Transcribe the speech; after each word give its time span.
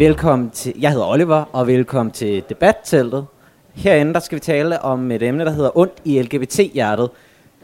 Velkommen 0.00 0.50
til, 0.50 0.74
jeg 0.80 0.90
hedder 0.90 1.06
Oliver, 1.06 1.44
og 1.52 1.66
velkommen 1.66 2.12
til 2.12 2.44
debatteltet. 2.48 3.26
Herinde 3.74 4.14
der 4.14 4.20
skal 4.20 4.36
vi 4.36 4.40
tale 4.40 4.82
om 4.82 5.10
et 5.10 5.22
emne, 5.22 5.44
der 5.44 5.50
hedder 5.50 5.78
ondt 5.78 5.92
i 6.04 6.22
LGBT-hjertet. 6.22 7.10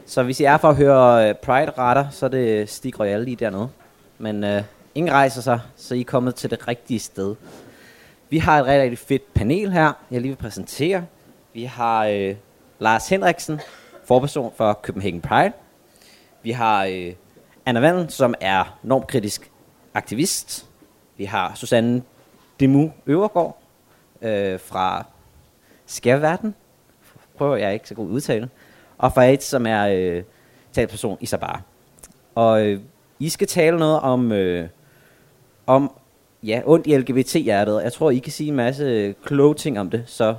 Så 0.05 0.23
hvis 0.23 0.39
I 0.39 0.43
er 0.43 0.57
for 0.57 0.69
at 0.69 0.75
høre 0.75 1.29
øh, 1.29 1.35
Pride-retter, 1.35 2.09
så 2.11 2.25
er 2.25 2.29
det 2.29 2.69
Stig 2.69 2.99
Royale 2.99 3.25
lige 3.25 3.35
dernede. 3.35 3.69
Men 4.17 4.43
øh, 4.43 4.63
ingen 4.95 5.13
rejser 5.13 5.41
sig, 5.41 5.59
så 5.75 5.95
I 5.95 5.99
er 5.99 6.03
kommet 6.03 6.35
til 6.35 6.49
det 6.49 6.67
rigtige 6.67 6.99
sted. 6.99 7.35
Vi 8.29 8.37
har 8.37 8.59
et 8.59 8.65
rigtig, 8.65 8.81
rigtig 8.81 8.99
fedt 8.99 9.33
panel 9.33 9.71
her, 9.71 9.91
jeg 10.11 10.21
lige 10.21 10.31
vil 10.31 10.37
præsentere. 10.37 11.05
Vi 11.53 11.63
har 11.63 12.05
øh, 12.05 12.35
Lars 12.79 13.09
Henriksen, 13.09 13.59
forperson 14.05 14.53
for 14.57 14.73
Copenhagen 14.73 15.21
Pride. 15.21 15.51
Vi 16.43 16.51
har 16.51 16.85
øh, 16.85 17.13
Anna 17.65 17.79
Vandel, 17.79 18.09
som 18.09 18.33
er 18.41 18.77
normkritisk 18.83 19.51
aktivist. 19.93 20.65
Vi 21.17 21.25
har 21.25 21.51
Susanne 21.55 22.01
Demu 22.59 22.91
Øvergaard 23.05 23.61
øh, 24.21 24.59
fra 24.59 25.05
Skærverden. 25.85 26.55
Prøver 27.37 27.55
jeg 27.55 27.73
ikke 27.73 27.87
så 27.87 27.95
god 27.95 28.09
udtale. 28.09 28.49
Og 28.97 29.13
fra 29.13 29.25
AIDS, 29.25 29.45
som 29.45 29.65
er 29.65 29.87
øh, 29.87 30.23
talsperson 30.71 31.17
i 31.21 31.25
Sabar. 31.25 31.61
Og 32.35 32.65
øh, 32.65 32.79
I 33.19 33.29
skal 33.29 33.47
tale 33.47 33.79
noget 33.79 33.99
om, 33.99 34.31
øh, 34.31 34.69
om 35.67 35.91
ja, 36.43 36.61
ondt 36.65 36.87
i 36.87 36.97
LGBT-hjertet. 36.97 37.83
Jeg 37.83 37.93
tror, 37.93 38.11
I 38.11 38.17
kan 38.17 38.31
sige 38.31 38.49
en 38.49 38.55
masse 38.55 39.15
kloge 39.23 39.55
ting 39.55 39.79
om 39.79 39.89
det, 39.89 40.03
så 40.07 40.35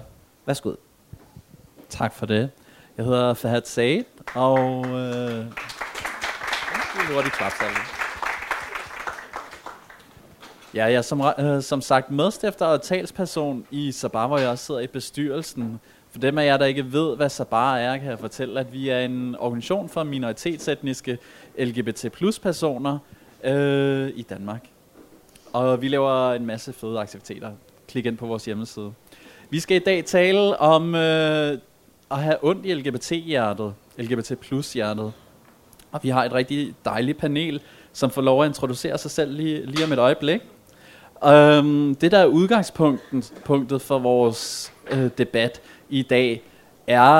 værsgo. 0.46 0.72
Tak 1.88 2.14
for 2.14 2.26
det. 2.26 2.50
Jeg 2.96 3.04
hedder 3.04 3.34
Fahad 3.34 3.62
Said, 3.64 4.04
og... 4.34 4.86
Øh, 4.86 5.46
hurtigt 7.14 7.97
Ja, 10.74 10.84
jeg 10.84 10.94
er 10.94 11.02
som, 11.02 11.22
øh, 11.38 11.62
som 11.62 11.80
sagt 11.80 12.10
medstifter 12.10 12.66
og 12.66 12.82
talsperson 12.82 13.66
i 13.70 13.92
Sabar, 13.92 14.26
hvor 14.26 14.38
jeg 14.38 14.48
også 14.48 14.64
sidder 14.64 14.80
i 14.80 14.86
bestyrelsen. 14.86 15.80
For 16.10 16.18
dem 16.18 16.38
af 16.38 16.46
jer, 16.46 16.56
der 16.56 16.64
ikke 16.64 16.92
ved, 16.92 17.16
hvad 17.16 17.28
Sabar 17.28 17.76
er, 17.76 17.96
kan 17.96 18.10
jeg 18.10 18.18
fortælle, 18.18 18.60
at 18.60 18.72
vi 18.72 18.88
er 18.88 19.00
en 19.00 19.36
organisation 19.38 19.88
for 19.88 20.02
minoritetsetniske 20.02 21.18
LGBT 21.58 22.12
plus 22.12 22.38
personer 22.38 22.98
øh, 23.44 24.10
i 24.14 24.22
Danmark. 24.22 24.68
Og 25.52 25.82
vi 25.82 25.88
laver 25.88 26.32
en 26.32 26.46
masse 26.46 26.72
fede 26.72 26.98
aktiviteter. 26.98 27.50
Klik 27.88 28.06
ind 28.06 28.16
på 28.16 28.26
vores 28.26 28.44
hjemmeside. 28.44 28.92
Vi 29.50 29.60
skal 29.60 29.76
i 29.76 29.84
dag 29.84 30.04
tale 30.04 30.60
om 30.60 30.94
øh, 30.94 31.58
at 32.10 32.18
have 32.18 32.36
ondt 32.42 32.66
i 32.66 32.74
LGBT-hjertet, 32.74 33.74
LGBT 33.98 34.38
plus 34.40 34.72
hjertet. 34.72 35.12
Og 35.92 36.00
vi 36.02 36.08
har 36.08 36.24
et 36.24 36.32
rigtig 36.32 36.74
dejligt 36.84 37.18
panel, 37.18 37.60
som 37.92 38.10
får 38.10 38.22
lov 38.22 38.42
at 38.42 38.48
introducere 38.48 38.98
sig 38.98 39.10
selv 39.10 39.32
lige, 39.32 39.66
lige 39.66 39.84
om 39.84 39.92
et 39.92 39.98
øjeblik. 39.98 40.40
Um, 41.22 41.94
det 42.00 42.12
der 42.12 42.18
er 42.18 42.26
udgangspunktet 42.26 43.32
punktet 43.44 43.82
for 43.82 43.98
vores 43.98 44.72
øh, 44.90 45.10
debat 45.18 45.60
i 45.88 46.02
dag, 46.02 46.42
er 46.86 47.12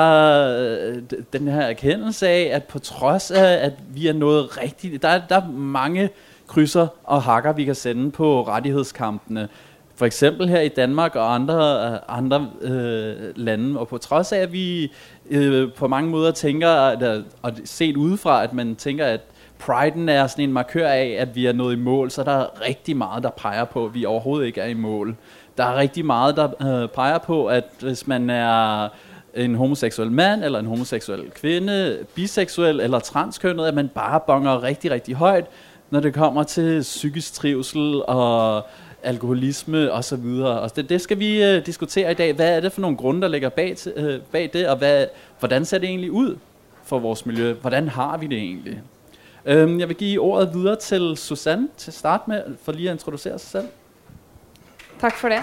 øh, 0.59 1.01
den 1.33 1.47
her 1.47 1.61
erkendelse 1.61 2.27
af, 2.27 2.49
at 2.53 2.63
på 2.63 2.79
trods 2.79 3.31
af, 3.31 3.53
at 3.65 3.73
vi 3.93 4.07
er 4.07 4.13
noget 4.13 4.57
rigtigt, 4.61 5.01
der, 5.01 5.21
der 5.29 5.35
er 5.35 5.47
mange 5.51 6.09
krydser 6.47 6.87
og 7.03 7.23
hakker, 7.23 7.53
vi 7.53 7.65
kan 7.65 7.75
sende 7.75 8.11
på 8.11 8.47
rettighedskampene. 8.47 9.49
For 9.95 10.05
eksempel 10.05 10.49
her 10.49 10.61
i 10.61 10.67
Danmark 10.67 11.15
og 11.15 11.35
andre, 11.35 11.91
øh, 11.91 11.99
andre 12.07 12.49
øh, 12.61 13.15
lande. 13.35 13.79
Og 13.79 13.87
på 13.87 13.97
trods 13.97 14.31
af, 14.31 14.37
at 14.37 14.53
vi 14.53 14.91
øh, 15.29 15.73
på 15.73 15.87
mange 15.87 16.09
måder 16.09 16.31
tænker, 16.31 16.69
at, 16.69 17.17
øh, 17.17 17.23
og 17.41 17.51
set 17.65 17.97
udefra, 17.97 18.43
at 18.43 18.53
man 18.53 18.75
tænker, 18.75 19.05
at 19.05 19.21
priden 19.59 20.09
er 20.09 20.27
sådan 20.27 20.43
en 20.43 20.53
markør 20.53 20.87
af, 20.87 21.15
at 21.19 21.35
vi 21.35 21.45
er 21.45 21.53
nået 21.53 21.73
i 21.73 21.79
mål, 21.79 22.11
så 22.11 22.23
der 22.23 22.31
er 22.31 22.67
rigtig 22.67 22.97
meget, 22.97 23.23
der 23.23 23.29
peger 23.29 23.65
på, 23.65 23.85
at 23.85 23.93
vi 23.93 24.05
overhovedet 24.05 24.47
ikke 24.47 24.61
er 24.61 24.67
i 24.67 24.73
mål. 24.73 25.15
Der 25.57 25.63
er 25.63 25.75
rigtig 25.75 26.05
meget, 26.05 26.35
der 26.35 26.81
øh, 26.83 26.89
peger 26.89 27.17
på, 27.17 27.47
at 27.47 27.63
hvis 27.79 28.07
man 28.07 28.29
er 28.29 28.89
en 29.33 29.55
homoseksuel 29.55 30.11
mand, 30.11 30.43
eller 30.43 30.59
en 30.59 30.65
homoseksuel 30.65 31.31
kvinde, 31.31 31.97
biseksuel 32.15 32.79
eller 32.79 32.99
transkønnet, 32.99 33.65
at 33.65 33.73
man 33.73 33.87
bare 33.87 34.19
bonger 34.27 34.63
rigtig, 34.63 34.91
rigtig 34.91 35.15
højt, 35.15 35.45
når 35.89 35.99
det 35.99 36.13
kommer 36.13 36.43
til 36.43 36.81
psykisk 36.81 37.33
trivsel 37.33 38.01
og 38.07 38.65
alkoholisme 39.03 39.91
og 39.91 40.03
så 40.03 40.15
videre. 40.15 40.59
Og 40.59 40.75
det, 40.75 40.89
det 40.89 41.01
skal 41.01 41.19
vi 41.19 41.43
øh, 41.43 41.65
diskutere 41.65 42.11
i 42.11 42.13
dag. 42.13 42.33
Hvad 42.33 42.55
er 42.55 42.59
det 42.59 42.71
for 42.71 42.81
nogle 42.81 42.97
grunde, 42.97 43.21
der 43.21 43.27
ligger 43.27 43.49
bag, 43.49 43.75
øh, 43.95 44.19
bag 44.31 44.49
det, 44.53 44.67
og 44.67 44.77
hvad, 44.77 45.05
hvordan 45.39 45.65
ser 45.65 45.77
det 45.77 45.89
egentlig 45.89 46.11
ud 46.11 46.35
for 46.83 46.99
vores 46.99 47.25
miljø? 47.25 47.53
Hvordan 47.53 47.87
har 47.87 48.17
vi 48.17 48.27
det 48.27 48.37
egentlig? 48.37 48.81
Øhm, 49.49 49.79
jeg 49.79 49.87
vil 49.89 49.97
give 49.97 50.21
ordet 50.21 50.53
videre 50.53 50.75
til 50.75 51.17
Susanne 51.17 51.67
til 51.77 51.89
at 51.89 51.95
starte 51.97 52.29
med, 52.29 52.43
for 52.63 52.71
lige 52.71 52.89
at 52.89 52.93
introducere 52.93 53.39
sig 53.39 53.49
selv. 53.49 53.67
Tak 55.01 55.15
for 55.17 55.29
det. 55.29 55.41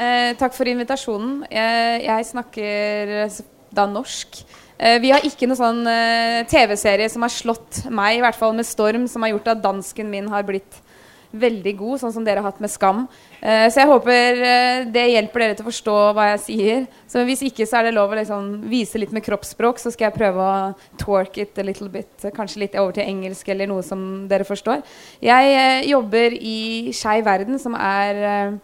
Eh, 0.00 0.36
tak 0.36 0.54
for 0.54 0.64
invitasjonen. 0.64 1.44
Jeg, 1.50 2.00
jeg 2.04 2.26
snakker 2.26 3.24
eh, 3.24 3.30
da 3.76 3.86
norsk. 3.86 4.44
Eh, 4.78 5.00
vi 5.02 5.10
har 5.10 5.24
ikke 5.24 5.48
noen 5.48 5.58
sånn 5.58 5.80
eh, 5.90 6.44
TV-serie 6.50 7.08
som 7.08 7.24
har 7.24 7.32
slått 7.32 7.80
meg, 7.90 8.18
i 8.18 8.22
hvert 8.22 8.36
fall 8.36 8.52
med 8.54 8.68
storm, 8.68 9.08
som 9.08 9.24
har 9.24 9.32
gjort 9.32 9.48
at 9.54 9.64
dansken 9.64 10.10
min 10.12 10.28
har 10.28 10.44
blitt 10.46 10.82
veldig 11.32 11.74
god, 11.78 12.00
sånn 12.00 12.14
som 12.14 12.24
dere 12.24 12.42
har 12.42 12.48
hatt 12.50 12.62
med 12.62 12.72
Skam. 12.72 13.04
Uh, 13.42 13.66
så 13.68 13.82
jeg 13.82 13.90
håper 13.90 14.40
uh, 14.40 14.86
det 14.92 15.04
hjelper 15.12 15.44
dere 15.44 15.58
til 15.58 15.66
å 15.66 15.68
forstå 15.68 15.96
hva 16.16 16.30
jeg 16.32 16.40
sier. 16.46 16.86
Så 17.10 17.24
hvis 17.28 17.44
ikke, 17.48 17.66
så 17.68 17.80
er 17.80 17.88
det 17.88 17.96
lov 17.96 18.14
å 18.14 18.18
liksom 18.18 18.48
vise 18.70 19.00
litt 19.00 19.12
med 19.14 19.26
kroppsspråk, 19.26 19.82
så 19.82 19.92
skal 19.94 20.08
jeg 20.08 20.18
prøve 20.18 20.46
å 20.46 20.96
twerk 21.00 21.40
it 21.44 21.60
a 21.60 21.66
little 21.66 21.90
bit. 21.92 22.10
Kanskje 22.36 22.64
litt 22.64 22.78
over 22.80 22.96
til 22.96 23.08
engelsk 23.08 23.52
eller 23.52 23.70
noe 23.70 23.84
som 23.86 24.00
dere 24.30 24.48
forstår. 24.48 24.82
Jeg 25.24 25.54
uh, 25.58 25.84
jobber 25.88 26.38
i 26.38 26.58
Skeiv 26.96 27.28
verden, 27.28 27.60
som 27.60 27.76
er 27.76 28.58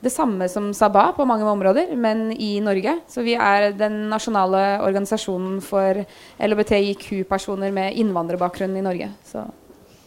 det 0.00 0.12
samme 0.12 0.48
som 0.48 0.70
Sabah 0.74 1.12
på 1.16 1.26
mange 1.28 1.44
områder, 1.44 1.92
men 1.96 2.30
i 2.32 2.54
Norge. 2.64 2.96
Så 3.08 3.24
vi 3.26 3.36
er 3.36 3.70
den 3.76 4.06
nasjonale 4.12 4.80
organisasjonen 4.86 5.60
for 5.64 6.02
LHBTIQ-personer 6.40 7.74
med 7.76 8.00
innvandrerbakgrunn 8.00 8.78
i 8.80 8.84
Norge. 8.84 9.12
Så 9.28 9.44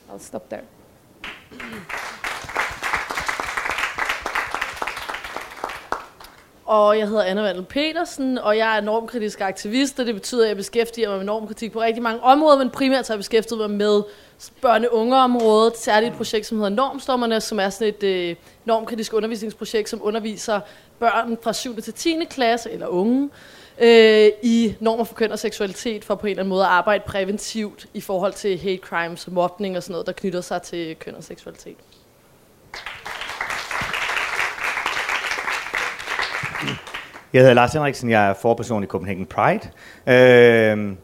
I'll 0.09 0.22
stop 0.22 0.50
there. 0.50 0.73
Og 6.66 7.00
jeg 7.00 7.08
hedder 7.08 7.24
Anna 7.24 7.41
Vandel 7.41 7.64
Petersen, 7.64 8.38
og 8.38 8.58
jeg 8.58 8.78
er 8.78 8.81
normkritisk 8.81 9.41
aktivist, 9.41 10.00
og 10.00 10.06
det 10.06 10.13
betyder, 10.13 10.44
at 10.44 10.47
jeg 10.47 10.58
beskæftiger 10.58 11.09
mig 11.09 11.18
med 11.18 11.25
normkritik 11.25 11.72
på 11.72 11.81
rigtig 11.81 12.03
mange 12.03 12.24
områder, 12.24 12.58
men 12.58 12.69
primært 12.69 13.08
har 13.08 13.13
jeg 13.13 13.19
beskæftiget 13.19 13.59
mig 13.59 13.69
med 13.69 14.02
børne- 14.66 14.90
og 14.92 14.94
ungeområdet, 14.96 15.78
særligt 15.78 16.12
et 16.12 16.18
projekt, 16.18 16.46
som 16.46 16.58
hedder 16.58 16.72
Normstormerne, 16.72 17.42
som 17.42 17.59
er 17.59 17.69
sådan 17.69 17.88
et 17.88 18.03
øh, 18.03 18.36
normkritisk 18.66 19.13
undervisningsprojekt, 19.13 19.90
som 19.90 20.00
underviser 20.03 20.59
børn 21.00 21.38
fra 21.44 21.53
7. 21.53 21.81
til 21.81 21.94
10. 21.94 22.25
klasse, 22.30 22.72
eller 22.72 22.88
unge, 22.88 23.30
øh, 23.82 24.30
i 24.44 24.76
normer 24.80 25.04
for 25.04 25.16
køn 25.16 25.32
og 25.32 25.40
seksualitet, 25.40 26.04
for 26.04 26.16
på 26.16 26.28
en 26.28 26.32
eller 26.32 26.44
anden 26.44 26.50
måde 26.50 26.64
at 26.64 26.70
arbejde 26.70 27.04
præventivt 27.08 27.86
i 27.94 28.02
forhold 28.02 28.34
til 28.34 28.58
hate 28.60 28.82
crimes, 28.82 29.28
mobning 29.28 29.78
og 29.78 29.84
sådan 29.84 29.92
noget, 29.92 30.08
der 30.08 30.14
knytter 30.14 30.42
sig 30.42 30.62
til 30.62 30.96
køn 30.96 31.16
og 31.16 31.24
seksualitet. 31.24 31.78
Jeg 37.34 37.42
hedder 37.42 37.54
Lars 37.54 37.74
Henriksen, 37.74 38.10
jeg 38.10 38.30
er 38.30 38.34
forperson 38.42 38.84
i 38.84 38.88
Copenhagen 38.88 39.26
Pride. 39.26 39.70
Øh, 40.08 40.96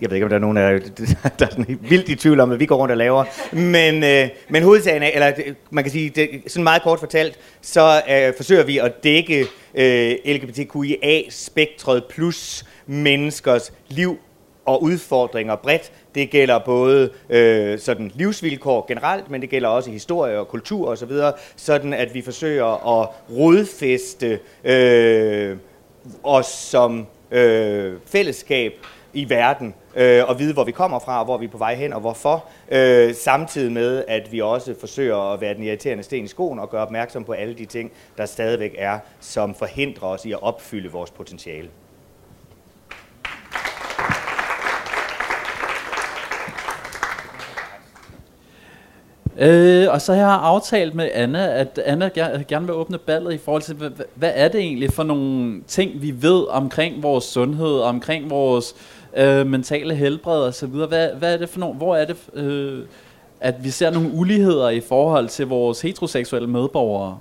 jeg 0.00 0.10
ved 0.10 0.16
ikke, 0.16 0.24
om 0.24 0.28
der 0.28 0.36
er 0.36 0.40
nogen 0.40 0.56
der, 0.56 0.62
jer, 0.62 0.78
der 1.38 1.46
er 1.46 1.50
sådan 1.50 1.78
vildt 1.80 2.08
i 2.08 2.14
tvivl 2.14 2.40
om, 2.40 2.48
hvad 2.48 2.58
vi 2.58 2.66
går 2.66 2.76
rundt 2.76 2.92
og 2.92 2.96
laver. 2.96 3.24
Men, 3.52 4.04
øh, 4.04 4.28
men 4.48 4.62
hovedsagen 4.62 5.02
er, 5.02 5.10
eller 5.14 5.32
man 5.70 5.84
kan 5.84 5.90
sige, 5.90 6.10
det, 6.10 6.28
sådan 6.46 6.64
meget 6.64 6.82
kort 6.82 6.98
fortalt, 6.98 7.38
så 7.60 8.02
øh, 8.10 8.32
forsøger 8.36 8.64
vi 8.64 8.78
at 8.78 9.04
dække 9.04 9.46
øh, 9.78 10.16
LGBTQIA-spektret 10.24 12.04
plus 12.04 12.64
menneskers 12.86 13.72
liv 13.88 14.18
og 14.64 14.82
udfordringer 14.82 15.56
bredt. 15.56 15.92
Det 16.14 16.30
gælder 16.30 16.58
både 16.58 17.10
øh, 17.30 17.78
sådan 17.78 18.10
livsvilkår 18.14 18.84
generelt, 18.88 19.30
men 19.30 19.40
det 19.40 19.50
gælder 19.50 19.68
også 19.68 19.90
historie 19.90 20.38
og 20.38 20.48
kultur 20.48 20.88
osv., 20.88 21.10
så 21.10 21.32
sådan 21.56 21.92
at 21.92 22.14
vi 22.14 22.22
forsøger 22.22 23.00
at 23.00 23.08
rodfeste 23.30 24.38
øh, 24.64 25.56
os 26.22 26.46
som 26.46 27.06
øh, 27.30 27.94
fællesskab 28.06 28.72
i 29.12 29.28
verden, 29.28 29.74
øh, 29.96 30.24
og 30.28 30.38
vide, 30.38 30.52
hvor 30.52 30.64
vi 30.64 30.72
kommer 30.72 30.98
fra, 30.98 31.18
og 31.18 31.24
hvor 31.24 31.38
vi 31.38 31.44
er 31.44 31.50
på 31.50 31.58
vej 31.58 31.74
hen, 31.74 31.92
og 31.92 32.00
hvorfor. 32.00 32.44
Øh, 32.70 33.14
samtidig 33.14 33.72
med, 33.72 34.04
at 34.08 34.32
vi 34.32 34.40
også 34.40 34.74
forsøger 34.80 35.32
at 35.32 35.40
være 35.40 35.54
den 35.54 35.62
irriterende 35.62 36.02
sten 36.02 36.24
i 36.24 36.28
skoen, 36.28 36.58
og 36.58 36.70
gøre 36.70 36.82
opmærksom 36.82 37.24
på 37.24 37.32
alle 37.32 37.54
de 37.54 37.64
ting, 37.64 37.92
der 38.18 38.26
stadigvæk 38.26 38.74
er, 38.78 38.98
som 39.20 39.54
forhindrer 39.54 40.08
os 40.08 40.24
i 40.24 40.32
at 40.32 40.42
opfylde 40.42 40.92
vores 40.92 41.10
potentiale. 41.10 41.68
Øh, 49.40 49.86
og 49.90 50.00
så 50.00 50.14
har 50.14 50.20
jeg 50.20 50.40
aftalt 50.42 50.94
med 50.94 51.10
Anna, 51.12 51.60
at 51.60 51.78
Anna 51.78 52.10
gerne 52.48 52.66
vil 52.66 52.74
åbne 52.74 52.98
ballet 52.98 53.34
i 53.34 53.38
forhold 53.38 53.62
til, 53.62 53.74
hvad, 53.74 53.90
hvad 54.14 54.32
er 54.34 54.48
det 54.48 54.60
egentlig 54.60 54.92
for 54.92 55.02
nogle 55.02 55.62
ting, 55.66 56.02
vi 56.02 56.22
ved 56.22 56.46
omkring 56.48 57.02
vores 57.02 57.24
sundhed, 57.24 57.80
omkring 57.80 58.30
vores 58.30 58.74
øh, 58.74 58.97
Øh, 59.16 59.46
mentale 59.46 59.94
helbred 59.94 60.42
og 60.42 60.54
så 60.54 60.66
videre. 60.66 60.88
Hvad, 60.88 61.14
hvad 61.14 61.34
er 61.34 61.36
det 61.36 61.48
for 61.48 61.60
nogle, 61.60 61.76
hvor 61.76 61.96
er 61.96 62.04
det, 62.04 62.16
øh, 62.34 62.86
at 63.40 63.64
vi 63.64 63.70
ser 63.70 63.90
nogle 63.90 64.10
uligheder 64.12 64.68
i 64.68 64.80
forhold 64.80 65.28
til 65.28 65.46
vores 65.46 65.80
heteroseksuelle 65.80 66.48
medborgere. 66.48 67.18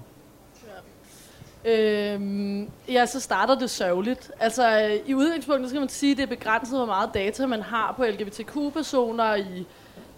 Øhm, 1.65 2.69
ja, 2.89 3.05
så 3.05 3.19
starter 3.19 3.55
det 3.55 3.69
sørgeligt. 3.69 4.31
Altså, 4.39 4.97
i 5.05 5.13
udgangspunktet 5.13 5.69
skal 5.69 5.79
man 5.79 5.89
sige, 5.89 6.11
at 6.11 6.17
det 6.17 6.23
er 6.23 6.27
begrænset, 6.27 6.77
hvor 6.77 6.85
meget 6.85 7.09
data 7.13 7.45
man 7.45 7.61
har 7.61 7.93
på 7.97 8.05
LGBTQ-personer 8.05 9.35
i 9.35 9.65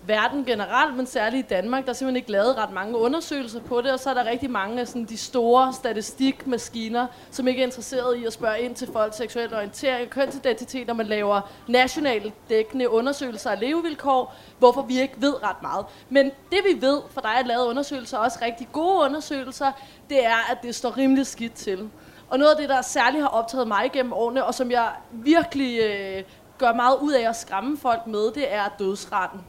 verden 0.07 0.45
generelt, 0.45 0.97
men 0.97 1.05
særligt 1.05 1.45
i 1.45 1.49
Danmark. 1.49 1.83
Der 1.83 1.89
er 1.89 1.93
simpelthen 1.93 2.15
ikke 2.15 2.31
lavet 2.31 2.57
ret 2.57 2.71
mange 2.71 2.97
undersøgelser 2.97 3.59
på 3.59 3.81
det, 3.81 3.91
og 3.91 3.99
så 3.99 4.09
er 4.09 4.13
der 4.13 4.25
rigtig 4.25 4.51
mange 4.51 4.81
af 4.81 4.87
sådan, 4.87 5.05
de 5.05 5.17
store 5.17 5.73
statistikmaskiner, 5.73 7.07
som 7.31 7.47
ikke 7.47 7.61
er 7.61 7.65
interesseret 7.65 8.17
i 8.17 8.25
at 8.25 8.33
spørge 8.33 8.59
ind 8.59 8.75
til 8.75 8.89
folks 8.93 9.17
seksuelle 9.17 9.55
orientering 9.57 10.03
og 10.03 10.09
kønsidentitet, 10.09 10.87
når 10.87 10.93
man 10.93 11.05
laver 11.05 11.41
nationalt 11.67 12.33
dækkende 12.49 12.89
undersøgelser 12.89 13.49
af 13.49 13.59
levevilkår, 13.59 14.35
hvorfor 14.59 14.81
vi 14.81 15.01
ikke 15.01 15.13
ved 15.17 15.43
ret 15.43 15.61
meget. 15.61 15.85
Men 16.09 16.25
det 16.25 16.59
vi 16.73 16.81
ved, 16.81 17.01
for 17.09 17.21
der 17.21 17.29
er 17.29 17.45
lavet 17.45 17.67
undersøgelser, 17.67 18.17
også 18.17 18.39
rigtig 18.41 18.67
gode 18.71 19.05
undersøgelser, 19.05 19.71
det 20.09 20.25
er, 20.25 20.51
at 20.51 20.57
det 20.63 20.75
står 20.75 20.97
rimelig 20.97 21.27
skidt 21.27 21.53
til. 21.53 21.89
Og 22.29 22.39
noget 22.39 22.51
af 22.51 22.57
det, 22.57 22.69
der 22.69 22.81
særligt 22.81 23.21
har 23.21 23.29
optaget 23.29 23.67
mig 23.67 23.89
gennem 23.93 24.13
årene, 24.13 24.45
og 24.45 24.53
som 24.53 24.71
jeg 24.71 24.89
virkelig 25.11 25.79
øh, 25.79 26.23
gør 26.57 26.73
meget 26.73 26.97
ud 27.01 27.11
af 27.11 27.29
at 27.29 27.35
skræmme 27.35 27.77
folk 27.77 28.07
med, 28.07 28.31
det 28.31 28.53
er 28.53 28.63
dødsretten. 28.79 29.41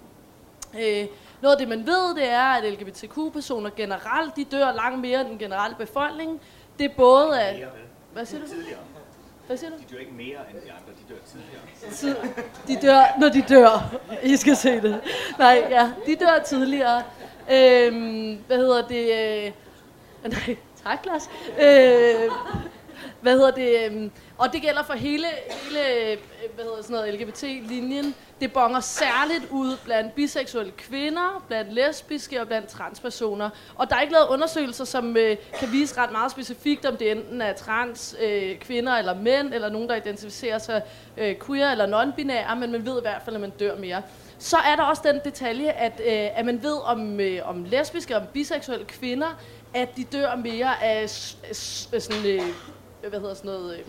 Øh, 0.74 1.06
noget 1.40 1.54
af 1.54 1.58
det, 1.58 1.68
man 1.68 1.86
ved, 1.86 2.14
det 2.14 2.28
er, 2.28 2.42
at 2.42 2.72
LGBTQ-personer 2.72 3.70
generelt, 3.76 4.36
de 4.36 4.44
dør 4.44 4.72
langt 4.72 5.00
mere 5.00 5.20
end 5.20 5.28
den 5.28 5.38
generelle 5.38 5.76
befolkning. 5.76 6.40
Det 6.78 6.84
er 6.84 6.94
både 6.96 7.40
af... 7.40 7.66
Hvad 8.12 8.26
siger 8.26 8.40
du? 8.40 8.46
Hvad 9.46 9.56
siger 9.56 9.70
du? 9.70 9.76
De 9.76 9.94
dør 9.94 10.00
ikke 10.00 10.12
mere 10.12 10.26
end 10.26 10.58
de 10.66 10.72
andre, 10.72 10.92
de 11.08 11.14
dør 11.14 11.20
tidligere. 11.26 11.62
Tid, 11.92 12.16
de 12.68 12.86
dør, 12.86 13.18
når 13.20 13.28
de 13.28 13.42
dør. 13.48 13.94
I 14.22 14.36
skal 14.36 14.56
se 14.56 14.80
det. 14.80 15.00
Nej, 15.38 15.66
ja, 15.70 15.90
de 16.06 16.16
dør 16.16 16.42
tidligere. 16.46 17.02
Øhm, 17.52 18.38
hvad 18.46 18.56
hedder 18.56 18.88
det? 18.88 19.04
Øh, 19.44 19.52
nej, 20.32 20.56
tak, 20.84 21.06
Lars. 21.06 21.30
Øh, 21.60 22.30
hvad 23.20 23.32
hedder 23.32 23.50
det? 23.50 23.84
Øhm, 23.84 24.10
og 24.38 24.52
det 24.52 24.62
gælder 24.62 24.82
for 24.82 24.94
hele, 24.94 25.26
hele 25.50 25.88
øh, 25.88 26.18
hvad 26.54 26.64
hedder 26.64 26.82
sådan 26.82 26.96
noget, 26.96 27.14
LGBT-linjen. 27.14 28.14
Det 28.40 28.52
bonger 28.52 28.80
særligt 28.80 29.50
ud 29.50 29.76
blandt 29.84 30.14
biseksuelle 30.14 30.72
kvinder, 30.72 31.44
blandt 31.48 31.72
lesbiske 31.72 32.40
og 32.40 32.46
blandt 32.46 32.68
transpersoner. 32.68 33.50
Og 33.76 33.90
der 33.90 33.96
er 33.96 34.00
ikke 34.00 34.12
lavet 34.12 34.26
undersøgelser, 34.28 34.84
som 34.84 35.16
øh, 35.16 35.36
kan 35.58 35.72
vise 35.72 36.00
ret 36.00 36.12
meget 36.12 36.30
specifikt, 36.30 36.86
om 36.86 36.96
det 36.96 37.10
enten 37.10 37.42
er 37.42 37.52
trans 37.52 38.16
øh, 38.22 38.58
kvinder 38.58 38.96
eller 38.96 39.14
mænd, 39.14 39.54
eller 39.54 39.68
nogen, 39.68 39.88
der 39.88 39.94
identificerer 39.94 40.58
sig 40.58 40.82
øh, 41.16 41.34
queer 41.46 41.70
eller 41.70 41.86
non-binære, 41.86 42.54
men 42.54 42.72
man 42.72 42.86
ved 42.86 42.98
i 42.98 43.02
hvert 43.02 43.22
fald, 43.24 43.36
at 43.36 43.40
man 43.40 43.50
dør 43.50 43.76
mere. 43.76 44.02
Så 44.38 44.56
er 44.56 44.76
der 44.76 44.82
også 44.82 45.02
den 45.04 45.20
detalje, 45.24 45.70
at, 45.70 46.00
øh, 46.00 46.38
at 46.38 46.46
man 46.46 46.62
ved 46.62 46.76
om, 46.84 47.20
øh, 47.20 47.48
om 47.48 47.64
lesbiske 47.64 48.16
og 48.16 48.28
biseksuelle 48.28 48.84
kvinder, 48.84 49.40
at 49.74 49.96
de 49.96 50.04
dør 50.04 50.36
mere 50.36 50.82
af 50.82 51.10
sådan, 51.10 52.26
øh, 52.26 52.42
hvad 53.08 53.20
hedder 53.20 53.34
sådan 53.34 53.50
noget... 53.50 53.78
Øh, 53.78 53.84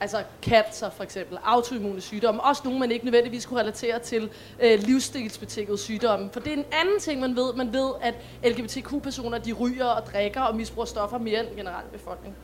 altså 0.00 0.22
cancer 0.42 0.90
for 0.90 1.04
eksempel, 1.04 1.38
autoimmune 1.44 2.00
sygdomme, 2.00 2.42
også 2.42 2.62
nogle, 2.64 2.80
man 2.80 2.90
ikke 2.90 3.04
nødvendigvis 3.04 3.46
kunne 3.46 3.60
relatere 3.60 3.98
til 3.98 4.30
øh, 4.60 4.78
livsstilsbetingede 4.78 5.78
sygdomme. 5.78 6.30
For 6.32 6.40
det 6.40 6.52
er 6.52 6.56
en 6.56 6.64
anden 6.72 7.00
ting, 7.00 7.20
man 7.20 7.36
ved. 7.36 7.54
Man 7.54 7.72
ved, 7.72 7.90
at 8.00 8.14
LGBTQ-personer, 8.44 9.38
de 9.38 9.52
ryger 9.52 9.86
og 9.86 10.06
drikker 10.06 10.40
og 10.40 10.56
misbruger 10.56 10.86
stoffer 10.86 11.18
mere 11.18 11.40
end 11.40 11.48
den 11.48 11.56
generelle 11.56 11.90
befolkning. 11.92 12.36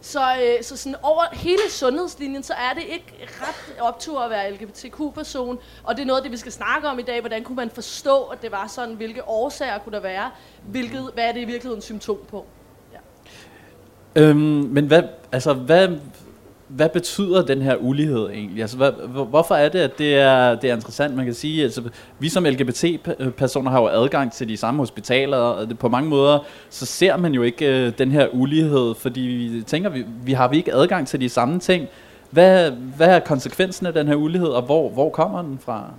Så, 0.00 0.20
øh, 0.20 0.62
så 0.64 0.76
sådan 0.76 0.96
over 1.02 1.22
hele 1.32 1.70
sundhedslinjen, 1.70 2.42
så 2.42 2.54
er 2.54 2.74
det 2.74 2.82
ikke 2.82 3.14
ret 3.40 3.80
optur 3.80 4.20
at 4.20 4.30
være 4.30 4.50
LGBTQ-person, 4.50 5.58
og 5.84 5.96
det 5.96 6.02
er 6.02 6.06
noget 6.06 6.18
af 6.18 6.22
det, 6.22 6.32
vi 6.32 6.36
skal 6.36 6.52
snakke 6.52 6.88
om 6.88 6.98
i 6.98 7.02
dag. 7.02 7.20
Hvordan 7.20 7.44
kunne 7.44 7.56
man 7.56 7.70
forstå, 7.70 8.22
at 8.22 8.42
det 8.42 8.52
var 8.52 8.66
sådan, 8.66 8.94
hvilke 8.94 9.28
årsager 9.28 9.78
kunne 9.78 9.92
der 9.92 10.00
være, 10.00 10.30
hvilket, 10.62 11.10
hvad 11.14 11.24
er 11.24 11.32
det 11.32 11.40
i 11.40 11.44
virkeligheden 11.44 11.82
symptom 11.82 12.18
på? 12.28 12.46
Øhm, 14.16 14.68
men 14.70 14.86
hvad, 14.86 15.02
altså, 15.32 15.52
hvad, 15.52 15.88
hvad 16.68 16.88
betyder 16.88 17.44
den 17.44 17.62
her 17.62 17.76
ulighed 17.76 18.30
egentlig? 18.30 18.60
Altså, 18.60 18.76
hvad, 18.76 18.92
hvorfor 19.24 19.54
er 19.54 19.68
det, 19.68 19.78
at 19.78 19.98
det 19.98 20.14
er, 20.14 20.54
det 20.54 20.70
er 20.70 20.74
interessant? 20.74 21.16
Man 21.16 21.24
kan 21.24 21.34
sige, 21.34 21.62
altså, 21.62 21.82
vi 22.18 22.28
som 22.28 22.44
LGBT-personer 22.44 23.70
har 23.70 23.80
jo 23.80 23.88
adgang 23.88 24.32
til 24.32 24.48
de 24.48 24.56
samme 24.56 24.80
hospitaler, 24.80 25.36
og 25.36 25.68
det, 25.68 25.78
på 25.78 25.88
mange 25.88 26.08
måder, 26.08 26.38
så 26.70 26.86
ser 26.86 27.16
man 27.16 27.34
jo 27.34 27.42
ikke 27.42 27.86
uh, 27.86 27.98
den 27.98 28.10
her 28.10 28.28
ulighed, 28.32 28.94
fordi 28.94 29.20
vi 29.20 29.62
tænker, 29.62 29.90
vi, 29.90 30.04
vi 30.24 30.32
har 30.32 30.48
vi 30.48 30.56
ikke 30.56 30.74
adgang 30.74 31.08
til 31.08 31.20
de 31.20 31.28
samme 31.28 31.60
ting. 31.60 31.88
Hvad, 32.30 32.70
hvad 32.70 33.08
er 33.08 33.20
konsekvensen 33.20 33.86
af 33.86 33.92
den 33.92 34.08
her 34.08 34.14
ulighed, 34.14 34.48
og 34.48 34.62
hvor, 34.62 34.88
hvor 34.88 35.10
kommer 35.10 35.42
den 35.42 35.58
fra? 35.58 35.90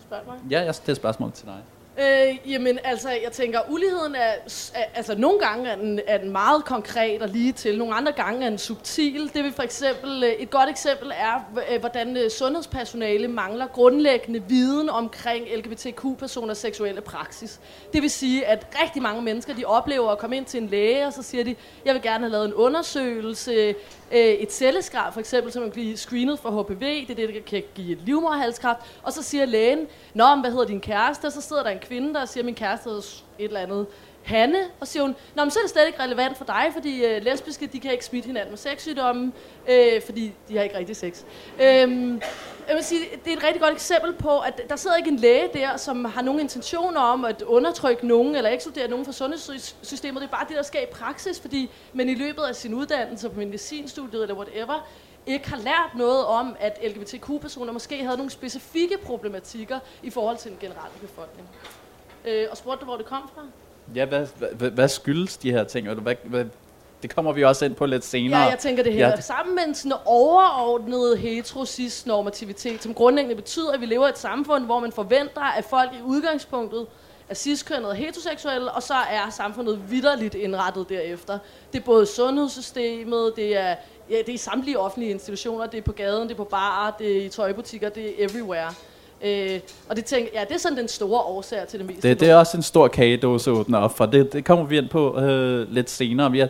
Spørg 0.00 0.18
mig. 0.26 0.36
Ja, 0.50 0.64
jeg 0.64 0.74
stiller 0.74 0.94
spørgsmål 0.94 1.32
til 1.32 1.46
dig. 1.46 1.54
Øh, 1.98 2.50
jamen, 2.52 2.78
altså, 2.84 3.10
jeg 3.10 3.32
tænker, 3.32 3.60
uligheden 3.68 4.14
er, 4.14 4.32
er, 4.74 4.84
altså, 4.94 5.14
nogle 5.18 5.38
gange 5.40 5.70
er 5.70 5.76
den, 5.76 6.00
er 6.06 6.18
den 6.18 6.30
meget 6.30 6.64
konkret 6.64 7.22
og 7.22 7.28
lige 7.28 7.52
til, 7.52 7.78
nogle 7.78 7.94
andre 7.94 8.12
gange 8.12 8.44
er 8.44 8.48
den 8.48 8.58
subtil. 8.58 9.30
Det 9.34 9.44
vil 9.44 9.52
for 9.52 9.62
eksempel, 9.62 10.24
øh, 10.24 10.30
et 10.30 10.50
godt 10.50 10.70
eksempel 10.70 11.12
er, 11.14 11.62
øh, 11.72 11.80
hvordan 11.80 12.16
øh, 12.16 12.30
sundhedspersonale 12.30 13.28
mangler 13.28 13.66
grundlæggende 13.66 14.42
viden 14.48 14.90
omkring 14.90 15.46
LGBTQ-personers 15.56 16.58
seksuelle 16.58 17.00
praksis. 17.00 17.60
Det 17.92 18.02
vil 18.02 18.10
sige, 18.10 18.46
at 18.46 18.66
rigtig 18.82 19.02
mange 19.02 19.22
mennesker, 19.22 19.54
de 19.54 19.64
oplever 19.64 20.10
at 20.10 20.18
komme 20.18 20.36
ind 20.36 20.44
til 20.44 20.62
en 20.62 20.68
læge, 20.68 21.06
og 21.06 21.12
så 21.12 21.22
siger 21.22 21.44
de, 21.44 21.54
jeg 21.84 21.94
vil 21.94 22.02
gerne 22.02 22.24
have 22.24 22.32
lavet 22.32 22.46
en 22.46 22.54
undersøgelse, 22.54 23.74
Øh, 24.12 24.18
et 24.18 24.52
celleskrab 24.52 25.12
for 25.12 25.20
eksempel, 25.20 25.52
så 25.52 25.60
man 25.60 25.70
bliver 25.70 25.84
blive 25.84 25.96
screenet 25.96 26.38
for 26.38 26.62
HPV, 26.62 26.80
det 26.80 27.10
er 27.10 27.14
det, 27.14 27.34
der 27.34 27.40
kan 27.46 27.62
give 27.74 27.92
et 27.92 27.98
livmoderhalskræft, 28.06 28.78
og 29.02 29.12
så 29.12 29.22
siger 29.22 29.44
lægen, 29.44 29.86
Nå, 30.14 30.24
hvad 30.40 30.50
hedder 30.50 30.66
din 30.66 30.80
kæreste? 30.80 31.26
Og 31.26 31.32
så 31.32 31.40
sidder 31.40 31.62
der 31.62 31.70
en 31.70 31.78
kvinde, 31.78 32.14
der 32.14 32.24
siger, 32.24 32.44
min 32.44 32.54
kæreste 32.54 32.84
hedder 32.84 33.02
et 33.38 33.44
eller 33.44 33.60
andet 33.60 33.86
Hanne, 34.22 34.58
og 34.80 34.88
siger 34.88 35.02
hun, 35.02 35.14
Nå, 35.34 35.44
men 35.44 35.50
så 35.50 35.58
er 35.58 35.62
det 35.62 35.70
slet 35.70 35.86
ikke 35.86 36.02
relevant 36.02 36.36
for 36.36 36.44
dig, 36.44 36.70
fordi 36.72 37.04
øh, 37.04 37.24
lesbiske, 37.24 37.66
de 37.66 37.80
kan 37.80 37.92
ikke 37.92 38.04
smitte 38.04 38.26
hinanden 38.26 38.50
med 38.50 38.58
sexsygdomme, 38.58 39.32
øh, 39.68 40.02
fordi 40.02 40.32
de 40.48 40.56
har 40.56 40.62
ikke 40.62 40.78
rigtig 40.78 40.96
sex. 40.96 41.22
Øhm, 41.62 42.22
jeg 42.68 42.76
vil 42.76 42.84
sige, 42.84 43.00
det 43.24 43.32
er 43.32 43.36
et 43.36 43.44
rigtig 43.44 43.60
godt 43.60 43.74
eksempel 43.74 44.12
på, 44.12 44.38
at 44.38 44.60
der 44.68 44.76
sidder 44.76 44.96
ikke 44.96 45.10
en 45.10 45.16
læge 45.16 45.48
der, 45.54 45.76
som 45.76 46.04
har 46.04 46.22
nogen 46.22 46.40
intentioner 46.40 47.00
om 47.00 47.24
at 47.24 47.42
undertrykke 47.42 48.06
nogen, 48.06 48.36
eller 48.36 48.50
ekskludere 48.50 48.88
nogen 48.88 49.04
fra 49.04 49.12
sundhedssystemet. 49.12 50.22
Det 50.22 50.28
er 50.28 50.30
bare 50.30 50.46
det, 50.48 50.56
der 50.56 50.62
sker 50.62 50.80
i 50.80 50.92
praksis, 50.92 51.40
fordi 51.40 51.70
man 51.92 52.08
i 52.08 52.14
løbet 52.14 52.42
af 52.42 52.54
sin 52.54 52.74
uddannelse 52.74 53.28
på 53.28 53.38
medicinstudiet 53.38 54.22
eller 54.22 54.34
whatever, 54.34 54.88
ikke 55.26 55.48
har 55.48 55.56
lært 55.56 55.90
noget 55.96 56.24
om, 56.24 56.56
at 56.60 56.78
LGBTQ-personer 56.84 57.72
måske 57.72 58.04
havde 58.04 58.16
nogle 58.16 58.30
specifikke 58.30 58.98
problematikker 59.04 59.78
i 60.02 60.10
forhold 60.10 60.36
til 60.36 60.50
den 60.50 60.58
generelle 60.60 60.98
befolkning. 61.00 61.48
Øh, 62.24 62.46
og 62.50 62.56
spurgte 62.56 62.80
du, 62.80 62.84
hvor 62.84 62.96
det 62.96 63.06
kom 63.06 63.30
fra? 63.34 63.42
Ja, 63.94 64.04
hvad, 64.04 64.26
hvad, 64.52 64.70
hvad 64.70 64.88
skyldes 64.88 65.36
de 65.36 65.50
her 65.50 65.64
ting? 65.64 65.88
Hvad, 65.88 66.14
hvad, 66.24 66.44
det 67.02 67.14
kommer 67.14 67.32
vi 67.32 67.44
også 67.44 67.64
ind 67.64 67.74
på 67.74 67.86
lidt 67.86 68.04
senere. 68.04 68.40
Ja, 68.40 68.48
jeg 68.48 68.58
tænker, 68.58 68.82
det 68.82 68.92
hænger 68.92 69.08
ja. 69.08 69.20
sammen 69.20 69.54
med 69.54 69.62
en 69.68 69.74
sådan 69.74 69.92
overordnet 70.04 71.18
heterosis-normativitet, 71.18 72.82
som 72.82 72.94
grundlæggende 72.94 73.36
betyder, 73.36 73.72
at 73.72 73.80
vi 73.80 73.86
lever 73.86 74.06
i 74.06 74.10
et 74.10 74.18
samfund, 74.18 74.64
hvor 74.64 74.80
man 74.80 74.92
forventer, 74.92 75.40
at 75.58 75.64
folk 75.64 75.90
i 75.92 76.02
udgangspunktet 76.04 76.86
er 77.28 77.34
ciskønnede 77.34 77.88
og 77.88 77.96
heteroseksuelle, 77.96 78.70
og 78.70 78.82
så 78.82 78.94
er 78.94 79.30
samfundet 79.30 79.90
vidderligt 79.90 80.34
indrettet 80.34 80.88
derefter. 80.88 81.38
Det 81.72 81.80
er 81.80 81.84
både 81.84 82.06
sundhedssystemet, 82.06 83.32
det 83.36 83.56
er, 83.56 83.74
ja, 84.10 84.16
det 84.18 84.28
er 84.28 84.32
i 84.32 84.36
samtlige 84.36 84.78
offentlige 84.78 85.10
institutioner, 85.10 85.66
det 85.66 85.78
er 85.78 85.82
på 85.82 85.92
gaden, 85.92 86.22
det 86.22 86.32
er 86.32 86.36
på 86.36 86.44
barer, 86.44 86.92
det 86.98 87.18
er 87.18 87.24
i 87.24 87.28
tøjbutikker, 87.28 87.88
det 87.88 88.06
er 88.06 88.24
everywhere. 88.24 88.74
Øh, 89.24 89.60
og 89.88 89.96
det, 89.96 90.04
tænker, 90.04 90.30
ja, 90.34 90.44
det 90.48 90.54
er 90.54 90.58
sådan 90.58 90.78
den 90.78 90.88
store 90.88 91.20
årsag 91.20 91.68
til 91.68 91.78
det 91.78 91.86
meste. 91.86 92.08
Det, 92.08 92.20
det 92.20 92.30
er 92.30 92.36
også 92.36 92.56
en 92.56 92.62
stor 92.62 92.88
kagedåse 92.88 93.50
at 93.50 93.56
åbne 93.56 93.78
op 93.78 93.96
for. 93.96 94.06
Det, 94.06 94.32
det 94.32 94.44
kommer 94.44 94.64
vi 94.64 94.78
ind 94.78 94.88
på 94.88 95.20
øh, 95.20 95.72
lidt 95.72 95.90
senere. 95.90 96.32
Vi 96.32 96.38
har 96.38 96.48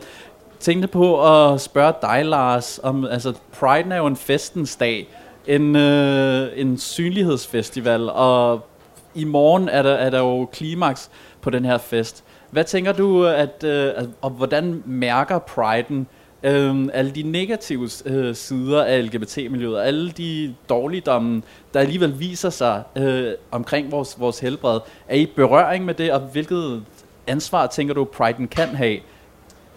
tænkte 0.63 0.89
på 0.89 1.31
at 1.31 1.61
spørge 1.61 1.93
dig, 2.03 2.25
Lars, 2.25 2.81
om 2.83 3.05
altså, 3.05 3.33
Pride 3.61 3.95
er 3.95 3.97
jo 3.97 4.07
en 4.07 4.17
festens 4.17 4.77
dag. 4.77 5.09
En, 5.47 5.77
øh, 5.77 6.49
en 6.55 6.79
synlighedsfestival, 6.79 8.11
og 8.11 8.67
i 9.15 9.25
morgen 9.25 9.69
er 9.69 9.83
der, 9.83 9.91
er 9.93 10.11
der 10.11 10.19
jo 10.19 10.45
klimaks 10.53 11.11
på 11.41 11.51
den 11.51 11.65
her 11.65 11.79
fest. 11.79 12.25
Hvad 12.51 12.65
tænker 12.65 12.93
du, 12.93 13.27
at, 13.27 13.65
øh, 13.65 13.93
og 14.21 14.31
hvordan 14.31 14.83
mærker 14.87 15.39
Pride'en 15.39 16.05
øh, 16.49 16.89
alle 16.93 17.11
de 17.11 17.23
negative 17.23 17.89
øh, 18.07 18.35
sider 18.35 18.85
af 18.85 19.05
LGBT-miljøet, 19.05 19.81
alle 19.81 20.11
de 20.11 20.55
dårligdomme, 20.69 21.43
der 21.75 21.81
alligevel 21.81 22.21
viser 22.21 22.51
sig 22.51 22.83
øh, 22.97 23.33
omkring 23.51 23.93
vores, 23.93 24.21
vores 24.21 24.39
helbred. 24.39 24.81
Er 25.09 25.17
I 25.17 25.27
berøring 25.27 25.85
med 25.85 25.95
det, 25.95 26.13
og 26.13 26.21
hvilket 26.21 26.83
ansvar 27.27 27.67
tænker 27.67 27.95
du, 27.95 28.09
Pride'en 28.21 28.47
kan 28.47 28.69
have 28.69 28.99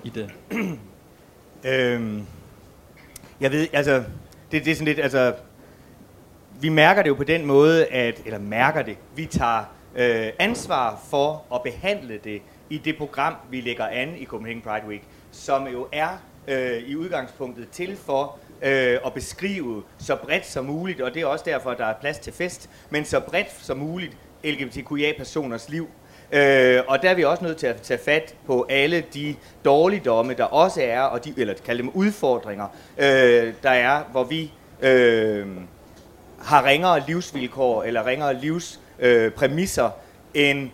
i 0.06 0.10
det? 0.10 0.32
øhm, 1.72 2.26
jeg 3.40 3.52
ved, 3.52 3.68
altså, 3.74 4.04
det, 4.52 4.66
det 4.66 4.72
er 4.72 4.76
sådan 4.76 4.86
lidt, 4.86 5.00
altså, 5.00 5.34
vi 6.62 6.70
mærker 6.70 7.02
det 7.02 7.10
jo 7.10 7.16
på 7.16 7.24
den 7.24 7.46
måde, 7.46 7.86
at, 7.86 8.22
eller 8.26 8.40
mærker 8.40 8.82
det, 8.82 8.98
vi 9.16 9.26
tager 9.26 9.64
øh, 9.96 10.30
ansvar 10.40 11.02
for 11.10 11.46
at 11.56 11.62
behandle 11.64 12.20
det 12.24 12.42
i 12.70 12.78
det 12.78 12.98
program, 12.98 13.36
vi 13.50 13.62
lægger 13.62 13.88
an 13.88 14.16
i 14.18 14.26
Copenhagen 14.26 14.62
Pride 14.62 14.88
Week, 14.88 15.02
som 15.32 15.68
jo 15.68 15.88
er 15.92 16.10
øh, 16.48 16.78
i 16.78 16.96
udgangspunktet 16.96 17.70
til 17.70 17.98
for 17.98 18.38
øh, 18.62 19.00
at 19.06 19.14
beskrive 19.14 19.84
så 19.98 20.16
bredt 20.16 20.46
som 20.46 20.66
muligt, 20.66 21.02
og 21.02 21.14
det 21.14 21.22
er 21.22 21.26
også 21.26 21.46
derfor, 21.46 21.72
at 21.72 21.78
der 21.78 21.86
er 21.86 21.94
plads 22.02 22.20
til 22.20 22.34
fest, 22.34 22.70
men 22.90 23.06
så 23.06 23.20
bredt 23.20 23.52
som 23.62 23.78
muligt 23.78 24.18
LGBTQIA-personers 24.44 25.70
liv. 25.70 25.90
Øh, 26.36 26.82
og 26.88 27.02
der 27.02 27.10
er 27.10 27.14
vi 27.14 27.24
også 27.24 27.44
nødt 27.44 27.58
til 27.58 27.68
at 27.68 27.82
tage 27.82 28.00
fat 28.06 28.36
på 28.48 28.66
alle 28.70 29.04
de 29.14 29.36
dårligdomme, 29.66 30.34
der 30.34 30.44
også 30.44 30.82
er, 30.84 31.02
og 31.02 31.26
de, 31.26 31.34
eller 31.38 31.54
kalde 31.66 31.82
dem 31.82 31.90
udfordringer, 31.90 32.68
øh, 32.98 33.54
der 33.64 33.70
er, 33.70 34.04
hvor 34.12 34.24
vi 34.24 34.52
øh, 34.82 35.48
har 36.42 36.66
ringere 36.66 37.04
livsvilkår 37.08 37.84
eller 37.84 38.06
ringere 38.06 38.34
livspræmisser 38.34 39.86
øh, 39.86 40.50
end 40.50 40.70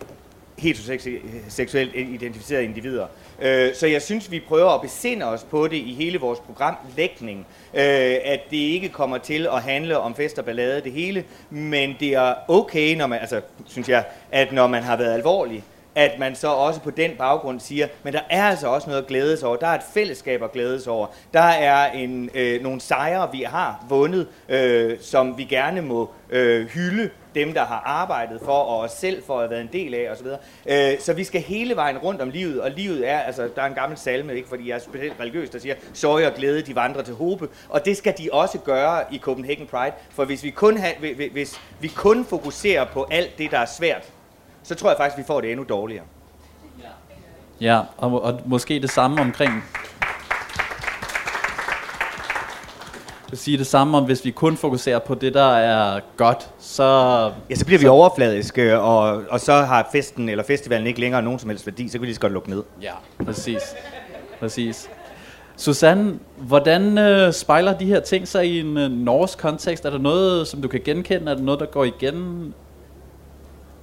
heteroseksuelt 0.58 1.94
identificerede 1.94 2.64
individer. 2.64 3.06
Øh, 3.42 3.74
så 3.74 3.86
jeg 3.86 4.02
synes, 4.02 4.30
vi 4.30 4.40
prøver 4.40 4.70
at 4.70 4.80
besinde 4.80 5.26
os 5.26 5.44
på 5.50 5.68
det 5.68 5.76
i 5.76 5.94
hele 5.94 6.18
vores 6.18 6.38
programlægning, 6.38 7.46
øh, 7.74 8.16
at 8.24 8.40
det 8.50 8.56
ikke 8.56 8.88
kommer 8.88 9.18
til 9.18 9.48
at 9.52 9.62
handle 9.62 9.98
om 9.98 10.14
fest 10.14 10.38
og 10.38 10.44
ballade 10.44 10.80
det 10.80 10.92
hele, 10.92 11.24
men 11.50 11.96
det 12.00 12.08
er 12.08 12.34
okay, 12.48 12.96
når 12.96 13.06
man, 13.06 13.20
altså, 13.20 13.40
synes 13.66 13.88
jeg, 13.88 14.04
at 14.30 14.52
når 14.52 14.66
man 14.66 14.82
har 14.82 14.96
været 14.96 15.14
alvorlig, 15.14 15.64
at 15.94 16.18
man 16.18 16.34
så 16.34 16.48
også 16.48 16.80
på 16.80 16.90
den 16.90 17.10
baggrund 17.18 17.60
siger, 17.60 17.88
men 18.02 18.12
der 18.12 18.20
er 18.30 18.44
altså 18.44 18.66
også 18.66 18.88
noget 18.88 19.02
at 19.02 19.08
glædes 19.08 19.42
over. 19.42 19.56
Der 19.56 19.66
er 19.66 19.74
et 19.74 19.84
fællesskab 19.94 20.42
at 20.42 20.52
glædes 20.52 20.86
over. 20.86 21.06
Der 21.34 21.40
er 21.40 21.92
en, 21.92 22.30
øh, 22.34 22.62
nogle 22.62 22.80
sejre, 22.80 23.28
vi 23.32 23.42
har 23.42 23.86
vundet, 23.88 24.26
øh, 24.48 24.98
som 25.00 25.38
vi 25.38 25.44
gerne 25.44 25.82
må 25.82 26.10
øh, 26.30 26.66
hylde 26.66 27.10
dem, 27.34 27.54
der 27.54 27.64
har 27.64 27.82
arbejdet 27.86 28.40
for, 28.44 28.52
og 28.52 28.80
os 28.80 28.90
selv 28.90 29.22
for 29.26 29.34
at 29.34 29.40
have 29.40 29.50
været 29.50 29.60
en 29.60 29.68
del 29.72 29.94
af 29.94 30.10
osv. 30.10 30.26
Øh, 30.66 31.00
så 31.00 31.12
vi 31.12 31.24
skal 31.24 31.40
hele 31.40 31.76
vejen 31.76 31.98
rundt 31.98 32.20
om 32.20 32.30
livet, 32.30 32.60
og 32.60 32.70
livet 32.70 33.08
er, 33.08 33.18
altså 33.18 33.48
der 33.56 33.62
er 33.62 33.66
en 33.66 33.74
gammel 33.74 33.98
salme, 33.98 34.34
ikke 34.34 34.48
fordi 34.48 34.68
jeg 34.68 34.74
er 34.74 34.80
specielt 34.80 35.20
religiøs, 35.20 35.50
der 35.50 35.58
siger, 35.58 35.74
sorg 35.92 36.26
og 36.26 36.34
glæde, 36.34 36.62
de 36.62 36.74
vandrer 36.74 37.02
til 37.02 37.14
håbe, 37.14 37.48
og 37.68 37.84
det 37.84 37.96
skal 37.96 38.14
de 38.18 38.28
også 38.32 38.58
gøre 38.58 39.14
i 39.14 39.18
Copenhagen 39.18 39.66
Pride, 39.66 39.92
for 40.10 40.24
hvis 40.24 40.44
vi 40.44 40.50
kun, 40.50 40.76
ha, 40.76 40.90
hvis 41.32 41.60
vi 41.80 41.88
kun 41.88 42.24
fokuserer 42.24 42.84
på 42.84 43.06
alt 43.10 43.38
det, 43.38 43.50
der 43.50 43.58
er 43.58 43.66
svært, 43.66 44.12
så 44.62 44.74
tror 44.74 44.90
jeg 44.90 44.96
faktisk, 44.96 45.18
vi 45.18 45.24
får 45.26 45.40
det 45.40 45.50
endnu 45.50 45.66
dårligere. 45.68 46.04
Ja, 47.60 47.80
og, 47.96 48.22
og 48.22 48.40
måske 48.44 48.80
det 48.80 48.90
samme 48.90 49.20
omkring 49.20 49.64
vil 53.32 53.38
sige 53.38 53.58
det 53.58 53.66
samme 53.66 53.96
om, 53.96 54.04
hvis 54.04 54.24
vi 54.24 54.30
kun 54.30 54.56
fokuserer 54.56 54.98
på 54.98 55.14
det, 55.14 55.34
der 55.34 55.56
er 55.56 56.00
godt, 56.16 56.50
så... 56.58 56.84
Ja, 57.50 57.54
så 57.54 57.64
bliver 57.64 57.78
vi 57.78 57.84
så, 57.84 57.90
overfladiske, 57.90 58.80
og, 58.80 59.22
og 59.30 59.40
så 59.40 59.52
har 59.52 59.88
festen 59.92 60.28
eller 60.28 60.44
festivalen 60.44 60.86
ikke 60.86 61.00
længere 61.00 61.22
nogen 61.22 61.38
som 61.38 61.50
helst 61.50 61.66
værdi, 61.66 61.88
så 61.88 61.92
kan 61.92 62.00
vi 62.00 62.06
lige 62.06 62.14
så 62.14 62.20
godt 62.20 62.32
lukke 62.32 62.50
ned. 62.50 62.62
Ja, 62.82 62.92
præcis. 63.24 63.62
præcis. 64.40 64.90
Susanne, 65.56 66.18
hvordan 66.36 66.98
øh, 66.98 67.32
spejler 67.32 67.78
de 67.78 67.86
her 67.86 68.00
ting 68.00 68.28
sig 68.28 68.46
i 68.46 68.60
en 68.60 68.78
øh, 68.78 68.90
norsk 68.90 69.38
kontekst? 69.38 69.84
Er 69.84 69.90
der 69.90 69.98
noget, 69.98 70.48
som 70.48 70.62
du 70.62 70.68
kan 70.68 70.80
genkende? 70.84 71.30
Er 71.30 71.34
der 71.34 71.42
noget, 71.42 71.60
der 71.60 71.66
går 71.66 71.84
igen? 71.84 72.54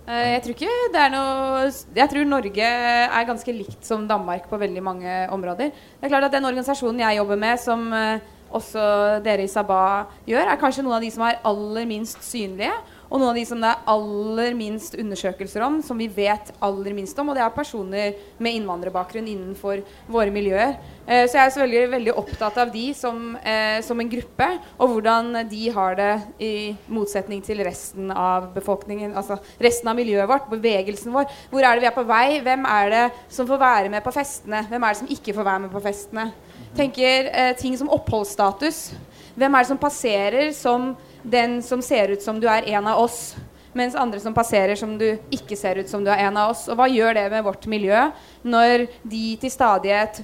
Uh, 0.08 0.13
jeg 0.13 0.41
tror 0.44 0.50
ikke 0.50 0.68
det 0.94 1.01
er 1.01 1.10
noe 1.10 1.72
Jeg 1.96 2.10
tror 2.10 2.24
Norge 2.24 2.62
er 2.62 3.25
ganske 3.25 3.51
likt 3.51 3.86
som 3.86 4.08
Danmark 4.08 4.50
på 4.50 4.58
veldig 4.58 4.84
mange 4.84 5.29
områder. 5.29 5.56
Det 5.56 5.72
er 6.01 6.08
klart 6.08 6.24
at 6.24 6.32
Den 6.32 6.46
organisasjonen 6.46 7.00
jeg 7.00 7.18
jobber 7.18 7.36
med, 7.36 7.58
som 7.58 7.91
uh, 7.91 8.20
også 8.56 8.84
dere 9.25 9.46
i 9.46 9.51
Sabah 9.51 10.10
gjør, 10.27 10.46
er 10.48 10.62
kanskje 10.62 10.86
noen 10.86 11.00
av 11.00 11.06
de 11.06 11.12
som 11.13 11.25
er 11.27 11.41
aller 11.48 11.89
minst 11.89 12.24
synlige. 12.25 12.74
Og 13.10 13.18
noen 13.18 13.32
av 13.32 13.38
de 13.39 13.44
som 13.50 13.62
det 13.62 13.70
er 13.72 13.88
aller 13.89 14.56
minst 14.58 14.94
undersøkelser 15.01 15.63
om, 15.65 15.79
som 15.86 15.98
vi 15.98 16.06
vet 16.13 16.51
aller 16.62 16.94
minst 16.94 17.18
om. 17.18 17.32
Og 17.32 17.38
det 17.38 17.41
er 17.41 17.56
personer 17.56 18.20
med 18.38 18.60
innvandrerbakgrunn 18.60 19.25
innenfor 19.32 19.82
våre 20.13 20.34
miljøer. 20.34 20.75
Eh, 21.08 21.25
så 21.25 21.39
jeg 21.39 21.41
er 21.41 21.53
selvfølgelig 21.56 21.94
veldig 21.96 22.13
opptatt 22.22 22.60
av 22.62 22.74
de 22.74 22.86
som, 22.98 23.34
eh, 23.41 23.79
som, 23.86 24.00
en 24.00 24.12
gruppe, 24.12 24.50
og 24.77 24.94
hvordan 24.94 25.41
de 25.50 25.63
har 25.74 25.98
det 25.98 26.12
i 26.46 26.53
motsetning 26.88 27.41
til 27.46 27.63
resten 27.65 28.13
av 28.13 28.51
befolkningen. 28.53 29.18
Altså 29.18 29.39
resten 29.58 29.89
av 29.89 29.98
miljøet 29.98 30.29
vårt, 30.29 30.50
bevegelsen 30.53 31.13
vår. 31.15 31.25
Hvor 31.50 31.65
er 31.65 31.74
det 31.74 31.88
vi 31.88 31.89
er 31.89 31.98
på 31.98 32.06
vei? 32.06 32.39
Hvem 32.46 32.70
er 32.70 32.94
det 32.94 33.06
som 33.27 33.50
får 33.50 33.58
være 33.65 33.89
med 33.89 34.06
på 34.06 34.13
festene? 34.13 34.68
Hvem 34.70 34.86
er 34.86 34.94
det 34.94 35.01
som 35.01 35.13
ikke 35.18 35.34
får 35.34 35.50
være 35.50 35.65
med 35.65 35.74
på 35.74 35.82
festene? 35.82 36.29
Tenker 36.75 37.29
eh, 37.33 37.53
ting 37.57 37.77
som 37.77 37.91
oppholdsstatus. 37.93 38.89
Hvem 39.39 39.55
er 39.55 39.63
det 39.63 39.71
som 39.71 39.79
passerer 39.79 40.51
som 40.55 40.89
den 41.23 41.59
som 41.65 41.81
ser 41.83 42.15
ut 42.15 42.23
som 42.23 42.39
du 42.39 42.47
er 42.49 42.67
en 42.75 42.88
av 42.88 43.03
oss? 43.03 43.35
Mens 43.77 43.95
andre 43.95 44.19
som 44.19 44.33
passerer 44.33 44.75
som 44.75 44.95
du 44.97 45.07
ikke 45.31 45.57
ser 45.57 45.79
ut 45.79 45.89
som 45.89 46.03
du 46.03 46.09
er 46.11 46.25
en 46.25 46.38
av 46.41 46.55
oss. 46.55 46.65
Og 46.69 46.79
hva 46.79 46.89
gjør 46.89 47.15
det 47.15 47.27
med 47.31 47.45
vårt 47.45 47.69
miljø 47.69 48.09
når 48.43 48.88
de 49.03 49.23
til 49.41 49.53
stadighet 49.53 50.23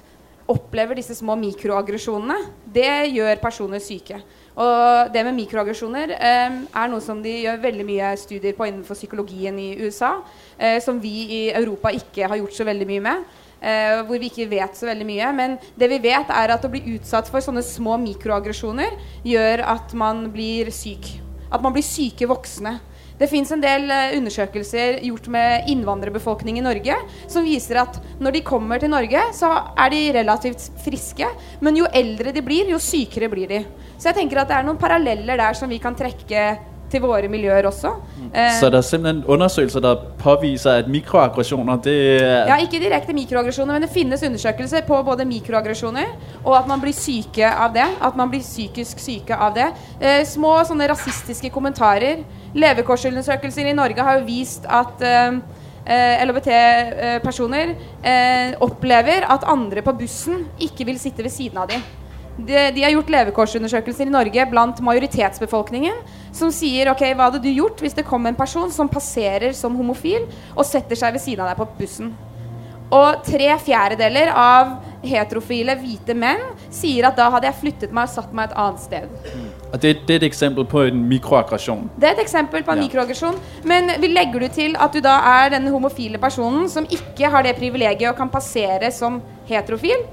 opplever 0.50 0.98
disse 0.98 1.16
små 1.18 1.38
mikroaggresjonene? 1.40 2.40
Det 2.66 2.90
gjør 3.14 3.42
personer 3.42 3.82
syke. 3.84 4.20
Og 4.56 5.12
det 5.12 5.24
med 5.28 5.36
mikroaggresjoner 5.36 6.14
eh, 6.16 6.60
er 6.64 6.92
noe 6.92 7.04
som 7.04 7.20
de 7.24 7.34
gjør 7.44 7.64
veldig 7.64 7.86
mye 7.88 8.12
studier 8.20 8.56
på 8.56 8.70
innenfor 8.70 8.96
psykologien 8.96 9.58
i 9.60 9.74
USA, 9.84 10.14
eh, 10.58 10.78
som 10.84 11.02
vi 11.02 11.16
i 11.26 11.42
Europa 11.52 11.92
ikke 11.92 12.30
har 12.32 12.40
gjort 12.40 12.56
så 12.56 12.68
veldig 12.68 12.88
mye 12.88 13.04
med 13.04 13.26
eh, 13.66 14.02
hvor 14.06 14.22
vi 14.22 14.30
ikke 14.30 14.50
vet 14.52 14.78
så 14.78 14.90
veldig 14.90 15.08
mye. 15.10 15.32
Men 15.38 15.60
det 15.80 15.90
vi 15.92 16.02
vet, 16.06 16.30
er 16.30 16.56
at 16.56 16.66
å 16.66 16.72
bli 16.72 16.84
utsatt 16.96 17.30
for 17.32 17.44
sånne 17.44 17.66
små 17.66 17.98
mikroaggresjoner 18.06 18.98
gjør 19.26 19.66
at 19.76 19.96
man 19.98 20.28
blir 20.34 20.72
syk. 20.76 21.16
At 21.50 21.64
man 21.64 21.76
blir 21.76 21.86
syke 21.86 22.30
voksne. 22.30 22.78
Det 23.16 23.30
fins 23.32 23.52
en 23.56 23.64
del 23.64 23.88
eh, 23.94 24.18
undersøkelser 24.18 25.00
gjort 25.08 25.30
med 25.32 25.70
innvandrerbefolkning 25.72 26.60
i 26.60 26.66
Norge 26.66 26.98
som 27.32 27.48
viser 27.48 27.80
at 27.80 28.00
når 28.20 28.36
de 28.36 28.46
kommer 28.48 28.82
til 28.82 28.92
Norge, 28.92 29.22
så 29.38 29.54
er 29.72 29.94
de 29.94 30.02
relativt 30.18 30.68
friske. 30.84 31.30
Men 31.64 31.80
jo 31.80 31.88
eldre 31.96 32.36
de 32.36 32.44
blir, 32.44 32.68
jo 32.74 32.82
sykere 32.82 33.32
blir 33.32 33.52
de. 33.52 33.64
Så 33.96 34.10
jeg 34.10 34.20
tenker 34.20 34.44
at 34.44 34.52
det 34.52 34.60
er 34.60 34.68
noen 34.68 34.82
paralleller 34.82 35.40
der 35.40 35.56
som 35.56 35.72
vi 35.72 35.80
kan 35.80 35.96
trekke 35.96 36.48
til 36.92 37.02
våre 37.04 37.28
miljøer 37.32 37.66
også. 37.68 37.92
Eh, 38.30 38.52
så 38.60 38.70
der 38.70 38.78
er 38.78 38.86
simpelthen 38.86 39.24
undersøgelser, 39.28 39.80
der 39.80 39.96
påviser, 40.20 40.72
at 40.72 40.88
mikroaggressioner, 40.92 41.76
det 41.84 41.96
er... 42.22 42.48
Ja, 42.52 42.58
ikke 42.62 42.80
direkte 42.84 43.14
mikroaggresjoner, 43.14 43.74
men 43.74 43.86
det 43.86 43.92
finnes 43.94 44.24
undersøkelser 44.24 44.86
på 44.88 45.02
både 45.04 45.26
mikroaggresjoner, 45.26 46.14
og 46.44 46.58
at 46.60 46.68
man 46.68 46.82
blir 46.82 46.94
syke 46.94 47.50
av 47.50 47.74
det. 47.74 47.88
At 48.02 48.16
man 48.16 48.30
blir 48.30 48.44
psykisk 48.46 49.00
syke 49.00 49.36
av 49.36 49.56
det. 49.58 49.68
Eh, 50.00 50.24
små 50.28 50.58
sånne 50.68 50.90
rasistiske 50.92 51.50
kommentarer. 51.54 52.24
Levekorsundersøkelser 52.56 53.72
i 53.72 53.76
Norge 53.78 54.08
har 54.08 54.20
jo 54.20 54.28
vist 54.30 54.66
at 54.70 55.02
eh, 55.06 55.40
eh 55.86 56.24
LHBT-personer 56.26 57.76
eh, 58.02 58.56
opplever 58.62 59.28
at 59.30 59.46
andre 59.48 59.82
på 59.82 59.94
bussen 59.94 60.48
ikke 60.60 60.86
vil 60.86 61.00
sitte 61.00 61.24
ved 61.24 61.32
siden 61.32 61.58
av 61.62 61.70
dem. 61.70 61.84
De, 62.38 62.56
de, 62.76 62.84
har 62.84 62.92
gjort 62.92 63.12
levekårsundersøkelser 63.14 64.10
i 64.10 64.12
Norge 64.12 64.46
blant 64.52 64.82
majoritetsbefolkningen 64.84 66.02
som 66.36 66.52
sier 66.52 66.92
ok, 66.92 67.06
hva 67.16 67.30
hadde 67.30 67.44
du 67.46 67.52
gjort 67.54 67.80
hvis 67.80 67.96
det 67.96 68.04
kom 68.08 68.28
en 68.28 68.36
person 68.36 68.68
som 68.76 68.92
passerer 68.92 69.56
som 69.56 69.78
homofil 69.80 70.28
og 70.56 70.66
setter 70.68 71.00
seg 71.00 71.16
ved 71.16 71.24
siden 71.24 71.46
av 71.46 71.54
deg 71.54 71.62
på 71.62 71.70
bussen. 71.80 72.12
Og 72.94 73.24
tre 73.26 73.48
fjerdedeler 73.64 74.30
av 74.30 74.76
heterofile 75.06 75.76
hvite 75.80 76.16
menn 76.18 76.42
sier 76.74 77.08
at 77.10 77.18
da 77.18 77.30
hadde 77.34 77.50
jeg 77.50 77.60
flyttet 77.62 77.94
meg 77.96 78.08
og 78.08 78.14
satt 78.14 78.36
meg 78.36 78.50
et 78.50 78.60
annet 78.62 78.84
sted. 78.84 79.16
Og 79.72 79.80
det, 79.82 79.94
det 80.06 80.18
er 80.18 80.20
et 80.20 80.28
eksempel 80.28 80.68
på 80.70 80.84
en 80.86 81.02
mikroaggresjon? 81.10 81.88
Det 81.98 82.10
er 82.10 82.18
et 82.18 82.24
eksempel 82.26 82.66
på 82.66 82.74
en 82.74 82.82
ja. 82.82 82.86
mikroaggresjon. 82.86 83.40
Men 83.70 83.96
vi 84.02 84.12
legger 84.12 84.46
du 84.46 84.50
til 84.60 84.78
at 84.82 84.94
du 84.94 85.02
da 85.06 85.18
er 85.32 85.56
denne 85.56 85.74
homofile 85.74 86.22
personen 86.22 86.70
som 86.72 86.86
ikke 86.86 87.32
har 87.32 87.48
det 87.48 87.56
privilegiet 87.60 88.12
og 88.12 88.20
kan 88.20 88.32
passere 88.34 88.92
som 88.94 89.20
heterofil, 89.50 90.06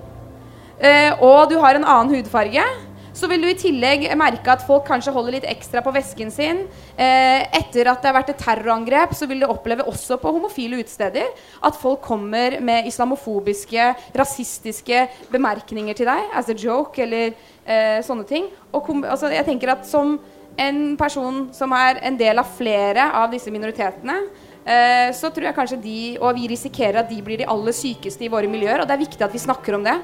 Eh, 0.83 1.13
og 1.23 1.51
du 1.51 1.59
har 1.63 1.79
en 1.79 1.87
annen 1.87 2.17
hudfarge, 2.17 2.65
så 3.13 3.29
vil 3.29 3.45
du 3.45 3.49
i 3.51 3.59
tillegg 3.59 4.07
merke 4.19 4.55
at 4.55 4.65
folk 4.67 4.87
kanskje 4.89 5.13
holder 5.15 5.37
litt 5.37 5.47
ekstra 5.49 5.83
på 5.85 5.93
vesken 5.95 6.33
sin. 6.33 6.65
Eh, 6.97 7.45
etter 7.59 7.91
at 7.93 8.01
det 8.03 8.09
har 8.09 8.17
vært 8.17 8.33
et 8.33 8.41
terrorangrep, 8.41 9.13
så 9.15 9.29
vil 9.31 9.45
du 9.45 9.49
oppleve 9.53 9.87
også 9.89 10.17
på 10.21 10.33
homofile 10.33 10.81
utesteder 10.81 11.29
at 11.63 11.79
folk 11.79 12.03
kommer 12.05 12.59
med 12.65 12.89
islamofobiske, 12.89 13.91
rasistiske 14.17 15.07
bemerkninger 15.33 15.99
til 15.99 16.09
deg, 16.09 16.31
as 16.35 16.49
a 16.51 16.57
joke, 16.57 16.97
eller 17.05 17.35
eh, 17.67 18.01
sånne 18.05 18.27
ting. 18.29 18.49
Og 18.73 18.89
altså, 19.05 19.31
jeg 19.33 19.47
tenker 19.49 19.77
at 19.77 19.87
som 19.89 20.17
en 20.61 20.81
person 21.01 21.47
som 21.55 21.73
er 21.77 22.01
en 22.09 22.17
del 22.19 22.41
av 22.41 22.49
flere 22.57 23.07
av 23.23 23.31
disse 23.33 23.53
minoritetene, 23.53 24.19
eh, 24.65 25.13
så 25.17 25.31
tror 25.31 25.51
jeg 25.51 25.59
kanskje 25.61 25.81
de, 25.85 26.01
og 26.19 26.35
vi 26.41 26.51
risikerer 26.51 27.05
at 27.05 27.13
de 27.13 27.21
blir 27.25 27.45
de 27.45 27.49
aller 27.49 27.77
sykeste 27.77 28.25
i 28.25 28.33
våre 28.33 28.51
miljøer. 28.51 28.83
Og 28.83 28.89
det 28.89 28.97
er 28.97 29.05
viktig 29.05 29.29
at 29.29 29.37
vi 29.37 29.47
snakker 29.47 29.79
om 29.79 29.87
det. 29.87 30.01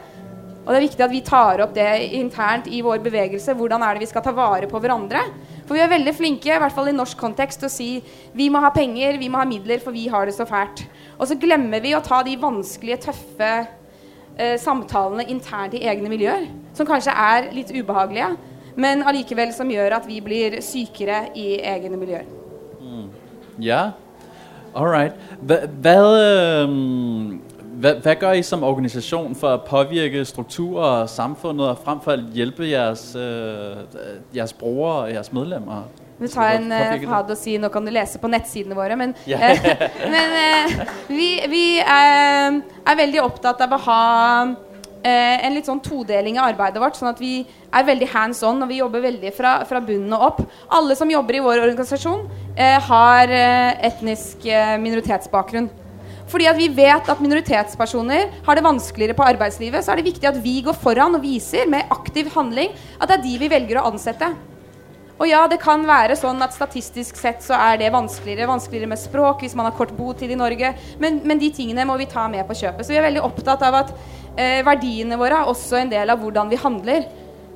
Og 0.65 0.75
det 0.75 0.79
er 0.79 0.85
viktig 0.85 1.05
at 1.05 1.13
vi 1.13 1.21
tar 1.25 1.63
opp 1.65 1.71
det 1.77 1.89
internt 2.19 2.67
i 2.69 2.83
vår 2.85 3.01
bevegelse. 3.05 3.55
Hvordan 3.57 3.85
er 3.85 3.97
det 3.97 4.05
vi 4.05 4.11
skal 4.11 4.25
ta 4.25 4.35
vare 4.37 4.69
på 4.69 4.81
hverandre? 4.83 5.23
For 5.69 5.77
vi 5.77 5.81
er 5.85 5.91
veldig 5.93 6.13
flinke, 6.17 6.51
i 6.53 6.61
hvert 6.61 6.75
fall 6.77 6.91
i 6.91 6.97
norsk 6.97 7.17
kontekst, 7.21 7.63
til 7.63 7.69
å 7.69 7.73
si 7.73 7.89
vi 8.37 8.49
må 8.53 8.61
ha 8.65 8.71
penger, 8.75 9.17
vi 9.21 9.31
må 9.33 9.41
ha 9.41 9.49
midler, 9.49 9.81
for 9.85 9.97
vi 9.97 10.07
har 10.13 10.29
det 10.29 10.37
så 10.37 10.45
fælt. 10.49 10.85
Og 11.17 11.29
så 11.29 11.39
glemmer 11.41 11.81
vi 11.85 11.95
å 11.97 12.03
ta 12.05 12.21
de 12.25 12.37
vanskelige, 12.41 13.01
tøffe 13.09 13.51
eh, 13.59 14.57
samtalene 14.61 15.29
internt 15.33 15.77
i 15.77 15.85
egne 15.89 16.13
miljøer. 16.13 16.49
Som 16.77 16.89
kanskje 16.89 17.17
er 17.17 17.51
litt 17.57 17.73
ubehagelige, 17.73 18.35
men 18.79 19.05
allikevel 19.09 19.57
som 19.57 19.73
gjør 19.73 19.99
at 19.99 20.09
vi 20.09 20.21
blir 20.25 20.61
sykere 20.65 21.27
i 21.37 21.59
egne 21.65 21.97
miljøer. 22.01 22.29
Mm. 22.85 23.09
Ja, 23.65 23.83
all 24.77 24.93
right. 24.93 25.17
Hva, 25.41 25.97
um 26.69 27.48
hvad, 27.81 27.95
hvad 28.03 28.17
gør 28.17 28.33
I 28.33 28.43
som 28.43 28.65
organisation 28.65 29.35
for 29.35 29.49
at 29.49 29.63
påvirke 29.69 30.25
strukturer 30.25 30.85
og 31.03 31.09
samfundet, 31.09 31.69
og 31.69 31.79
frem 31.85 32.01
for 32.01 32.13
at 32.13 32.21
hjælpe 32.35 32.69
jeres, 32.71 33.17
øh, 33.17 33.77
jeres 34.37 34.53
brugere 34.53 34.97
og 35.03 35.13
jeres 35.13 35.33
medlemmer? 35.33 35.83
Vi 36.19 36.29
tar 36.29 36.51
en 36.59 36.73
uh, 36.73 37.11
fad 37.11 37.31
og 37.31 37.37
si 37.39 37.53
nå 37.63 37.69
kan 37.71 37.85
du 37.87 37.93
lese 37.95 38.19
på 38.19 38.27
nettsidene 38.27 38.75
våre, 38.75 38.97
men, 38.99 39.15
Ja. 39.27 39.39
eh, 39.53 39.69
men 40.15 40.33
eh, 40.39 40.81
vi, 41.09 41.29
vi 41.49 41.79
er, 41.79 42.59
er 42.87 42.99
veldig 42.99 43.23
opptatt 43.23 43.61
av 43.63 43.77
å 43.77 43.79
ha 43.85 44.01
eh, 45.05 45.47
en 45.47 45.55
litt 45.55 45.69
sånn 45.71 45.79
todeling 45.85 46.41
i 46.41 46.43
arbeidet 46.43 46.83
vårt, 46.83 46.99
sånn 46.99 47.13
at 47.13 47.23
vi 47.23 47.45
er 47.71 47.87
veldig 47.87 48.09
hands 48.11 48.43
on 48.43 48.65
og 48.67 48.71
vi 48.73 48.81
jobber 48.81 49.05
veldig 49.07 49.31
fra, 49.37 49.61
fra 49.69 49.79
bunnen 49.85 50.17
og 50.19 50.27
opp. 50.33 50.43
Alle 50.75 50.97
som 50.99 51.11
jobber 51.13 51.39
i 51.39 51.45
vår 51.45 51.63
organisasjon, 51.69 52.27
eh, 52.57 52.79
har 52.91 53.35
eh, 53.39 53.87
etnisk 53.93 54.47
eh, 54.51 54.75
minoritetsbakgrunn. 54.83 55.71
Fordi 56.29 56.49
at 56.51 56.59
vi 56.59 56.69
vet 56.77 57.09
at 57.09 57.23
minoritetspersoner 57.25 58.29
har 58.45 58.59
det 58.59 58.67
vanskeligere 58.67 59.17
på 59.17 59.25
arbeidslivet, 59.25 59.85
så 59.85 59.93
er 59.93 60.01
det 60.01 60.11
viktig 60.11 60.29
at 60.29 60.43
vi 60.45 60.59
går 60.67 60.77
foran 60.77 61.17
og 61.17 61.25
viser 61.25 61.69
med 61.71 61.89
aktiv 61.95 62.29
handling 62.35 62.75
at 62.99 63.09
det 63.09 63.19
er 63.19 63.25
de 63.25 63.35
vi 63.41 63.51
velger 63.53 63.81
å 63.81 63.89
ansette. 63.89 64.29
Og 65.19 65.27
ja, 65.27 65.41
det 65.51 65.59
kan 65.59 65.83
være 65.87 66.15
sånn 66.19 66.39
at 66.45 66.55
statistisk 66.55 67.17
sett 67.19 67.41
så 67.43 67.57
er 67.59 67.81
det 67.81 67.91
vanskeligere. 67.91 68.47
Vanskeligere 68.51 68.93
med 68.93 69.01
språk 69.03 69.43
hvis 69.43 69.57
man 69.59 69.67
har 69.67 69.75
kort 69.75 69.91
botid 69.97 70.31
i 70.31 70.39
Norge. 70.39 70.71
Men, 71.03 71.19
men 71.27 71.41
de 71.41 71.51
tingene 71.55 71.87
må 71.89 71.97
vi 71.99 72.07
ta 72.11 72.29
med 72.31 72.47
på 72.47 72.55
kjøpet. 72.61 72.87
Så 72.87 72.95
vi 72.95 73.01
er 73.01 73.09
veldig 73.09 73.25
opptatt 73.27 73.65
av 73.67 73.81
at 73.81 73.91
eh, 74.39 74.61
verdiene 74.67 75.19
våre 75.19 75.41
er 75.41 75.51
også 75.51 75.81
en 75.81 75.91
del 75.91 76.15
av 76.15 76.23
hvordan 76.23 76.53
vi 76.53 76.61
handler. 76.63 77.09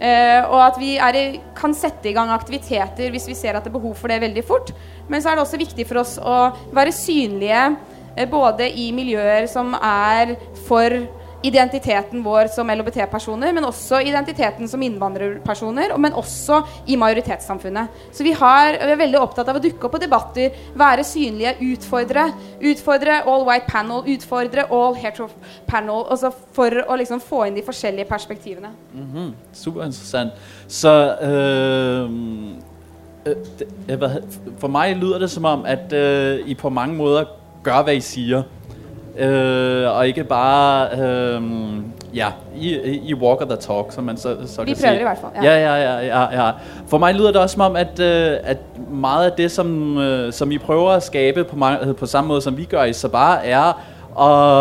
Eh, 0.03 0.41
og 0.43 0.59
at 0.59 0.81
vi 0.83 0.97
er 0.99 1.19
i, 1.21 1.25
kan 1.55 1.77
sette 1.79 2.11
i 2.11 2.17
gang 2.17 2.33
aktiviteter 2.35 3.15
hvis 3.15 3.29
vi 3.31 3.39
ser 3.39 3.55
at 3.55 3.63
det 3.63 3.71
er 3.71 3.79
behov 3.79 3.95
for 4.01 4.11
det 4.11 4.19
veldig 4.25 4.43
fort. 4.49 4.75
Men 5.07 5.23
så 5.23 5.31
er 5.31 5.39
det 5.39 5.47
også 5.47 5.63
viktig 5.63 5.87
for 5.87 6.03
oss 6.03 6.17
å 6.19 6.39
være 6.75 6.95
synlige 6.97 7.69
Eh, 8.17 8.29
både 8.29 8.69
i 8.69 8.91
miljøer 8.93 9.47
som 9.51 9.75
er 9.79 10.37
for 10.67 11.03
identiteten 11.43 12.23
vår 12.23 12.47
som 12.55 12.71
LHBT-personer, 12.71 13.53
men 13.55 13.67
også 13.67 14.01
identiteten 14.07 14.69
som 14.71 14.83
innvandrerpersoner, 14.83 15.95
men 15.99 16.15
også 16.19 16.61
i 16.87 16.97
majoritetssamfunnet. 17.01 18.03
Så 18.15 18.25
vi, 18.27 18.35
har, 18.39 18.79
vi 18.79 18.95
er 18.95 19.01
veldig 19.01 19.21
opptatt 19.21 19.51
av 19.51 19.59
å 19.59 19.63
dukke 19.63 19.89
opp 19.89 19.97
på 19.97 20.03
debatter, 20.03 20.59
være 20.79 21.07
synlige, 21.07 21.57
utfordre. 21.73 22.29
Utfordre 22.73 23.21
all 23.27 23.47
white 23.49 23.67
panel, 23.71 24.05
utfordre 24.15 24.69
all 24.71 24.97
hetero 24.99 25.29
panel, 25.67 26.07
altså 26.07 26.33
for 26.55 26.85
å 26.87 26.99
liksom 27.01 27.23
få 27.23 27.47
inn 27.49 27.59
de 27.59 27.67
forskjellige 27.67 28.09
perspektivene. 28.11 28.73
Mhm, 28.93 29.11
-hmm. 29.15 29.33
Superinteressant. 29.53 30.33
Så 30.69 31.17
øhm, 31.23 32.57
øh, 33.27 33.37
øh, 33.89 34.23
for 34.59 34.69
mig 34.69 34.97
lyder 34.97 35.19
det 35.19 35.31
som 35.31 35.45
om, 35.45 35.65
at 35.67 35.93
øh, 35.93 36.49
I 36.49 36.55
på 36.55 36.69
mange 36.69 36.97
måder 36.97 37.25
gør, 37.63 37.83
hvad 37.83 37.95
I 37.95 38.01
siger. 38.01 38.43
Øh, 39.19 39.97
og 39.97 40.07
ikke 40.07 40.25
bare, 40.25 40.89
øh, 41.01 41.43
ja, 42.15 42.27
I, 42.57 42.75
I 43.05 43.15
walker 43.15 43.45
the 43.45 43.57
talk, 43.57 43.87
som 43.93 44.05
man 44.05 44.17
så, 44.17 44.37
så 44.47 44.63
Vi 44.63 44.73
kan 44.73 44.77
prøver 44.83 44.93
sige. 44.93 45.01
i 45.01 45.03
hvert 45.03 45.19
fald, 45.19 45.45
Ja, 45.45 45.59
ja. 45.59 45.75
ja, 45.75 45.99
ja, 45.99 46.21
ja, 46.21 46.45
ja. 46.47 46.51
For 46.89 46.99
mig 46.99 47.15
lyder 47.15 47.33
det 47.33 47.41
også 47.41 47.53
som 47.53 47.61
om, 47.63 47.77
at, 47.77 48.01
øh, 48.01 48.37
at 48.43 48.59
meget 48.91 49.27
af 49.31 49.33
det, 49.37 49.51
som, 49.51 49.99
øh, 49.99 50.33
som 50.33 50.53
I 50.53 50.59
prøver 50.59 50.91
at 50.91 51.03
skabe 51.03 51.45
på, 51.45 51.57
mange, 51.57 51.95
på 51.95 52.07
samme 52.07 52.29
måde, 52.29 52.41
som 52.43 52.57
vi 52.57 52.65
gør 52.65 52.85
i 52.85 52.93
Sabar, 52.93 53.35
er 53.35 53.83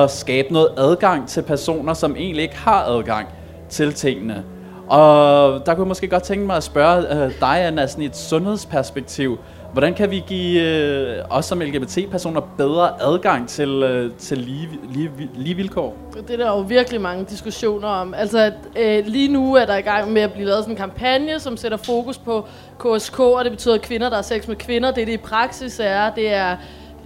at 0.03 0.11
skabe 0.11 0.53
noget 0.53 0.69
adgang 0.77 1.27
til 1.27 1.41
personer, 1.41 1.93
som 1.93 2.15
egentlig 2.15 2.43
ikke 2.43 2.57
har 2.57 2.83
adgang 2.87 3.27
til 3.69 3.93
tingene. 3.93 4.43
Og 4.87 5.65
der 5.65 5.73
kunne 5.73 5.83
jeg 5.83 5.87
måske 5.87 6.07
godt 6.07 6.23
tænke 6.23 6.45
mig 6.45 6.55
at 6.55 6.63
spørge 6.63 7.15
øh, 7.25 7.31
dig, 7.39 7.65
Anna, 7.65 7.87
sådan 7.87 8.03
i 8.03 8.05
et 8.05 8.17
sundhedsperspektiv. 8.17 9.39
Hvordan 9.71 9.93
kan 9.93 10.11
vi 10.11 10.23
give 10.27 10.61
øh, 10.61 11.17
os 11.29 11.45
som 11.45 11.59
LGBT-personer 11.59 12.41
bedre 12.57 13.01
adgang 13.01 13.49
til, 13.49 13.69
øh, 13.69 14.11
til 14.17 14.37
lige, 14.37 14.69
lige, 14.93 15.11
lige 15.35 15.55
vilkår? 15.55 15.97
Det 16.27 16.29
er 16.29 16.37
der 16.37 16.47
jo 16.47 16.59
virkelig 16.59 17.01
mange 17.01 17.25
diskussioner 17.25 17.87
om. 17.87 18.13
Altså, 18.13 18.39
at, 18.39 18.53
øh, 18.75 19.05
lige 19.07 19.27
nu 19.27 19.55
er 19.55 19.65
der 19.65 19.77
i 19.77 19.81
gang 19.81 20.11
med 20.11 20.21
at 20.21 20.33
blive 20.33 20.47
lavet 20.47 20.63
sådan 20.63 20.73
en 20.73 20.77
kampagne, 20.77 21.39
som 21.39 21.57
sætter 21.57 21.77
fokus 21.77 22.17
på 22.17 22.45
KSK, 22.79 23.19
og 23.19 23.43
det 23.43 23.51
betyder 23.51 23.77
kvinder, 23.77 24.09
der 24.09 24.15
har 24.15 24.23
sex 24.23 24.47
med 24.47 24.55
kvinder. 24.55 24.91
Det, 24.91 25.07
det 25.07 25.13
i 25.13 25.17
praksis 25.17 25.79
er, 25.83 26.09
det 26.09 26.33
er 26.33 26.57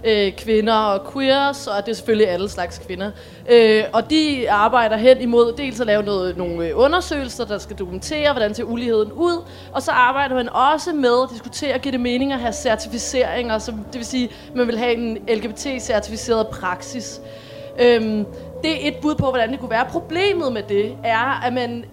øh, 0.04 0.32
kvinder 0.32 0.74
og 0.74 1.12
queers, 1.12 1.66
og 1.66 1.86
det 1.86 1.90
er 1.90 1.96
selvfølgelig 1.96 2.28
alle 2.28 2.48
slags 2.48 2.78
kvinder. 2.78 3.10
Øh, 3.50 3.84
og 3.92 4.10
de 4.10 4.50
arbejder 4.50 4.96
hen 4.96 5.20
imod 5.20 5.52
dels 5.52 5.80
at 5.80 5.86
lave 5.86 6.02
noget, 6.02 6.36
nogle 6.36 6.68
øh, 6.68 6.72
undersøgelser, 6.74 7.44
der 7.44 7.58
skal 7.58 7.76
dokumentere, 7.76 8.32
hvordan 8.32 8.54
ser 8.54 8.64
uligheden 8.64 9.12
ud, 9.12 9.44
og 9.72 9.82
så 9.82 9.90
arbejder 9.90 10.34
man 10.34 10.48
også 10.48 10.92
med 10.92 11.22
at 11.22 11.28
diskutere, 11.32 11.74
og 11.74 11.80
give 11.80 11.92
det 11.92 12.00
mening 12.00 12.32
at 12.32 12.40
have 12.40 12.52
certificeringer, 12.52 13.58
som, 13.58 13.74
det 13.74 13.94
vil 13.94 14.06
sige, 14.06 14.24
at 14.24 14.54
man 14.54 14.66
vil 14.66 14.78
have 14.78 14.94
en 14.94 15.18
LGBT-certificeret 15.28 16.46
praksis. 16.46 17.20
Øhm, 17.78 18.26
det 18.62 18.84
er 18.84 18.88
et 18.88 18.96
bud 19.02 19.14
på, 19.14 19.26
hvordan 19.30 19.52
det 19.52 19.60
kunne 19.60 19.70
være. 19.70 19.86
Problemet 19.90 20.52
med 20.52 20.62
det 20.62 20.96
er, 21.04 21.44
at 21.46 21.52
man, 21.52 21.84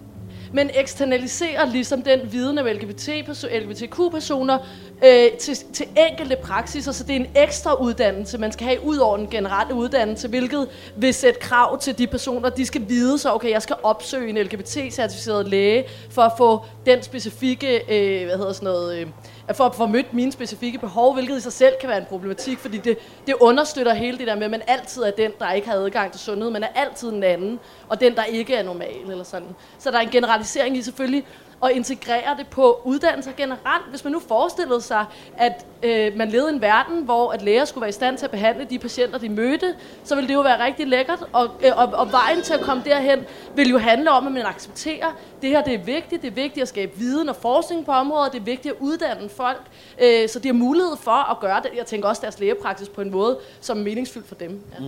men 0.54 0.70
eksternaliserer 0.74 1.66
ligesom 1.66 2.02
den 2.02 2.32
viden 2.32 2.58
af 2.58 2.74
LGBT, 2.74 3.08
LGBTQ-personer 3.52 4.58
øh, 5.04 5.30
til, 5.40 5.56
til 5.72 5.86
enkelte 6.10 6.36
praksiser, 6.42 6.92
så 6.92 7.04
det 7.04 7.16
er 7.16 7.20
en 7.20 7.26
ekstra 7.36 7.74
uddannelse, 7.74 8.38
man 8.38 8.52
skal 8.52 8.66
have 8.66 8.84
ud 8.84 8.96
over 8.96 9.16
den 9.16 9.28
generelle 9.30 9.74
uddannelse, 9.74 10.28
hvilket 10.28 10.68
vil 10.96 11.14
sætte 11.14 11.40
krav 11.40 11.78
til 11.78 11.98
de 11.98 12.06
personer, 12.06 12.48
de 12.48 12.66
skal 12.66 12.88
vide 12.88 13.18
så, 13.18 13.32
okay, 13.32 13.50
jeg 13.50 13.62
skal 13.62 13.76
opsøge 13.82 14.28
en 14.30 14.38
LGBT-certificeret 14.38 15.48
læge 15.48 15.84
for 16.10 16.22
at 16.22 16.32
få 16.38 16.64
den 16.86 17.02
specifikke, 17.02 17.76
øh, 17.76 18.26
hvad 18.26 18.36
hedder 18.36 18.52
sådan 18.52 18.66
noget, 18.66 18.98
øh, 18.98 19.06
for 19.52 19.64
at 19.64 19.74
få 19.74 19.86
mødt 19.86 20.14
mine 20.14 20.32
specifikke 20.32 20.78
behov, 20.78 21.14
hvilket 21.14 21.36
i 21.36 21.40
sig 21.40 21.52
selv 21.52 21.74
kan 21.80 21.88
være 21.88 21.98
en 21.98 22.04
problematik, 22.04 22.58
fordi 22.58 22.78
det, 22.78 22.98
det 23.26 23.34
understøtter 23.40 23.94
hele 23.94 24.18
det 24.18 24.26
der 24.26 24.34
med, 24.34 24.44
at 24.44 24.50
man 24.50 24.62
altid 24.66 25.02
er 25.02 25.10
den, 25.10 25.30
der 25.38 25.52
ikke 25.52 25.68
har 25.68 25.74
adgang 25.74 26.12
til 26.12 26.20
sundhed, 26.20 26.50
man 26.50 26.62
er 26.62 26.68
altid 26.74 27.10
den 27.10 27.22
anden, 27.22 27.60
og 27.88 28.00
den, 28.00 28.14
der 28.14 28.24
ikke 28.24 28.54
er 28.54 28.62
normal, 28.62 29.10
eller 29.10 29.24
sådan. 29.24 29.48
Så 29.78 29.90
der 29.90 29.96
er 29.96 30.02
en 30.02 30.10
generalisering 30.10 30.76
i 30.76 30.82
selvfølgelig 30.82 31.26
at 31.64 31.70
integrere 31.70 32.36
det 32.38 32.46
på 32.46 32.80
uddannelser 32.84 33.32
generelt. 33.36 33.84
Hvis 33.90 34.04
man 34.04 34.12
nu 34.12 34.20
forestillede 34.20 34.80
sig, 34.80 35.04
at 35.36 35.66
øh, 35.82 36.16
man 36.16 36.28
levede 36.28 36.50
i 36.50 36.54
en 36.54 36.60
verden, 36.60 37.04
hvor 37.04 37.32
at 37.32 37.42
læger 37.42 37.64
skulle 37.64 37.82
være 37.82 37.88
i 37.88 37.92
stand 37.92 38.18
til 38.18 38.24
at 38.24 38.30
behandle 38.30 38.64
de 38.64 38.78
patienter, 38.78 39.18
de 39.18 39.28
mødte, 39.28 39.74
så 40.04 40.14
ville 40.14 40.28
det 40.28 40.34
jo 40.34 40.40
være 40.40 40.64
rigtig 40.64 40.86
lækkert. 40.86 41.24
Og, 41.32 41.50
øh, 41.64 41.70
og, 41.76 41.86
og 41.86 42.12
vejen 42.12 42.42
til 42.42 42.54
at 42.54 42.60
komme 42.60 42.82
derhen 42.86 43.18
vil 43.54 43.68
jo 43.70 43.78
handle 43.78 44.10
om, 44.10 44.26
at 44.26 44.32
man 44.32 44.46
accepterer, 44.46 45.06
at 45.06 45.42
det 45.42 45.50
her 45.50 45.62
det 45.62 45.74
er 45.74 45.84
vigtigt. 45.84 46.22
Det 46.22 46.28
er 46.28 46.34
vigtigt 46.34 46.62
at 46.62 46.68
skabe 46.68 46.92
viden 46.96 47.28
og 47.28 47.36
forskning 47.36 47.84
på 47.86 47.92
området. 47.92 48.32
Det 48.32 48.40
er 48.40 48.44
vigtigt 48.44 48.74
at 48.74 48.80
uddanne 48.80 49.28
folk, 49.28 49.62
øh, 50.02 50.28
så 50.28 50.38
de 50.38 50.48
har 50.48 50.54
mulighed 50.54 50.96
for 50.96 51.30
at 51.30 51.40
gøre 51.40 51.62
det. 51.62 51.70
Jeg 51.76 51.86
tænker 51.86 52.08
også 52.08 52.22
deres 52.22 52.40
lægepraksis 52.40 52.88
på 52.88 53.00
en 53.00 53.10
måde, 53.10 53.38
som 53.60 53.78
er 53.78 53.82
meningsfyldt 53.82 54.28
for 54.28 54.34
dem. 54.34 54.60
Ja. 54.80 54.84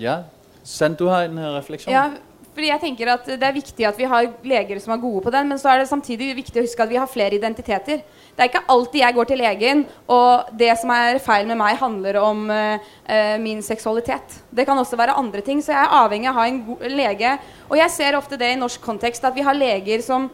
Ja. 0.00 0.18
Sand, 0.64 0.96
du 0.96 1.06
har 1.06 1.22
en 1.22 1.38
uh, 1.38 1.44
refleksion? 1.44 1.94
Ja, 1.94 2.10
fordi 2.52 2.68
jeg 2.68 2.80
tenker 2.82 3.08
at 3.14 3.26
Det 3.26 3.46
er 3.46 3.54
viktig 3.56 3.86
at 3.88 3.96
vi 3.98 4.08
har 4.08 4.26
leger 4.44 4.80
som 4.82 4.92
er 4.92 5.00
gode 5.00 5.22
på 5.24 5.32
den, 5.32 5.48
men 5.48 5.60
så 5.60 5.70
er 5.72 5.80
det 5.80 5.88
samtidig 5.88 6.34
viktig 6.36 6.60
å 6.60 6.64
huske 6.66 6.84
at 6.84 6.90
vi 6.90 7.00
har 7.00 7.08
flere 7.08 7.38
identiteter. 7.38 8.02
Det 8.04 8.44
er 8.44 8.50
ikke 8.50 8.64
alltid 8.74 9.00
jeg 9.00 9.16
går 9.16 9.30
til 9.30 9.40
legen, 9.40 9.82
og 10.08 10.52
det 10.60 10.70
som 10.80 10.92
er 10.92 11.20
feil 11.24 11.48
med 11.48 11.56
meg, 11.60 11.78
handler 11.80 12.18
om 12.20 12.44
uh, 12.52 12.92
min 13.40 13.62
seksualitet. 13.64 14.38
Det 14.52 14.66
kan 14.68 14.78
også 14.78 15.00
være 15.00 15.16
andre 15.16 15.40
ting, 15.44 15.64
så 15.64 15.72
jeg 15.72 15.80
er 15.80 15.96
avhengig 16.02 16.28
av 16.28 16.36
å 16.36 16.40
ha 16.40 16.46
en 16.50 16.62
god 16.68 16.86
lege. 16.92 17.34
Og 17.70 17.76
jeg 17.80 17.96
ser 17.96 18.20
ofte 18.20 18.40
det 18.40 18.52
i 18.52 18.60
norsk 18.60 18.84
kontekst, 18.84 19.24
at 19.24 19.36
vi 19.36 19.44
har 19.48 19.56
leger 19.56 20.04
som 20.04 20.28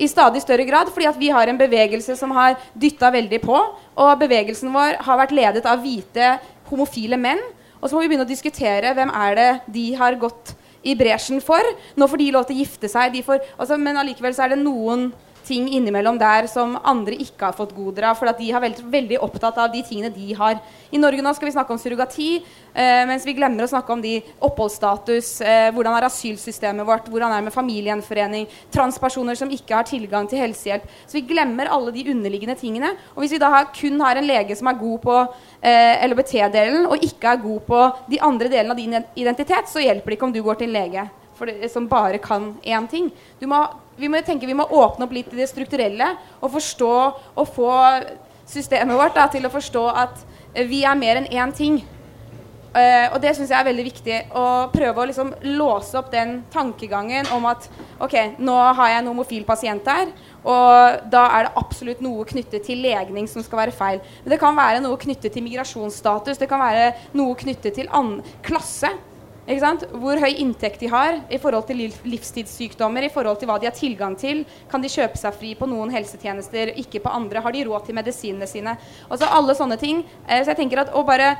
i 0.00 0.08
stadig 0.08 0.42
større 0.42 0.64
grad, 0.68 0.92
fordi 0.92 1.08
at 1.08 1.20
vi 1.20 1.32
har 1.32 1.48
en 1.48 1.60
bevegelse 1.60 2.16
som 2.18 2.32
har 2.36 2.56
dytta 2.72 3.12
veldig 3.14 3.40
på. 3.44 3.58
Og 3.96 4.14
bevegelsen 4.20 4.72
vår 4.74 5.00
har 5.06 5.20
vært 5.24 5.36
ledet 5.36 5.68
av 5.68 5.80
hvite, 5.84 6.36
homofile 6.68 7.20
menn. 7.20 7.40
Og 7.80 7.88
så 7.88 7.96
må 7.96 8.04
vi 8.04 8.12
begynne 8.12 8.26
å 8.26 8.32
diskutere 8.32 8.92
hvem 8.96 9.12
er 9.12 9.38
det 9.38 9.50
de 9.74 9.86
har 9.98 10.16
gått 10.20 10.54
i 10.82 10.94
bresjen 10.98 11.42
for. 11.44 11.66
Nå 11.96 12.08
får 12.10 12.22
de 12.22 12.30
lov 12.34 12.48
til 12.48 12.56
å 12.56 12.62
gifte 12.64 12.90
seg, 12.90 13.12
de 13.14 13.22
får, 13.26 13.42
altså, 13.56 13.78
men 13.80 14.00
allikevel 14.00 14.34
så 14.36 14.46
er 14.46 14.54
det 14.54 14.62
noen 14.62 15.10
ting 15.46 15.68
innimellom 15.72 16.18
der 16.20 16.46
som 16.50 16.74
andre 16.84 17.16
ikke 17.20 17.48
har 17.48 17.56
fått 17.56 17.74
goder 17.76 18.08
av. 18.10 18.18
For 18.18 18.30
at 18.30 18.38
de 18.40 18.50
har 18.52 18.62
veldig, 18.62 18.84
veldig 18.92 19.20
opptatt 19.24 19.58
av 19.58 19.72
de 19.72 19.82
tingene 19.86 20.12
de 20.14 20.32
har. 20.38 20.60
I 20.92 21.00
Norge 21.00 21.24
nå 21.24 21.32
skal 21.36 21.48
vi 21.48 21.54
snakke 21.54 21.74
om 21.74 21.80
surrogati, 21.80 22.42
eh, 22.74 23.04
mens 23.08 23.26
vi 23.26 23.34
glemmer 23.36 23.64
å 23.64 23.70
snakke 23.70 23.94
om 23.94 24.02
de 24.02 24.18
oppholdsstatus. 24.40 25.30
Eh, 25.40 25.70
hvordan 25.72 25.96
er 25.96 26.08
asylsystemet 26.08 26.86
vårt? 26.86 27.08
Hvordan 27.08 27.32
er 27.32 27.40
det 27.40 27.48
med 27.48 27.56
familiegjenforening? 27.56 28.48
Transpersoner 28.70 29.38
som 29.38 29.50
ikke 29.50 29.74
har 29.74 29.88
tilgang 29.88 30.28
til 30.28 30.42
helsehjelp. 30.42 30.84
Så 31.06 31.20
vi 31.20 31.26
glemmer 31.34 31.70
alle 31.70 31.92
de 31.92 32.04
underliggende 32.12 32.58
tingene. 32.58 32.94
Og 33.16 33.24
hvis 33.24 33.32
vi 33.36 33.42
da 33.42 33.50
har, 33.50 33.72
kun 33.72 34.00
har 34.00 34.16
en 34.16 34.28
lege 34.28 34.56
som 34.56 34.68
er 34.68 34.80
god 34.80 35.00
på 35.02 35.16
eh, 35.62 36.06
LHBT-delen, 36.08 36.86
og 36.86 37.02
ikke 37.02 37.32
er 37.32 37.42
god 37.42 37.66
på 37.66 37.82
de 38.10 38.20
andre 38.20 38.48
delene 38.48 38.70
av 38.70 38.76
din 38.76 39.00
identitet, 39.16 39.68
så 39.68 39.82
hjelper 39.82 40.10
det 40.10 40.18
ikke 40.18 40.30
om 40.30 40.36
du 40.36 40.42
går 40.42 40.60
til 40.60 40.70
en 40.70 40.80
lege 40.80 41.10
for 41.42 41.50
det, 41.50 41.72
som 41.72 41.88
bare 41.88 42.18
kan 42.22 42.54
én 42.62 42.88
ting. 42.88 43.10
Du 43.40 43.48
må, 43.50 43.64
vi 43.98 44.10
må 44.10 44.20
tenke 44.24 44.48
vi 44.48 44.56
må 44.56 44.66
åpne 44.66 45.06
opp 45.06 45.14
litt 45.14 45.32
i 45.34 45.40
det 45.42 45.48
strukturelle 45.50 46.14
og 46.40 46.52
forstå 46.54 46.92
og 47.36 47.48
få 47.54 47.72
systemet 48.48 48.98
vårt 48.98 49.16
da, 49.16 49.26
til 49.32 49.46
å 49.46 49.52
forstå 49.52 49.88
at 50.04 50.22
eh, 50.54 50.66
vi 50.68 50.82
er 50.84 50.98
mer 50.98 51.20
enn 51.20 51.28
én 51.32 51.52
ting. 51.56 51.82
Eh, 52.72 53.06
og 53.12 53.18
det 53.20 53.34
syns 53.36 53.50
jeg 53.52 53.58
er 53.58 53.68
veldig 53.68 53.84
viktig. 53.84 54.18
Å 54.32 54.44
prøve 54.72 55.02
å 55.02 55.06
liksom 55.08 55.32
låse 55.58 55.96
opp 56.00 56.10
den 56.12 56.38
tankegangen 56.52 57.28
om 57.36 57.46
at 57.50 57.68
ok, 58.02 58.38
nå 58.40 58.56
har 58.78 58.94
jeg 58.94 59.02
en 59.02 59.10
homofil 59.12 59.44
pasient 59.48 59.88
her, 59.92 60.12
og 60.42 61.06
da 61.12 61.26
er 61.36 61.46
det 61.46 61.54
absolutt 61.60 62.02
noe 62.04 62.26
knyttet 62.28 62.64
til 62.66 62.80
legning 62.84 63.28
som 63.30 63.44
skal 63.44 63.66
være 63.66 63.76
feil. 63.76 64.02
Men 64.24 64.34
det 64.34 64.40
kan 64.42 64.56
være 64.56 64.82
noe 64.84 65.00
knyttet 65.00 65.36
til 65.36 65.44
migrasjonsstatus, 65.44 66.40
det 66.40 66.48
kan 66.50 66.64
være 66.64 66.92
noe 67.18 67.36
knyttet 67.38 67.76
til 67.78 67.92
an 67.92 68.16
klasse. 68.44 68.90
Ikke 69.42 69.62
sant? 69.64 69.82
Hvor 69.98 70.20
høy 70.22 70.36
inntekt 70.38 70.82
de 70.84 70.88
har 70.92 71.16
i 71.26 71.38
forhold 71.42 71.66
til 71.66 71.80
livstidssykdommer, 72.06 73.08
i 73.08 73.10
forhold 73.10 73.40
til 73.40 73.50
hva 73.50 73.56
de 73.58 73.66
har 73.66 73.74
tilgang 73.74 74.14
til. 74.18 74.44
Kan 74.70 74.84
de 74.84 74.90
kjøpe 74.92 75.18
seg 75.18 75.34
fri 75.34 75.54
på 75.58 75.66
noen 75.66 75.90
helsetjenester, 75.90 76.70
ikke 76.78 77.02
på 77.02 77.10
andre? 77.10 77.42
Har 77.42 77.54
de 77.54 77.64
råd 77.66 77.88
til 77.88 77.98
medisinene 77.98 78.46
sine? 78.46 78.76
Altså 79.08 79.26
alle 79.26 79.56
sånne 79.58 79.78
ting. 79.80 80.04
Eh, 80.28 80.44
så 80.44 80.52
jeg 80.52 80.60
tenker 80.62 80.84
at 80.84 80.94
å 80.94 81.02
bare 81.06 81.34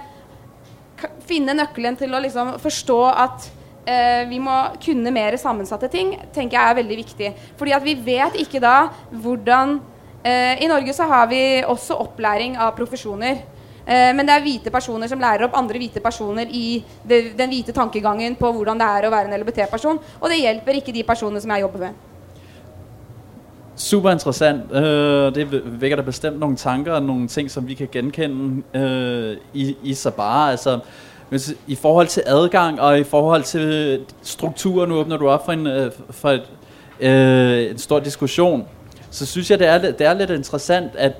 finne 1.28 1.54
nøkkelen 1.54 1.98
til 1.98 2.14
å 2.14 2.20
liksom 2.22 2.56
forstå 2.62 2.98
at 3.10 3.46
eh, 3.86 4.26
vi 4.30 4.42
må 4.42 4.58
kunne 4.82 5.14
mer 5.14 5.38
sammensatte 5.38 5.90
ting, 5.92 6.16
tenker 6.34 6.58
jeg 6.58 6.72
er 6.74 6.78
veldig 6.82 7.00
viktig. 7.04 7.32
Fordi 7.60 7.78
at 7.78 7.86
vi 7.86 7.96
vet 8.02 8.38
ikke 8.42 8.62
da 8.62 8.76
hvordan 9.14 9.78
eh, 10.26 10.58
I 10.58 10.70
Norge 10.74 10.94
så 10.96 11.06
har 11.06 11.30
vi 11.30 11.62
også 11.62 12.02
opplæring 12.02 12.58
av 12.58 12.74
profesjoner. 12.78 13.44
Eh, 13.86 14.12
men 14.14 14.26
det 14.26 14.34
er 14.36 14.44
hvite 14.44 14.70
personer 14.70 15.10
som 15.10 15.20
lærer 15.20 15.46
opp 15.46 15.56
andre 15.58 15.80
hvite 15.82 16.00
personer 16.00 16.46
i 16.50 16.84
det, 17.08 17.32
den 17.38 17.50
hvite 17.50 17.74
tankegangen 17.74 18.36
på 18.38 18.52
hvordan 18.54 18.78
det 18.78 18.88
er 18.88 19.06
å 19.08 19.12
være 19.14 19.30
en 19.30 19.40
LBT-person. 19.42 20.00
Og 20.20 20.30
det 20.30 20.40
hjelper 20.42 20.78
ikke 20.78 20.94
de 20.94 21.02
personene 21.06 21.42
som 21.42 21.50
jeg 21.50 21.66
jobber 21.66 21.86
med. 21.88 22.08
Super 23.76 24.10
interessant. 24.10 24.72
Øh, 24.72 25.34
det 25.34 25.62
vækker 25.80 25.96
da 25.96 26.02
bestemt 26.02 26.38
nogle 26.38 26.56
tanker 26.56 26.92
og 26.92 27.02
nogle 27.02 27.28
ting, 27.28 27.50
som 27.50 27.68
vi 27.68 27.74
kan 27.74 27.88
genkende 27.92 28.62
øh, 28.74 29.36
i, 29.54 29.76
i 29.82 29.94
Sabara. 29.94 30.50
Altså, 30.50 30.78
hvis, 31.28 31.54
I 31.66 31.74
forhold 31.74 32.06
til 32.06 32.22
adgang 32.26 32.80
og 32.80 32.98
i 32.98 33.04
forhold 33.04 33.42
til 33.42 34.00
struktur, 34.22 34.86
nu 34.86 34.94
åbner 34.94 35.16
du 35.16 35.28
op 35.28 35.44
for 35.44 35.52
en, 35.52 35.66
øh, 35.66 35.92
for 36.10 36.30
et, 36.30 36.42
en 37.70 37.78
stor 37.78 38.00
diskussion, 38.00 38.66
så 39.10 39.26
synes 39.26 39.50
jeg, 39.50 39.58
det 39.58 39.66
er, 39.66 39.78
det 39.78 40.06
er 40.06 40.14
lidt 40.14 40.30
interessant, 40.30 40.90
at 40.96 41.12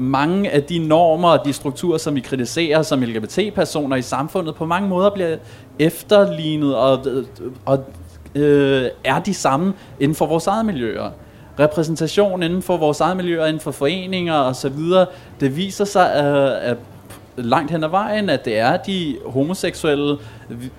mange 0.00 0.50
af 0.50 0.62
de 0.62 0.78
normer 0.78 1.28
og 1.28 1.44
de 1.44 1.52
strukturer, 1.52 1.98
som 1.98 2.14
vi 2.14 2.20
kritiserer 2.20 2.82
som 2.82 3.02
LGBT-personer 3.02 3.96
i 3.96 4.02
samfundet, 4.02 4.54
på 4.54 4.66
mange 4.66 4.88
måder 4.88 5.10
bliver 5.10 5.36
efterlignet 5.78 6.76
og, 6.76 7.06
og 7.64 7.84
øh, 8.34 8.84
er 9.04 9.18
de 9.18 9.34
samme 9.34 9.74
inden 10.00 10.14
for 10.14 10.26
vores 10.26 10.46
eget 10.46 10.66
miljøer. 10.66 11.10
Repræsentation 11.58 12.42
inden 12.42 12.62
for 12.62 12.76
vores 12.76 13.00
eget 13.00 13.16
miljøer, 13.16 13.46
inden 13.46 13.60
for 13.60 13.70
foreninger 13.70 14.34
osv., 14.34 14.78
det 15.40 15.56
viser 15.56 15.84
sig 15.84 16.12
øh, 16.16 16.70
at 16.70 16.76
langt 17.36 17.70
hen 17.70 17.84
ad 17.84 17.88
vejen, 17.88 18.30
at 18.30 18.44
det 18.44 18.58
er 18.58 18.76
de 18.76 19.16
homoseksuelle, 19.26 20.16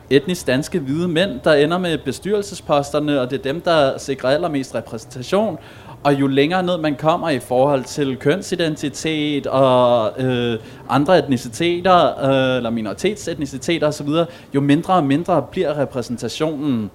etnisk 0.09 0.47
danske 0.47 0.79
hvide 0.79 1.07
mænd, 1.07 1.39
der 1.43 1.53
ender 1.53 1.77
med 1.77 1.97
bestyrelsesposterne, 1.97 3.21
og 3.21 3.31
det 3.31 3.39
er 3.39 3.43
dem, 3.43 3.61
der 3.61 3.97
sikrer 3.97 4.29
allermest 4.29 4.75
repræsentation. 4.75 5.57
Og 6.03 6.13
jo 6.13 6.27
længere 6.27 6.63
ned 6.63 6.77
man 6.77 6.95
kommer 6.95 7.29
i 7.29 7.39
forhold 7.39 7.83
til 7.83 8.17
kønsidentitet 8.17 9.47
og 9.47 10.11
øh, 10.21 10.59
andre 10.89 11.19
etniciteter, 11.19 12.23
øh, 12.29 12.57
eller 12.57 12.69
minoritetsetniciteter 12.69 13.87
osv., 13.87 14.07
jo 14.55 14.61
mindre 14.61 14.93
og 14.93 15.03
mindre 15.03 15.45
bliver 15.51 15.79
repræsentationen. 15.79 16.91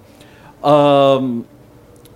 Og 0.61 1.17
um, 1.17 1.45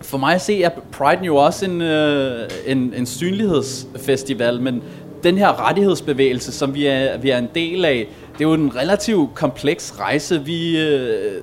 for 0.02 0.18
mig 0.18 0.36
at 0.36 0.42
se 0.42 0.64
er 0.64 0.70
Pride 0.92 1.26
jo 1.26 1.36
også 1.36 1.66
en, 1.66 1.82
øh, 1.82 2.50
en, 2.66 2.94
en 2.98 3.06
synlighedsfestival, 3.06 4.62
men 4.62 4.84
den 5.24 5.38
her 5.38 5.68
rettighedsbevægelse, 5.68 6.52
som 6.52 6.74
vi 6.74 6.86
er, 6.86 7.18
vi 7.18 7.30
er 7.30 7.38
en 7.38 7.50
del 7.56 7.86
af, 7.86 8.08
det 8.34 8.46
er 8.46 8.50
jo 8.50 8.54
en 8.54 8.76
relativt 8.76 9.36
kompleks 9.36 10.00
rejse, 10.00 10.46
vi 10.46 10.80
øh, 10.82 11.42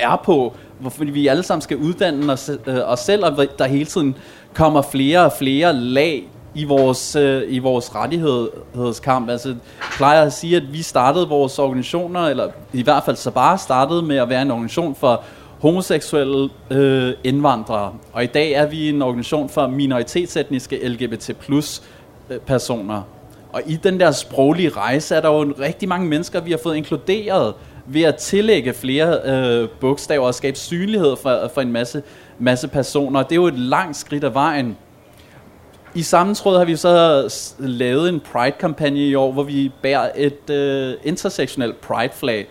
er 0.00 0.22
på, 0.24 0.54
hvorfor 0.80 1.04
vi 1.04 1.26
alle 1.26 1.42
sammen 1.42 1.62
skal 1.62 1.76
uddanne 1.76 2.32
os, 2.32 2.50
øh, 2.66 2.76
os 2.84 3.00
selv, 3.00 3.24
og 3.24 3.46
der 3.58 3.66
hele 3.66 3.84
tiden 3.84 4.16
kommer 4.54 4.82
flere 4.82 5.24
og 5.24 5.32
flere 5.38 5.72
lag 5.72 6.28
i 6.54 6.64
vores, 6.64 7.16
øh, 7.16 7.42
i 7.48 7.58
vores 7.58 7.94
rettighedskamp. 7.94 9.30
Altså, 9.30 9.48
jeg 9.48 9.56
plejer 9.96 10.22
at 10.22 10.32
sige, 10.32 10.56
at 10.56 10.72
vi 10.72 10.82
startede 10.82 11.28
vores 11.28 11.58
organisationer, 11.58 12.20
eller 12.20 12.48
i 12.72 12.82
hvert 12.82 13.02
fald 13.04 13.16
så 13.16 13.30
bare 13.30 13.58
startede 13.58 14.02
med 14.02 14.16
at 14.16 14.28
være 14.28 14.42
en 14.42 14.50
organisation 14.50 14.94
for 14.94 15.22
homoseksuelle 15.60 16.48
øh, 16.70 17.12
indvandrere. 17.24 17.92
Og 18.12 18.24
i 18.24 18.26
dag 18.26 18.52
er 18.52 18.66
vi 18.66 18.88
en 18.88 19.02
organisation 19.02 19.48
for 19.48 19.66
minoritetsetniske 19.66 20.88
LGBT 20.88 21.30
plus 21.40 21.82
øh, 22.30 22.38
personer. 22.38 23.02
Og 23.52 23.62
i 23.66 23.76
den 23.76 24.00
der 24.00 24.10
sproglige 24.10 24.68
rejse 24.68 25.14
er 25.14 25.20
der 25.20 25.28
jo 25.28 25.40
en 25.40 25.54
rigtig 25.60 25.88
mange 25.88 26.08
mennesker, 26.08 26.40
vi 26.40 26.50
har 26.50 26.58
fået 26.62 26.76
inkluderet 26.76 27.54
ved 27.90 28.02
at 28.02 28.16
tillægge 28.16 28.72
flere 28.72 29.20
øh, 29.24 29.68
bogstaver 29.80 30.26
og 30.26 30.34
skabe 30.34 30.56
synlighed 30.56 31.16
for, 31.22 31.50
for 31.54 31.60
en 31.60 31.72
masse, 31.72 32.02
masse 32.38 32.68
personer. 32.68 33.22
Det 33.22 33.32
er 33.32 33.36
jo 33.36 33.46
et 33.46 33.58
langt 33.58 33.96
skridt 33.96 34.24
af 34.24 34.34
vejen. 34.34 34.76
I 35.94 36.02
samme 36.02 36.34
tråd 36.34 36.58
har 36.58 36.64
vi 36.64 36.76
så 36.76 37.54
lavet 37.58 38.08
en 38.08 38.20
Pride-kampagne 38.20 39.00
i 39.00 39.14
år, 39.14 39.32
hvor 39.32 39.42
vi 39.42 39.72
bærer 39.82 40.10
et 40.16 40.50
øh, 40.50 40.94
intersektionelt 41.04 41.80
Pride-flag. 41.80 42.48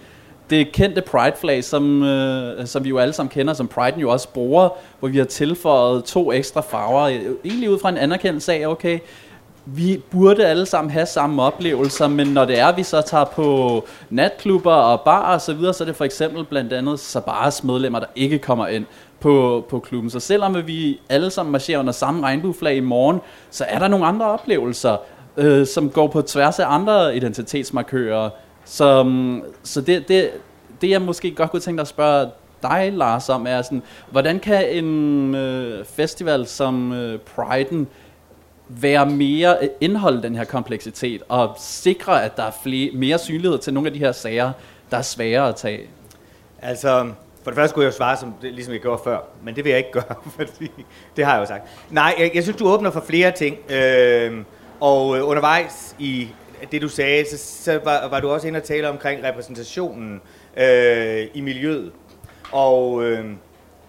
Det 0.50 0.72
kendte 0.72 1.02
Pride-flag, 1.02 1.64
som, 1.64 2.04
øh, 2.04 2.68
som 2.68 2.84
vi 2.84 2.90
jo 2.90 2.98
alle 2.98 3.14
sammen 3.14 3.30
kender, 3.30 3.54
som 3.54 3.70
Pride'en 3.78 4.00
jo 4.00 4.10
også 4.10 4.30
bruger, 4.30 4.70
hvor 5.00 5.10
vi 5.10 5.18
har 5.18 5.26
tilføjet 5.26 6.04
to 6.04 6.32
ekstra 6.32 6.62
farver, 6.62 7.02
øh, 7.02 7.22
egentlig 7.46 7.70
ud 7.70 7.80
fra 7.80 7.90
en 7.90 7.98
anerkendelse 7.98 8.54
af, 8.54 8.68
okay, 8.68 9.00
vi 9.76 10.02
burde 10.12 10.46
alle 10.46 10.66
sammen 10.66 10.92
have 10.92 11.06
samme 11.06 11.42
oplevelser, 11.42 12.08
men 12.08 12.28
når 12.28 12.46
det 12.46 12.60
er, 12.60 12.76
vi 12.76 12.84
så 12.84 13.02
tager 13.02 13.26
på 13.26 13.84
natklubber 14.10 14.74
og 14.74 15.02
bar 15.02 15.34
og 15.34 15.42
så 15.42 15.54
videre, 15.54 15.74
så 15.74 15.84
er 15.84 15.86
det 15.86 15.96
for 15.96 16.06
eksempel 16.06 16.44
blandt 16.44 16.74
andet 16.74 17.00
Sabaras 17.00 17.64
medlemmer, 17.64 18.00
der 18.00 18.08
ikke 18.16 18.40
kommer 18.40 18.68
ind 18.68 18.86
på, 19.20 19.66
på 19.70 19.80
klubben. 19.80 20.10
Så 20.10 20.20
selvom 20.20 20.68
vi 20.68 21.00
alle 21.10 21.30
sammen 21.30 21.52
marcherer 21.52 21.80
under 21.80 21.92
samme 21.92 22.24
regnbueflag 22.24 22.76
i 22.76 22.80
morgen, 22.80 23.20
så 23.50 23.66
er 23.68 23.80
der 23.80 23.88
nogle 23.88 24.06
andre 24.06 24.26
oplevelser, 24.26 24.98
øh, 25.38 25.68
som 25.68 25.90
går 25.90 26.08
på 26.08 26.22
tværs 26.22 26.60
af 26.60 26.66
andre 26.68 27.16
identitetsmarkører. 27.16 28.30
Så, 28.66 29.04
mm, 29.04 29.44
så 29.64 29.82
det, 29.82 30.08
det, 30.08 30.30
det, 30.82 30.90
jeg 30.90 31.02
måske 31.02 31.32
godt 31.32 31.52
kunne 31.52 31.60
tænke 31.60 31.78
dig 31.78 31.82
at 31.82 31.88
spørge 31.88 32.30
dig, 32.62 32.94
Lars, 32.94 33.30
om, 33.30 33.48
er 33.48 33.62
sådan, 33.62 33.84
hvordan 34.12 34.40
kan 34.40 34.70
en 34.70 35.36
øh, 35.36 35.86
festival 35.86 36.48
som 36.48 36.94
øh, 36.94 37.20
Pride'en 37.38 37.86
være 38.70 39.06
mere 39.06 39.58
øh, 39.62 39.70
indhold 39.82 40.22
den 40.22 40.36
her 40.36 40.44
kompleksitet 40.44 41.24
og 41.30 41.56
sikre, 41.60 42.24
at 42.24 42.38
der 42.38 42.44
er 42.44 42.52
flere, 42.64 42.92
mere 42.94 43.20
synlighed 43.20 43.60
til 43.60 43.74
nogle 43.74 43.88
af 43.88 43.94
de 43.94 44.00
her 44.00 44.12
sager, 44.12 44.52
der 44.92 44.98
er 44.98 45.02
svære 45.02 45.50
at 45.50 45.56
tage. 45.56 45.90
Altså, 46.62 47.12
for 47.44 47.52
det 47.52 47.56
første 47.56 47.70
skulle 47.70 47.86
jeg 47.86 47.92
jo 47.92 47.98
svare, 47.98 48.18
som 48.18 48.34
det, 48.42 48.54
ligesom 48.54 48.74
jeg 48.74 48.82
gjorde 48.82 49.02
før, 49.04 49.20
men 49.44 49.56
det 49.56 49.64
vil 49.64 49.70
jeg 49.70 49.78
ikke 49.78 49.92
gøre, 49.92 50.16
fordi 50.40 50.72
det 51.16 51.26
har 51.26 51.34
jeg 51.34 51.42
jo 51.42 51.46
sagt. 51.46 51.64
Nej, 51.90 52.16
jeg, 52.20 52.32
jeg 52.34 52.44
synes, 52.44 52.58
du 52.58 52.68
åbner 52.68 52.92
for 52.92 53.04
flere 53.08 53.32
ting, 53.32 53.58
øhm, 53.70 54.40
øh, 54.40 54.46
og 54.80 55.08
undervejs 55.08 55.96
i 56.00 56.28
det, 56.72 56.82
du 56.82 56.90
sagde, 56.90 57.26
så, 57.30 57.38
så 57.64 57.80
var, 57.84 58.08
var 58.08 58.20
du 58.20 58.30
også 58.30 58.48
inde 58.48 58.58
og 58.58 58.64
tale 58.64 58.90
omkring 58.90 59.24
repræsentationen 59.24 60.22
øh, 60.58 61.28
i 61.34 61.42
miljøet. 61.42 61.92
Og, 62.52 63.04
øh, 63.04 63.26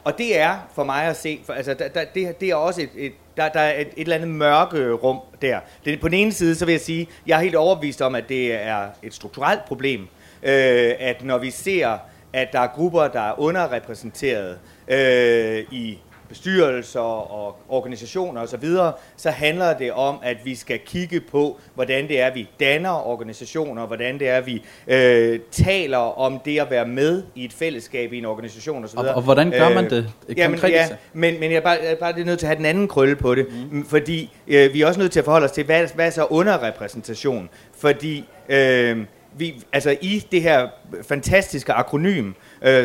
og 0.04 0.18
det 0.18 0.38
er 0.38 0.56
for 0.74 0.84
mig 0.84 1.04
at 1.04 1.16
se, 1.16 1.40
for, 1.44 1.52
altså, 1.52 1.74
der, 1.74 1.88
der, 1.88 2.04
det, 2.14 2.40
det 2.40 2.50
er 2.50 2.54
også 2.54 2.82
et, 2.82 2.90
et 2.96 3.12
der, 3.38 3.48
der 3.48 3.60
er 3.60 3.80
et, 3.80 3.86
et 3.86 3.92
eller 3.96 4.14
andet 4.14 4.28
mørke 4.28 4.78
øh, 4.78 4.92
rum 4.92 5.20
der. 5.42 5.60
Det, 5.84 6.00
på 6.00 6.08
den 6.08 6.14
ene 6.14 6.32
side, 6.32 6.54
så 6.54 6.64
vil 6.64 6.72
jeg 6.72 6.80
sige, 6.80 7.08
jeg 7.26 7.36
er 7.36 7.42
helt 7.42 7.54
overbevist 7.54 8.02
om, 8.02 8.14
at 8.14 8.28
det 8.28 8.54
er 8.54 8.86
et 9.02 9.14
strukturelt 9.14 9.64
problem, 9.64 10.00
øh, 10.42 10.92
at 10.98 11.24
når 11.24 11.38
vi 11.38 11.50
ser, 11.50 11.98
at 12.32 12.48
der 12.52 12.60
er 12.60 12.66
grupper, 12.66 13.08
der 13.08 13.20
er 13.20 13.40
underrepræsenteret 13.40 14.58
øh, 14.88 15.64
i 15.70 15.98
bestyrelser 16.28 17.00
og 17.00 17.56
organisationer 17.68 18.40
osv., 18.40 18.64
så, 18.64 18.92
så 19.16 19.30
handler 19.30 19.78
det 19.78 19.92
om, 19.92 20.18
at 20.22 20.36
vi 20.44 20.54
skal 20.54 20.78
kigge 20.78 21.20
på, 21.20 21.58
hvordan 21.74 22.08
det 22.08 22.20
er, 22.20 22.34
vi 22.34 22.48
danner 22.60 23.06
organisationer, 23.06 23.86
hvordan 23.86 24.18
det 24.18 24.28
er, 24.28 24.40
vi 24.40 24.62
øh, 24.86 25.40
taler 25.50 26.18
om 26.18 26.40
det 26.44 26.60
at 26.60 26.70
være 26.70 26.86
med 26.86 27.22
i 27.34 27.44
et 27.44 27.52
fællesskab 27.52 28.12
i 28.12 28.18
en 28.18 28.24
organisation 28.24 28.84
osv. 28.84 28.98
Og, 28.98 29.08
og 29.08 29.22
hvordan 29.22 29.50
gør 29.50 29.68
man 29.68 29.90
det? 29.90 30.12
Et 30.28 30.38
Jamen, 30.38 30.58
ja, 30.58 30.88
men, 31.12 31.40
men 31.40 31.50
jeg 31.50 31.56
er 31.56 31.60
bare, 31.60 31.78
jeg 31.82 31.92
er 31.92 31.96
bare 31.96 32.24
nødt 32.24 32.38
til 32.38 32.46
at 32.46 32.48
have 32.48 32.56
den 32.56 32.66
anden 32.66 32.88
krølle 32.88 33.16
på 33.16 33.34
det, 33.34 33.46
mm. 33.70 33.84
fordi 33.84 34.32
øh, 34.48 34.74
vi 34.74 34.82
er 34.82 34.86
også 34.86 35.00
nødt 35.00 35.12
til 35.12 35.18
at 35.18 35.24
forholde 35.24 35.44
os 35.44 35.52
til, 35.52 35.64
hvad, 35.64 35.86
hvad 35.94 36.06
er 36.06 36.10
så 36.10 36.24
underrepræsentation? 36.24 37.48
Fordi 37.78 38.24
øh, 38.48 38.98
vi, 39.36 39.64
altså 39.72 39.96
i 40.00 40.26
det 40.32 40.42
her 40.42 40.68
fantastiske 41.02 41.72
akronym, 41.72 42.28
øh, 42.28 42.34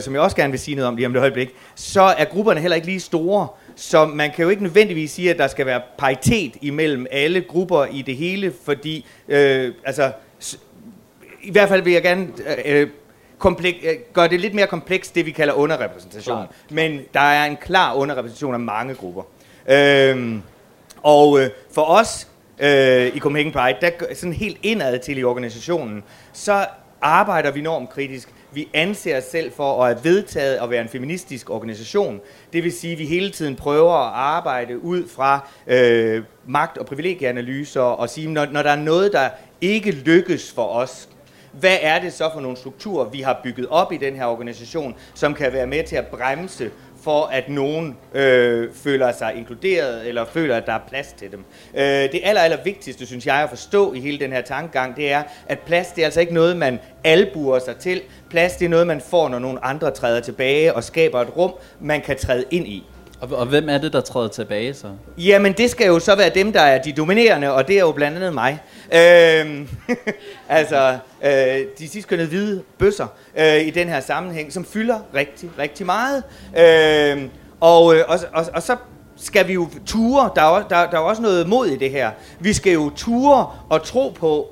som 0.01 0.13
jeg 0.13 0.21
også 0.21 0.35
gerne 0.35 0.51
vil 0.51 0.59
sige 0.59 0.75
noget 0.75 0.87
om 0.87 0.95
lige 0.95 1.05
om 1.05 1.15
et 1.15 1.19
øjeblik, 1.19 1.55
så 1.75 2.01
er 2.01 2.25
grupperne 2.25 2.59
heller 2.59 2.75
ikke 2.75 2.87
lige 2.87 2.99
store, 2.99 3.47
så 3.75 4.05
man 4.05 4.31
kan 4.31 4.43
jo 4.43 4.49
ikke 4.49 4.63
nødvendigvis 4.63 5.11
sige, 5.11 5.29
at 5.29 5.37
der 5.37 5.47
skal 5.47 5.65
være 5.65 5.81
paritet 5.97 6.53
imellem 6.61 7.05
alle 7.11 7.41
grupper 7.41 7.85
i 7.85 8.01
det 8.01 8.15
hele, 8.15 8.53
fordi 8.65 9.05
øh, 9.27 9.73
altså, 9.85 10.11
i 11.43 11.51
hvert 11.51 11.69
fald 11.69 11.81
vil 11.81 11.93
jeg 11.93 12.01
gerne 12.03 12.27
øh, 12.65 12.87
komplek, 13.37 13.75
øh, 13.83 13.95
gøre 14.13 14.27
det 14.27 14.39
lidt 14.39 14.53
mere 14.53 14.67
komplekst, 14.67 15.15
det 15.15 15.25
vi 15.25 15.31
kalder 15.31 15.53
underrepræsentation. 15.53 16.37
Klart. 16.37 16.49
Men 16.71 17.01
der 17.13 17.19
er 17.19 17.45
en 17.45 17.57
klar 17.57 17.93
underrepræsentation 17.93 18.53
af 18.53 18.59
mange 18.59 18.95
grupper. 18.95 19.23
Øhm, 19.67 20.41
og 21.03 21.39
øh, 21.39 21.49
for 21.71 21.81
os 21.81 22.27
øh, 22.59 23.07
i 23.15 23.19
Copenhagen 23.19 23.51
Pride, 23.51 23.77
der 23.81 23.89
sådan 24.13 24.33
helt 24.33 24.57
indad 24.63 24.99
til 24.99 25.17
i 25.17 25.23
organisationen, 25.23 26.03
så 26.33 26.65
arbejder 27.01 27.51
vi 27.51 27.61
normkritisk. 27.61 28.29
Vi 28.53 28.69
anser 28.73 29.17
os 29.17 29.23
selv 29.23 29.51
for 29.51 29.83
at 29.83 29.93
have 29.93 30.03
vedtaget 30.03 30.55
at 30.55 30.69
være 30.69 30.81
en 30.81 30.89
feministisk 30.89 31.49
organisation. 31.49 32.21
Det 32.53 32.63
vil 32.63 32.71
sige, 32.71 32.93
at 32.93 32.99
vi 32.99 33.05
hele 33.05 33.29
tiden 33.31 33.55
prøver 33.55 33.93
at 33.93 34.13
arbejde 34.13 34.83
ud 34.83 35.07
fra 35.07 35.47
øh, 35.67 36.23
magt- 36.47 36.77
og 36.77 36.85
privilegieanalyser 36.85 37.81
og 37.81 38.09
sige, 38.09 38.27
når, 38.27 38.45
når 38.45 38.63
der 38.63 38.69
er 38.69 38.75
noget, 38.75 39.13
der 39.13 39.29
ikke 39.61 39.91
lykkes 39.91 40.51
for 40.51 40.67
os, 40.67 41.09
hvad 41.51 41.77
er 41.81 41.99
det 41.99 42.13
så 42.13 42.29
for 42.33 42.41
nogle 42.41 42.57
strukturer, 42.57 43.05
vi 43.05 43.21
har 43.21 43.39
bygget 43.43 43.67
op 43.69 43.91
i 43.91 43.97
den 43.97 44.15
her 44.15 44.25
organisation, 44.25 44.95
som 45.13 45.33
kan 45.33 45.53
være 45.53 45.67
med 45.67 45.83
til 45.83 45.95
at 45.95 46.07
bremse 46.07 46.71
for 47.03 47.25
at 47.25 47.49
nogen 47.49 47.97
øh, 48.13 48.69
føler 48.73 49.11
sig 49.11 49.33
inkluderet, 49.35 50.07
eller 50.07 50.25
føler, 50.25 50.57
at 50.57 50.65
der 50.65 50.73
er 50.73 50.79
plads 50.89 51.13
til 51.13 51.31
dem. 51.31 51.45
Øh, 51.73 51.83
det 51.83 52.21
aller, 52.23 52.41
aller 52.41 52.63
vigtigste, 52.63 53.05
synes 53.05 53.25
jeg, 53.25 53.35
at 53.35 53.49
forstå 53.49 53.93
i 53.93 53.99
hele 53.99 54.19
den 54.19 54.31
her 54.31 54.41
tankegang, 54.41 54.95
det 54.95 55.11
er, 55.11 55.23
at 55.47 55.59
plads, 55.59 55.87
det 55.87 56.01
er 56.01 56.05
altså 56.05 56.19
ikke 56.19 56.33
noget, 56.33 56.57
man 56.57 56.79
albuer 57.03 57.59
sig 57.59 57.75
til. 57.75 58.01
Plads, 58.29 58.55
det 58.55 58.65
er 58.65 58.69
noget, 58.69 58.87
man 58.87 59.01
får, 59.01 59.29
når 59.29 59.39
nogle 59.39 59.65
andre 59.65 59.91
træder 59.91 60.19
tilbage 60.19 60.73
og 60.73 60.83
skaber 60.83 61.21
et 61.21 61.37
rum, 61.37 61.51
man 61.79 62.01
kan 62.01 62.17
træde 62.17 62.45
ind 62.51 62.67
i. 62.67 62.83
Og, 63.23 63.37
og 63.37 63.45
hvem 63.45 63.69
er 63.69 63.77
det, 63.77 63.93
der 63.93 64.01
træder 64.01 64.27
tilbage 64.27 64.73
så? 64.73 64.87
Jamen, 65.17 65.53
det 65.53 65.69
skal 65.69 65.87
jo 65.87 65.99
så 65.99 66.15
være 66.15 66.29
dem, 66.29 66.53
der 66.53 66.61
er 66.61 66.81
de 66.81 66.91
dominerende, 66.91 67.51
og 67.51 67.67
det 67.67 67.75
er 67.75 67.79
jo 67.79 67.91
blandt 67.91 68.17
andet 68.17 68.33
mig. 68.33 68.59
Øhm, 68.93 69.67
altså, 70.49 70.97
øh, 71.23 71.65
de 71.79 71.89
sidste 71.89 72.25
hvide 72.25 72.63
bøsser 72.77 73.07
øh, 73.37 73.61
i 73.61 73.69
den 73.69 73.89
her 73.89 73.99
sammenhæng, 73.99 74.53
som 74.53 74.65
fylder 74.65 74.99
rigtig, 75.15 75.49
rigtig 75.59 75.85
meget. 75.85 76.23
Øhm, 76.57 77.29
og, 77.59 77.95
øh, 77.95 78.03
og, 78.07 78.19
og, 78.33 78.45
og 78.53 78.63
så 78.63 78.75
skal 79.15 79.47
vi 79.47 79.53
jo 79.53 79.67
ture, 79.85 80.29
der 80.35 80.41
er, 80.41 80.67
der, 80.67 80.89
der 80.89 80.97
er 80.97 81.01
også 81.01 81.21
noget 81.21 81.49
mod 81.49 81.67
i 81.67 81.77
det 81.77 81.91
her. 81.91 82.11
Vi 82.39 82.53
skal 82.53 82.73
jo 82.73 82.89
ture 82.89 83.47
og 83.69 83.83
tro 83.83 84.09
på, 84.19 84.47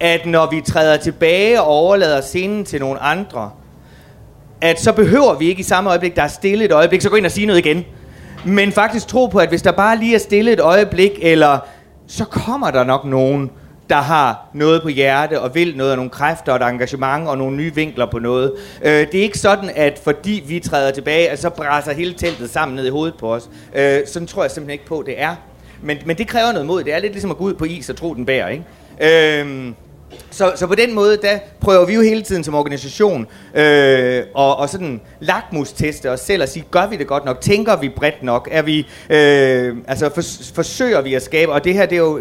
at 0.00 0.26
når 0.26 0.50
vi 0.50 0.60
træder 0.60 0.96
tilbage 0.96 1.60
og 1.60 1.66
overlader 1.66 2.20
scenen 2.20 2.64
til 2.64 2.80
nogle 2.80 3.00
andre, 3.00 3.50
at 4.60 4.80
så 4.80 4.92
behøver 4.92 5.34
vi 5.38 5.48
ikke 5.48 5.60
i 5.60 5.62
samme 5.62 5.90
øjeblik, 5.90 6.16
der 6.16 6.22
er 6.22 6.28
stille 6.28 6.64
et 6.64 6.72
øjeblik, 6.72 7.00
så 7.00 7.10
gå 7.10 7.16
ind 7.16 7.26
og 7.26 7.32
sige 7.32 7.46
noget 7.46 7.66
igen. 7.66 7.84
Men 8.44 8.72
faktisk 8.72 9.08
tro 9.08 9.26
på, 9.26 9.38
at 9.38 9.48
hvis 9.48 9.62
der 9.62 9.72
bare 9.72 9.98
lige 9.98 10.14
er 10.14 10.18
stille 10.18 10.52
et 10.52 10.60
øjeblik, 10.60 11.10
eller 11.22 11.58
så 12.06 12.24
kommer 12.24 12.70
der 12.70 12.84
nok 12.84 13.04
nogen, 13.04 13.50
der 13.90 13.96
har 13.96 14.48
noget 14.54 14.82
på 14.82 14.88
hjerte 14.88 15.40
og 15.40 15.54
vil 15.54 15.76
noget, 15.76 15.92
og 15.92 15.96
nogle 15.96 16.10
kræfter 16.10 16.52
og 16.52 16.56
et 16.56 16.70
engagement 16.72 17.28
og 17.28 17.38
nogle 17.38 17.56
nye 17.56 17.74
vinkler 17.74 18.06
på 18.10 18.18
noget. 18.18 18.52
Øh, 18.82 18.92
det 18.92 19.14
er 19.14 19.22
ikke 19.22 19.38
sådan, 19.38 19.70
at 19.74 20.00
fordi 20.04 20.44
vi 20.48 20.60
træder 20.60 20.90
tilbage, 20.90 21.30
at 21.30 21.38
så 21.38 21.50
brænder 21.50 21.92
hele 21.92 22.12
teltet 22.12 22.50
sammen 22.50 22.76
ned 22.76 22.86
i 22.86 22.90
hovedet 22.90 23.14
på 23.18 23.34
os. 23.34 23.48
Øh, 23.74 24.00
sådan 24.06 24.28
tror 24.28 24.42
jeg 24.42 24.50
simpelthen 24.50 24.72
ikke 24.72 24.86
på, 24.86 25.02
det 25.06 25.20
er. 25.20 25.34
Men, 25.82 25.98
men 26.06 26.18
det 26.18 26.28
kræver 26.28 26.52
noget 26.52 26.66
mod. 26.66 26.84
Det 26.84 26.94
er 26.94 26.98
lidt 26.98 27.12
ligesom 27.12 27.30
at 27.30 27.36
gå 27.36 27.44
ud 27.44 27.54
på 27.54 27.64
is 27.64 27.90
og 27.90 27.96
tro, 27.96 28.14
den 28.14 28.26
bærer, 28.26 28.48
ikke? 28.48 29.40
Øh, 29.40 29.72
så, 30.30 30.52
så 30.56 30.66
på 30.66 30.74
den 30.74 30.94
måde, 30.94 31.16
der 31.22 31.38
prøver 31.60 31.86
vi 31.86 31.94
jo 31.94 32.00
hele 32.00 32.22
tiden 32.22 32.44
som 32.44 32.54
organisation 32.54 33.26
øh, 33.54 34.22
og, 34.34 34.56
og 34.56 34.68
sådan 34.68 35.00
lakmusteste 35.20 36.10
os 36.10 36.20
selv 36.20 36.42
og 36.42 36.48
sige, 36.48 36.64
gør 36.70 36.86
vi 36.86 36.96
det 36.96 37.06
godt 37.06 37.24
nok? 37.24 37.40
Tænker 37.40 37.76
vi 37.76 37.88
bredt 37.88 38.22
nok? 38.22 38.48
Er 38.52 38.62
vi, 38.62 38.86
øh, 39.10 39.76
altså 39.88 40.10
for, 40.14 40.22
forsøger 40.54 41.00
vi 41.00 41.14
at 41.14 41.22
skabe? 41.22 41.52
Og 41.52 41.64
det 41.64 41.74
her, 41.74 41.86
det 41.86 41.96
er 41.96 42.00
jo 42.00 42.20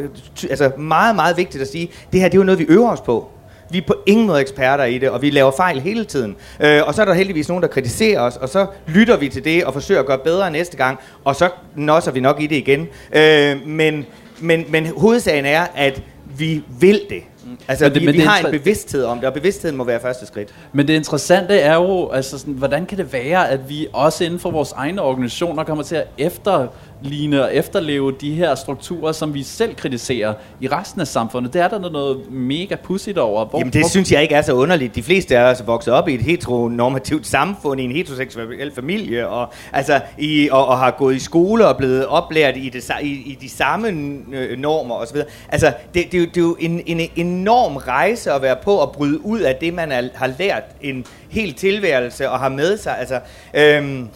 altså 0.49 0.71
meget, 0.77 1.15
meget 1.15 1.37
vigtigt 1.37 1.61
at 1.61 1.67
sige, 1.67 1.91
det 2.11 2.19
her, 2.19 2.27
det 2.27 2.35
er 2.35 2.39
jo 2.39 2.43
noget, 2.43 2.59
vi 2.59 2.65
øver 2.69 2.91
os 2.91 3.01
på. 3.01 3.29
Vi 3.69 3.77
er 3.77 3.81
på 3.87 3.95
ingen 4.05 4.27
måde 4.27 4.41
eksperter 4.41 4.83
i 4.83 4.97
det, 4.97 5.09
og 5.09 5.21
vi 5.21 5.29
laver 5.29 5.51
fejl 5.57 5.81
hele 5.81 6.05
tiden. 6.05 6.35
Øh, 6.59 6.81
og 6.87 6.93
så 6.93 7.01
er 7.01 7.05
der 7.05 7.13
heldigvis 7.13 7.47
nogen, 7.47 7.61
der 7.61 7.67
kritiserer 7.69 8.21
os, 8.21 8.37
og 8.37 8.49
så 8.49 8.67
lytter 8.87 9.17
vi 9.17 9.29
til 9.29 9.43
det 9.43 9.65
og 9.65 9.73
forsøger 9.73 10.01
at 10.01 10.07
gøre 10.07 10.17
bedre 10.17 10.51
næste 10.51 10.77
gang, 10.77 10.99
og 11.23 11.35
så 11.35 11.49
nosser 11.75 12.11
vi 12.11 12.19
nok 12.19 12.41
i 12.41 12.47
det 12.47 12.55
igen. 12.55 12.87
Øh, 13.15 13.67
men, 13.67 14.05
men, 14.39 14.65
men 14.69 14.87
hovedsagen 14.97 15.45
er, 15.45 15.65
at 15.75 16.01
vi 16.37 16.63
vil 16.79 17.01
det. 17.09 17.23
Altså, 17.67 17.85
men 17.85 17.93
det, 17.93 18.01
vi, 18.01 18.05
men 18.05 18.13
vi 18.13 18.19
det 18.19 18.27
har 18.27 18.39
en 18.39 18.51
bevidsthed 18.51 19.03
om 19.03 19.17
det, 19.17 19.27
og 19.27 19.33
bevidstheden 19.33 19.77
må 19.77 19.83
være 19.83 19.99
første 19.99 20.25
skridt. 20.25 20.49
Men 20.73 20.87
det 20.87 20.93
interessante 20.93 21.59
er 21.59 21.75
jo, 21.75 22.09
altså 22.09 22.37
sådan, 22.37 22.53
hvordan 22.53 22.85
kan 22.85 22.97
det 22.97 23.13
være, 23.13 23.49
at 23.49 23.69
vi 23.69 23.87
også 23.93 24.23
inden 24.23 24.39
for 24.39 24.51
vores 24.51 24.71
egne 24.71 25.01
organisationer 25.01 25.63
kommer 25.63 25.83
til 25.83 25.95
at 25.95 26.07
efter 26.17 26.67
ligne 27.01 27.43
og 27.43 27.55
efterleve 27.55 28.11
de 28.21 28.33
her 28.33 28.55
strukturer, 28.55 29.11
som 29.11 29.33
vi 29.33 29.43
selv 29.43 29.75
kritiserer 29.75 30.33
i 30.61 30.67
resten 30.67 31.01
af 31.01 31.07
samfundet. 31.07 31.53
Det 31.53 31.61
er 31.61 31.67
der 31.67 31.89
noget 31.89 32.31
mega 32.31 32.75
pudsigt 32.75 33.17
over. 33.17 33.45
Hvor, 33.45 33.59
Jamen 33.59 33.73
det 33.73 33.81
hvor... 33.81 33.89
synes 33.89 34.11
jeg 34.11 34.21
ikke 34.21 34.35
er 34.35 34.41
så 34.41 34.53
underligt. 34.53 34.95
De 34.95 35.03
fleste 35.03 35.37
af 35.37 35.51
os 35.51 35.59
er 35.59 35.65
vokset 35.65 35.93
op 35.93 36.07
i 36.07 36.13
et 36.13 36.21
heteronormativt 36.21 37.27
samfund, 37.27 37.81
i 37.81 37.83
en 37.83 37.91
heteroseksuel 37.91 38.71
familie, 38.75 39.27
og, 39.27 39.53
altså, 39.73 40.01
i, 40.17 40.49
og, 40.51 40.67
og 40.67 40.77
har 40.77 40.91
gået 40.91 41.15
i 41.15 41.19
skole 41.19 41.67
og 41.67 41.77
blevet 41.77 42.05
oplært 42.05 42.57
i, 42.57 42.69
det, 42.69 42.91
i, 43.01 43.07
i 43.07 43.37
de 43.41 43.49
samme 43.49 43.87
øh, 44.33 44.57
normer 44.59 44.95
osv. 44.95 45.17
Altså 45.49 45.73
det, 45.93 46.11
det, 46.11 46.11
det 46.11 46.37
er 46.37 46.41
jo 46.41 46.57
en, 46.59 46.81
en 46.85 47.09
enorm 47.15 47.75
rejse 47.75 48.31
at 48.31 48.41
være 48.41 48.55
på 48.63 48.81
at 48.83 48.91
bryde 48.91 49.25
ud 49.25 49.39
af 49.39 49.55
det, 49.55 49.73
man 49.73 49.91
er, 49.91 50.01
har 50.15 50.33
lært 50.39 50.63
en 50.81 51.05
hel 51.29 51.53
tilværelse 51.53 52.29
og 52.29 52.39
har 52.39 52.49
med 52.49 52.77
sig. 52.77 52.99
Altså, 52.99 53.19
øhm, 53.53 54.07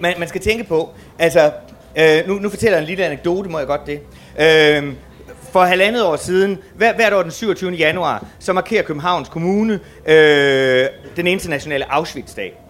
man, 0.00 0.14
man 0.18 0.28
skal 0.28 0.40
tænke 0.40 0.64
på, 0.64 0.90
altså 1.18 1.50
Øh, 1.98 2.28
nu, 2.28 2.34
nu 2.34 2.48
fortæller 2.48 2.76
jeg 2.76 2.82
en 2.82 2.88
lille 2.88 3.04
anekdote, 3.04 3.48
må 3.50 3.58
jeg 3.58 3.66
godt 3.66 3.86
det. 3.86 4.00
Øh, 4.38 4.92
for 5.52 5.64
halvandet 5.64 6.04
år 6.04 6.16
siden, 6.16 6.58
hver, 6.74 6.94
hvert 6.94 7.12
år 7.12 7.22
den 7.22 7.30
27. 7.30 7.70
januar, 7.70 8.26
så 8.38 8.52
markerer 8.52 8.82
Københavns 8.82 9.28
Kommune 9.28 9.80
øh, 10.06 10.86
den 11.16 11.26
internationale 11.26 11.92
Auschwitz-dag. 11.92 12.61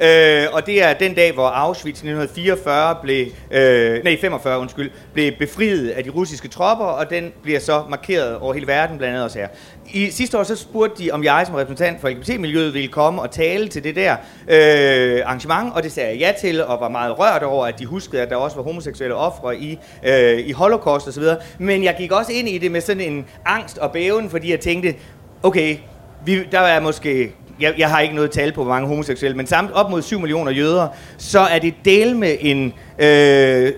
Øh, 0.00 0.46
og 0.52 0.66
det 0.66 0.82
er 0.82 0.92
den 0.92 1.14
dag, 1.14 1.32
hvor 1.32 1.46
Auschwitz 1.46 2.02
i 2.02 2.06
1944 2.06 2.96
blev, 3.02 3.26
øh, 3.50 4.04
nej 4.04 4.16
45 4.20 4.58
undskyld, 4.58 4.90
blev 5.12 5.32
befriet 5.38 5.90
af 5.90 6.04
de 6.04 6.10
russiske 6.10 6.48
tropper, 6.48 6.84
og 6.84 7.10
den 7.10 7.32
bliver 7.42 7.60
så 7.60 7.82
markeret 7.88 8.36
over 8.36 8.54
hele 8.54 8.66
verden, 8.66 8.98
blandt 8.98 9.12
andet 9.12 9.24
også 9.24 9.38
her. 9.38 9.48
I 9.92 10.10
sidste 10.10 10.38
år 10.38 10.42
så 10.42 10.56
spurgte 10.56 11.04
de, 11.04 11.10
om 11.10 11.24
jeg 11.24 11.42
som 11.46 11.54
repræsentant 11.54 12.00
for 12.00 12.08
LGBT-miljøet 12.08 12.74
ville 12.74 12.88
komme 12.88 13.22
og 13.22 13.30
tale 13.30 13.68
til 13.68 13.84
det 13.84 13.96
der 13.96 14.16
øh, 14.48 15.22
arrangement, 15.24 15.74
og 15.74 15.82
det 15.82 15.92
sagde 15.92 16.10
jeg 16.10 16.18
ja 16.18 16.32
til, 16.40 16.64
og 16.64 16.80
var 16.80 16.88
meget 16.88 17.18
rørt 17.18 17.42
over, 17.42 17.66
at 17.66 17.78
de 17.78 17.86
huskede, 17.86 18.22
at 18.22 18.30
der 18.30 18.36
også 18.36 18.56
var 18.56 18.62
homoseksuelle 18.62 19.14
ofre 19.14 19.56
i, 19.58 19.78
øh, 20.06 20.38
i 20.38 20.52
holocaust 20.52 21.08
osv. 21.08 21.22
Men 21.58 21.84
jeg 21.84 21.94
gik 21.98 22.12
også 22.12 22.32
ind 22.32 22.48
i 22.48 22.58
det 22.58 22.70
med 22.70 22.80
sådan 22.80 23.12
en 23.12 23.26
angst 23.46 23.78
og 23.78 23.92
bæven, 23.92 24.30
fordi 24.30 24.50
jeg 24.50 24.60
tænkte, 24.60 24.94
okay, 25.42 25.76
vi, 26.24 26.44
der 26.52 26.60
er 26.60 26.80
måske 26.80 27.32
jeg, 27.60 27.74
jeg 27.78 27.90
har 27.90 28.00
ikke 28.00 28.14
noget 28.14 28.30
tal 28.30 28.52
på, 28.52 28.62
hvor 28.62 28.72
mange 28.72 28.88
homoseksuelle, 28.88 29.36
men 29.36 29.46
samt 29.46 29.72
op 29.72 29.90
mod 29.90 30.02
7 30.02 30.20
millioner 30.20 30.52
jøder, 30.52 30.88
så 31.18 31.40
er 31.40 31.58
det 31.58 31.74
del 31.84 32.16
med 32.16 32.36
en 32.40 32.72
øh, 32.98 33.72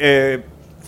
øh, 0.00 0.38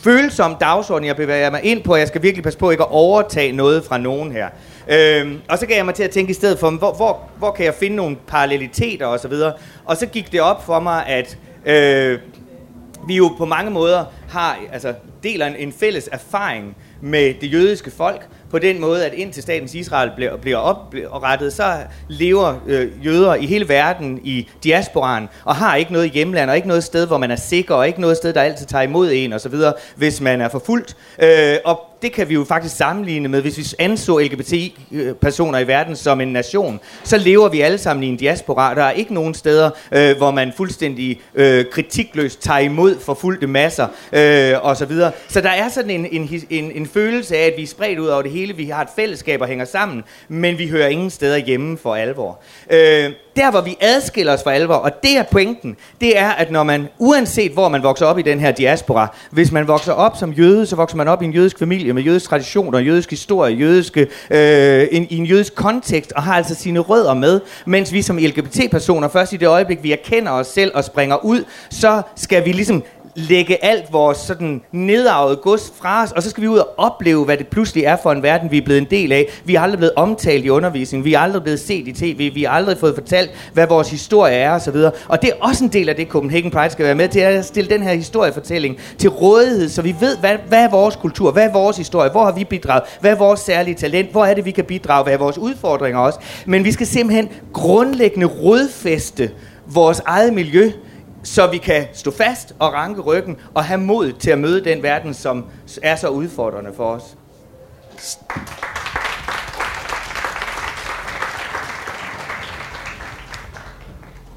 følsom 0.03 0.57
dagsorden, 0.61 1.07
jeg 1.07 1.17
bevæger 1.17 1.51
mig 1.51 1.65
ind 1.65 1.83
på, 1.83 1.97
jeg 1.97 2.09
skal 2.09 2.23
virkelig 2.23 2.45
passe 2.45 2.59
på 2.59 2.71
ikke 2.71 2.83
at 2.83 2.91
overtage 2.91 3.53
noget 3.53 3.85
fra 3.85 3.99
nogen 3.99 4.33
her. 4.33 4.49
Øh, 4.89 5.33
og 5.49 5.59
så 5.59 5.67
gav 5.67 5.77
jeg 5.77 5.85
mig 5.85 5.95
til 5.95 6.03
at 6.03 6.11
tænke 6.11 6.31
i 6.31 6.35
stedet 6.35 6.59
for, 6.59 6.71
hvor, 6.71 6.93
hvor, 6.93 7.29
hvor 7.39 7.51
kan 7.51 7.65
jeg 7.65 7.75
finde 7.75 7.97
nogle 7.97 8.17
paralleliteter 8.27 9.07
osv., 9.07 9.33
og, 9.33 9.53
og 9.85 9.97
så 9.97 10.07
gik 10.07 10.33
det 10.33 10.41
op 10.41 10.67
for 10.67 10.81
mig, 10.81 11.07
at 11.07 11.39
øh, 11.67 12.19
vi 13.07 13.17
jo 13.17 13.31
på 13.39 13.45
mange 13.45 13.71
måder 13.71 14.05
har, 14.29 14.59
altså 14.73 14.95
deler 15.23 15.47
en, 15.47 15.57
en 15.57 15.73
fælles 15.73 16.09
erfaring 16.13 16.77
med 17.01 17.35
det 17.41 17.53
jødiske 17.53 17.91
folk, 17.91 18.29
på 18.51 18.59
den 18.59 18.81
måde, 18.81 19.07
at 19.07 19.15
indtil 19.15 19.43
statens 19.43 19.75
Israel 19.75 20.11
bliver, 20.17 20.37
bliver 20.37 20.59
oprettet, 21.11 21.53
så 21.53 21.77
lever 22.09 22.55
øh, 22.67 23.07
jøder 23.07 23.35
i 23.35 23.47
hele 23.47 23.69
verden 23.69 24.21
i 24.25 24.49
diasporaen, 24.65 25.29
og 25.45 25.57
har 25.57 25.77
ikke 25.77 25.93
noget 25.93 26.11
hjemland, 26.11 26.51
og 26.51 26.57
ikke 26.57 26.69
noget 26.69 26.85
sted, 26.85 27.07
hvor 27.07 27.19
man 27.19 27.31
er 27.31 27.37
sikker, 27.37 27.75
og 27.75 27.87
ikke 27.87 28.01
noget 28.01 28.17
sted, 28.17 28.33
der 28.33 28.43
altid 28.43 28.67
tager 28.67 28.83
imod 28.83 29.11
en 29.13 29.33
osv., 29.33 29.55
hvis 29.97 30.21
man 30.21 30.41
er 30.41 30.49
forfulgt. 30.49 30.97
Øh, 31.23 31.57
og 31.65 31.81
det 32.03 32.13
kan 32.13 32.29
vi 32.29 32.35
jo 32.35 32.45
faktisk 32.45 32.77
sammenligne 32.77 33.29
med, 33.29 33.41
hvis 33.41 33.59
vi 33.59 33.65
anså 33.79 34.19
LGBT-personer 34.19 35.61
øh, 35.61 35.65
i 35.65 35.69
verden 35.69 35.97
som 35.97 36.21
en 36.21 36.29
nation, 36.29 36.81
så 37.05 37.19
lever 37.19 37.49
vi 37.49 37.61
alle 37.61 37.79
sammen 37.79 38.03
i 38.03 38.07
en 38.07 38.17
diaspora. 38.17 38.75
Der 38.75 38.83
er 38.83 38.91
ikke 38.91 39.15
nogen 39.15 39.35
steder, 39.35 39.71
øh, 39.93 40.17
hvor 40.17 40.31
man 40.31 40.53
fuldstændig 40.57 41.21
øh, 41.35 41.65
kritikløst 41.73 42.43
tager 42.43 42.59
imod 42.59 43.01
forfulgte 43.01 43.47
masser 43.47 43.87
øh, 44.13 44.55
osv. 44.63 44.93
Så, 44.93 45.11
så 45.29 45.41
der 45.41 45.51
er 45.51 45.69
sådan 45.69 45.91
en, 45.91 46.07
en, 46.11 46.43
en, 46.51 46.73
en 46.75 46.87
følelse 46.87 47.37
af, 47.37 47.47
at 47.47 47.53
vi 47.57 47.63
er 47.63 47.67
spredt 47.67 47.99
ud 47.99 48.07
over 48.07 48.23
det 48.23 48.31
hele. 48.31 48.57
Vi 48.57 48.65
har 48.65 48.83
et 48.83 48.89
fællesskab 48.97 49.41
og 49.41 49.49
hænger 49.49 49.65
sammen, 49.65 50.05
men 50.29 50.59
vi 50.59 50.69
hører 50.69 50.89
ingen 50.89 51.11
steder 51.11 51.37
hjemme 51.37 51.79
for 51.79 51.95
alvor. 51.95 52.41
Øh, 52.71 53.11
der 53.39 53.51
hvor 53.51 53.61
vi 53.61 53.77
adskiller 53.81 54.33
os 54.33 54.43
for 54.43 54.51
alvor, 54.51 54.75
og 54.75 55.03
det 55.03 55.19
er 55.19 55.23
pointen, 55.23 55.77
det 56.01 56.19
er, 56.19 56.29
at 56.29 56.51
når 56.51 56.63
man, 56.63 56.89
uanset 56.99 57.53
hvor 57.53 57.69
man 57.69 57.83
vokser 57.83 58.07
op 58.07 58.19
i 58.19 58.23
den 58.23 58.41
her 58.41 58.51
diaspora, 58.51 59.15
hvis 59.31 59.53
man 59.53 59.69
vokser 59.69 59.93
op 59.93 60.17
som 60.17 60.33
jøde, 60.33 60.67
så 60.67 60.77
vokser 60.77 60.97
man 60.97 61.09
op 61.09 61.23
i 61.23 61.25
en 61.25 61.33
jødisk 61.33 61.59
familie 61.59 61.93
med 61.93 62.03
jødisk 62.03 62.29
traditioner, 62.29 62.79
jødisk 62.79 63.11
historie, 63.11 63.57
jødiske, 63.57 64.07
øh, 64.31 64.89
en, 64.91 65.07
i 65.11 65.17
en 65.17 65.25
jødisk 65.25 65.55
kontekst, 65.55 66.13
og 66.13 66.23
har 66.23 66.35
altså 66.35 66.55
sine 66.55 66.79
rødder 66.79 67.15
med, 67.15 67.41
mens 67.67 67.93
vi 67.93 68.03
som 68.03 68.17
LGBT-personer, 68.17 69.09
først 69.09 69.33
i 69.33 69.37
det 69.37 69.49
øjeblik, 69.49 69.83
vi 69.83 69.93
erkender 69.93 70.33
os 70.33 70.47
selv 70.47 70.73
og 70.75 70.85
springer 70.85 71.25
ud, 71.25 71.45
så 71.71 72.03
skal 72.17 72.45
vi 72.45 72.53
ligesom 72.53 72.83
lægge 73.19 73.65
alt 73.65 73.93
vores 73.93 74.19
sådan 74.19 74.63
nedarvet 74.73 75.41
gods 75.41 75.73
fra 75.81 76.03
os, 76.03 76.13
og 76.13 76.23
så 76.23 76.31
skal 76.31 76.43
vi 76.43 76.49
ud 76.49 76.59
og 76.59 76.69
opleve, 76.77 77.25
hvad 77.25 77.37
det 77.37 77.49
pludselig 77.49 77.85
er 77.85 77.97
for 78.03 78.13
en 78.13 78.23
verden, 78.23 78.51
vi 78.51 78.59
er 78.59 78.63
blevet 78.63 78.81
en 78.81 78.87
del 78.91 79.13
af. 79.13 79.27
Vi 79.45 79.55
er 79.55 79.61
aldrig 79.61 79.79
blevet 79.79 79.95
omtalt 79.97 80.45
i 80.45 80.49
undervisning, 80.51 81.05
vi 81.05 81.15
er 81.15 81.19
aldrig 81.19 81.43
blevet 81.43 81.61
set 81.61 81.89
i 81.89 81.93
tv, 81.93 82.35
vi 82.35 82.43
har 82.43 82.51
aldrig 82.51 82.79
fået 82.79 82.95
fortalt, 82.95 83.31
hvad 83.53 83.67
vores 83.67 83.91
historie 83.91 84.35
er 84.35 84.53
osv. 84.53 84.77
Og 85.09 85.23
det 85.23 85.31
er 85.31 85.35
også 85.41 85.65
en 85.65 85.73
del 85.73 85.89
af 85.89 85.97
det, 85.97 86.09
Copenhagen 86.09 86.51
Pride 86.51 86.71
skal 86.71 86.85
være 86.85 86.95
med 86.95 87.09
til, 87.09 87.21
at 87.21 87.45
stille 87.45 87.71
den 87.71 87.83
her 87.83 87.93
historiefortælling 87.93 88.77
til 88.99 89.11
rådighed, 89.11 89.69
så 89.69 89.83
vi 89.83 89.95
ved, 90.01 90.17
hvad, 90.17 90.37
hvad 90.49 90.65
er 90.65 90.71
vores 90.71 90.97
kultur, 90.97 91.31
hvad 91.31 91.45
er 91.45 91.53
vores 91.53 91.77
historie, 91.77 92.11
hvor 92.11 92.25
har 92.25 92.33
vi 92.33 92.45
bidraget, 92.45 92.83
hvad 93.01 93.11
er 93.11 93.17
vores 93.17 93.41
særlige 93.41 93.75
talent, 93.75 94.11
hvor 94.11 94.25
er 94.25 94.35
det, 94.35 94.45
vi 94.45 94.51
kan 94.51 94.65
bidrage, 94.65 95.03
hvad 95.03 95.13
er 95.13 95.19
vores 95.19 95.39
udfordringer 95.39 96.01
også. 96.01 96.19
Men 96.47 96.65
vi 96.65 96.73
skal 96.73 96.87
simpelthen 96.87 97.29
grundlæggende 97.53 98.27
rodfæste 98.27 99.31
vores 99.67 100.03
eget 100.07 100.33
miljø, 100.33 100.73
så 101.23 101.47
vi 101.47 101.59
kan 101.59 101.87
stå 101.93 102.11
fast 102.11 102.55
og 102.59 102.73
ranke 102.73 103.01
ryggen 103.01 103.37
og 103.55 103.65
have 103.65 103.81
mod 103.81 104.13
til 104.13 104.31
at 104.31 104.39
møde 104.39 104.65
den 104.65 104.83
verden, 104.83 105.15
som 105.15 105.47
er 105.83 105.97
så 105.97 106.09
udfordrende 106.09 106.71
for 106.77 106.85
os. 106.85 107.17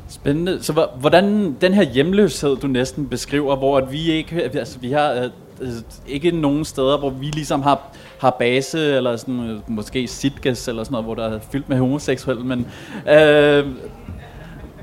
Spændende. 0.09 0.63
Så 0.63 0.87
hvordan 0.99 1.55
den 1.61 1.73
her 1.73 1.83
hjemløshed, 1.83 2.57
du 2.57 2.67
næsten 2.67 3.07
beskriver, 3.07 3.55
hvor 3.55 3.77
at 3.77 3.91
vi 3.91 4.11
ikke, 4.11 4.41
altså 4.43 4.79
vi 4.79 4.91
har 4.91 5.11
øh, 5.11 5.23
øh, 5.61 5.71
ikke 6.07 6.31
nogen 6.31 6.65
steder, 6.65 6.97
hvor 6.97 7.09
vi 7.09 7.25
ligesom 7.25 7.61
har, 7.61 7.81
har 8.19 8.35
base, 8.39 8.95
eller 8.95 9.15
sådan, 9.15 9.49
øh, 9.49 9.59
måske 9.67 10.07
sitgas, 10.07 10.67
eller 10.67 10.83
sådan 10.83 10.91
noget, 10.91 11.05
hvor 11.05 11.15
der 11.15 11.23
er 11.23 11.39
fyldt 11.51 11.69
med 11.69 11.77
homoseksuelle, 11.77 12.43
men 12.43 12.67
øh, 13.09 13.65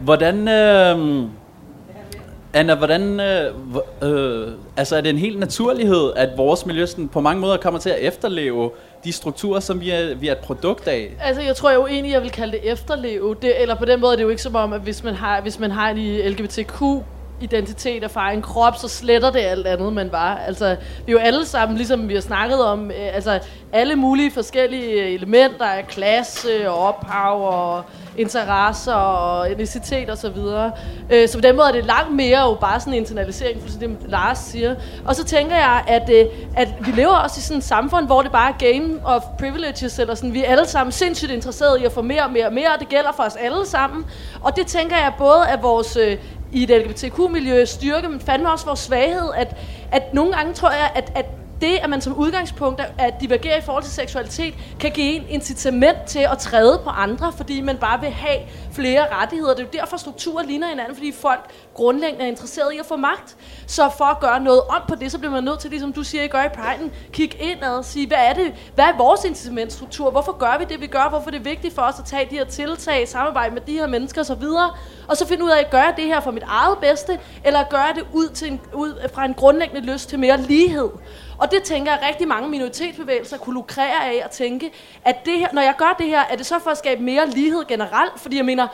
hvordan, 0.01 0.49
øh, 0.49 1.29
Anna, 2.53 2.75
hvordan, 2.75 3.21
øh, 3.21 3.55
øh, 4.03 4.49
altså 4.77 4.97
er 4.97 5.01
det 5.01 5.11
en 5.11 5.19
helt 5.19 5.39
naturlighed, 5.39 6.13
at 6.17 6.29
vores 6.37 6.67
miljø 6.67 6.87
sådan, 6.87 7.09
på 7.09 7.21
mange 7.21 7.41
måder 7.41 7.57
kommer 7.57 7.81
til 7.81 7.91
at 7.91 7.99
efterleve 8.01 8.71
de 9.05 9.13
strukturer, 9.13 9.61
som 9.61 9.81
vi 9.81 9.91
er, 9.91 10.15
vi 10.15 10.29
er 10.29 10.33
et 10.33 10.39
produkt 10.39 10.89
af? 10.89 11.11
Altså, 11.21 11.43
jeg 11.43 11.57
tror 11.57 11.73
jo 11.73 11.87
egentlig, 11.87 12.13
jeg 12.13 12.23
vil 12.23 12.31
kalde 12.31 12.53
det 12.53 12.73
efterleve. 12.73 13.37
Det, 13.43 13.63
eller 13.63 13.75
på 13.75 13.85
den 13.85 14.01
måde 14.01 14.13
er 14.13 14.17
det 14.17 14.23
jo 14.23 14.29
ikke 14.29 14.43
som 14.43 14.55
om, 14.55 14.73
at 14.73 14.81
hvis 14.81 15.05
man 15.05 15.15
har, 15.15 15.41
hvis 15.41 15.59
man 15.59 15.71
har 15.71 15.91
en 15.91 16.31
LGBTQ 16.33 16.83
identitet 17.41 18.05
og 18.05 18.11
fra 18.11 18.33
en 18.33 18.43
krop, 18.43 18.77
så 18.77 18.89
sletter 18.89 19.31
det 19.31 19.41
alt 19.41 19.67
andet, 19.67 19.93
man 19.93 20.13
var. 20.13 20.37
Altså, 20.47 20.77
vi 21.07 21.13
er 21.13 21.17
jo 21.17 21.19
alle 21.19 21.47
sammen, 21.47 21.77
ligesom 21.77 22.09
vi 22.09 22.15
har 22.15 22.21
snakket 22.21 22.65
om, 22.65 22.91
øh, 22.91 23.15
altså 23.15 23.41
alle 23.73 23.97
mulige 23.97 24.31
forskellige 24.31 24.93
øh, 24.93 25.13
elementer 25.13 25.65
af 25.65 25.87
klasse 25.87 26.71
og 26.71 26.79
ophav 26.79 27.43
og 27.43 27.85
interesser 28.17 28.93
og 28.93 29.53
etnicitet 29.53 30.11
osv. 30.11 30.17
Så, 30.17 30.31
videre. 30.31 30.73
øh, 31.11 31.29
så 31.29 31.39
på 31.39 31.41
den 31.41 31.57
måde 31.57 31.69
er 31.69 31.73
det 31.73 31.85
langt 31.85 32.15
mere 32.15 32.49
jo 32.49 32.55
bare 32.55 32.81
sådan 32.81 32.93
en 32.93 32.99
internalisering, 32.99 33.63
for 33.63 33.79
det 33.79 33.97
Lars 34.07 34.39
siger. 34.39 34.75
Og 35.05 35.15
så 35.15 35.25
tænker 35.25 35.57
jeg, 35.57 35.85
at, 35.87 36.11
øh, 36.11 36.27
at 36.57 36.69
vi 36.81 36.91
lever 36.91 37.15
også 37.15 37.39
i 37.39 37.43
sådan 37.43 37.59
et 37.59 37.65
samfund, 37.65 38.07
hvor 38.07 38.23
det 38.23 38.33
bare 38.33 38.51
er 38.51 38.73
game 38.73 39.01
of 39.05 39.23
privileges, 39.39 39.99
eller 39.99 40.15
sådan, 40.15 40.35
vi 40.35 40.45
er 40.45 40.51
alle 40.51 40.67
sammen 40.67 40.93
sindssygt 40.93 41.31
interesserede 41.31 41.81
i 41.81 41.85
at 41.85 41.93
få 41.93 42.03
mere 42.03 42.25
og 42.25 42.33
mere 42.33 42.47
og 42.47 42.53
mere, 42.53 42.69
og 42.75 42.81
det 42.81 42.89
gælder 42.89 43.13
for 43.17 43.23
os 43.23 43.37
alle 43.37 43.67
sammen. 43.67 44.07
Og 44.41 44.57
det 44.57 44.67
tænker 44.67 44.97
jeg 44.97 45.13
både 45.19 45.47
af 45.49 45.63
vores 45.63 45.97
øh, 45.97 46.17
i 46.53 46.63
et 46.63 46.71
LGBTQ-miljø 46.71 47.65
styrke, 47.65 48.09
men 48.09 48.21
fandme 48.21 48.53
også 48.53 48.67
vores 48.67 48.81
svaghed, 48.81 49.31
at, 49.37 49.57
at 49.93 50.15
nogle 50.15 50.33
gange 50.33 50.53
tror 50.55 50.71
jeg, 50.71 50.91
at, 50.95 51.13
at 51.15 51.27
det, 51.61 51.79
at 51.83 51.91
man 51.91 52.01
som 52.01 52.17
udgangspunkt 52.17 52.81
at 52.99 53.15
divergere 53.21 53.59
i 53.59 53.61
forhold 53.61 53.85
til 53.85 53.93
seksualitet, 53.93 54.55
kan 54.81 54.91
give 54.91 55.15
en 55.15 55.25
incitament 55.29 55.99
til 56.07 56.19
at 56.33 56.39
træde 56.39 56.81
på 56.85 56.91
andre, 56.91 57.33
fordi 57.37 57.61
man 57.61 57.77
bare 57.77 58.01
vil 58.01 58.11
have 58.11 58.39
flere 58.73 59.07
rettigheder. 59.13 59.55
Det 59.55 59.61
er 59.61 59.65
jo 59.65 59.81
derfor, 59.81 59.97
strukturer 59.97 60.45
ligner 60.45 60.69
hinanden, 60.69 60.95
fordi 60.97 61.13
folk 61.13 61.51
grundlæggende 61.79 62.25
er 62.25 62.29
interesseret 62.29 62.75
i 62.75 62.79
at 62.79 62.87
få 62.87 62.97
magt. 62.97 63.37
Så 63.67 63.91
for 63.99 64.05
at 64.05 64.21
gøre 64.21 64.41
noget 64.41 64.61
om 64.69 64.83
på 64.89 64.95
det, 64.95 65.13
så 65.13 65.19
bliver 65.19 65.33
man 65.33 65.45
nødt 65.45 65.61
til, 65.61 65.71
ligesom 65.71 65.93
du 65.93 66.05
siger, 66.05 66.25
I 66.25 66.29
gør 66.29 66.43
i 66.43 66.47
Pride'en, 66.47 66.91
kigge 67.13 67.39
ind 67.39 67.63
og 67.63 67.85
sige, 67.85 68.07
hvad 68.07 68.19
er 68.19 68.33
det? 68.33 68.55
Hvad 68.75 68.85
er 68.85 68.97
vores 68.97 69.25
incitamentstruktur? 69.25 70.11
Hvorfor 70.11 70.33
gør 70.33 70.59
vi 70.59 70.65
det, 70.65 70.81
vi 70.81 70.87
gør? 70.87 71.09
Hvorfor 71.09 71.27
er 71.27 71.31
det 71.31 71.45
vigtigt 71.45 71.75
for 71.75 71.83
os 71.83 71.99
at 71.99 72.05
tage 72.05 72.27
de 72.31 72.35
her 72.35 72.45
tiltag, 72.45 73.09
samarbejde 73.09 73.55
med 73.55 73.63
de 73.63 73.73
her 73.73 73.87
mennesker 73.87 74.21
osv.? 74.21 74.45
Og 75.09 75.17
så 75.17 75.27
finde 75.27 75.45
ud 75.45 75.51
af, 75.51 75.61
at 75.61 75.71
gøre 75.71 75.93
det 75.97 76.05
her 76.05 76.21
for 76.21 76.31
mit 76.31 76.43
eget 76.47 76.79
bedste, 76.79 77.19
eller 77.45 77.65
gøre 77.71 77.93
det 77.95 78.05
ud, 78.13 78.29
til 78.29 78.53
en, 78.53 78.61
ud 78.75 79.09
fra 79.15 79.25
en 79.25 79.35
grundlæggende 79.35 79.93
lyst 79.93 80.09
til 80.09 80.19
mere 80.19 80.41
lighed. 80.41 80.91
Og 81.39 81.51
det 81.51 81.63
tænker 81.63 81.93
jeg, 81.93 82.01
at 82.01 82.09
rigtig 82.09 82.29
mange 82.29 82.49
minoritetsbevægelser 82.49 83.39
kunne 83.39 83.55
lukrere 83.55 84.05
af 84.05 84.21
at 84.25 84.31
tænke, 84.31 84.73
at 85.05 85.25
det 85.25 85.39
her, 85.39 85.49
når 85.53 85.63
jeg 85.63 85.75
gør 85.79 85.95
det 85.99 86.07
her, 86.07 86.21
er 86.31 86.37
det 86.37 86.47
så 86.47 86.59
for 86.59 86.71
at 86.71 86.79
skabe 86.79 87.03
mere 87.03 87.31
lighed 87.31 87.65
generelt? 87.69 88.13
Fordi 88.17 88.37
jeg 88.37 88.45
mener, 88.45 88.69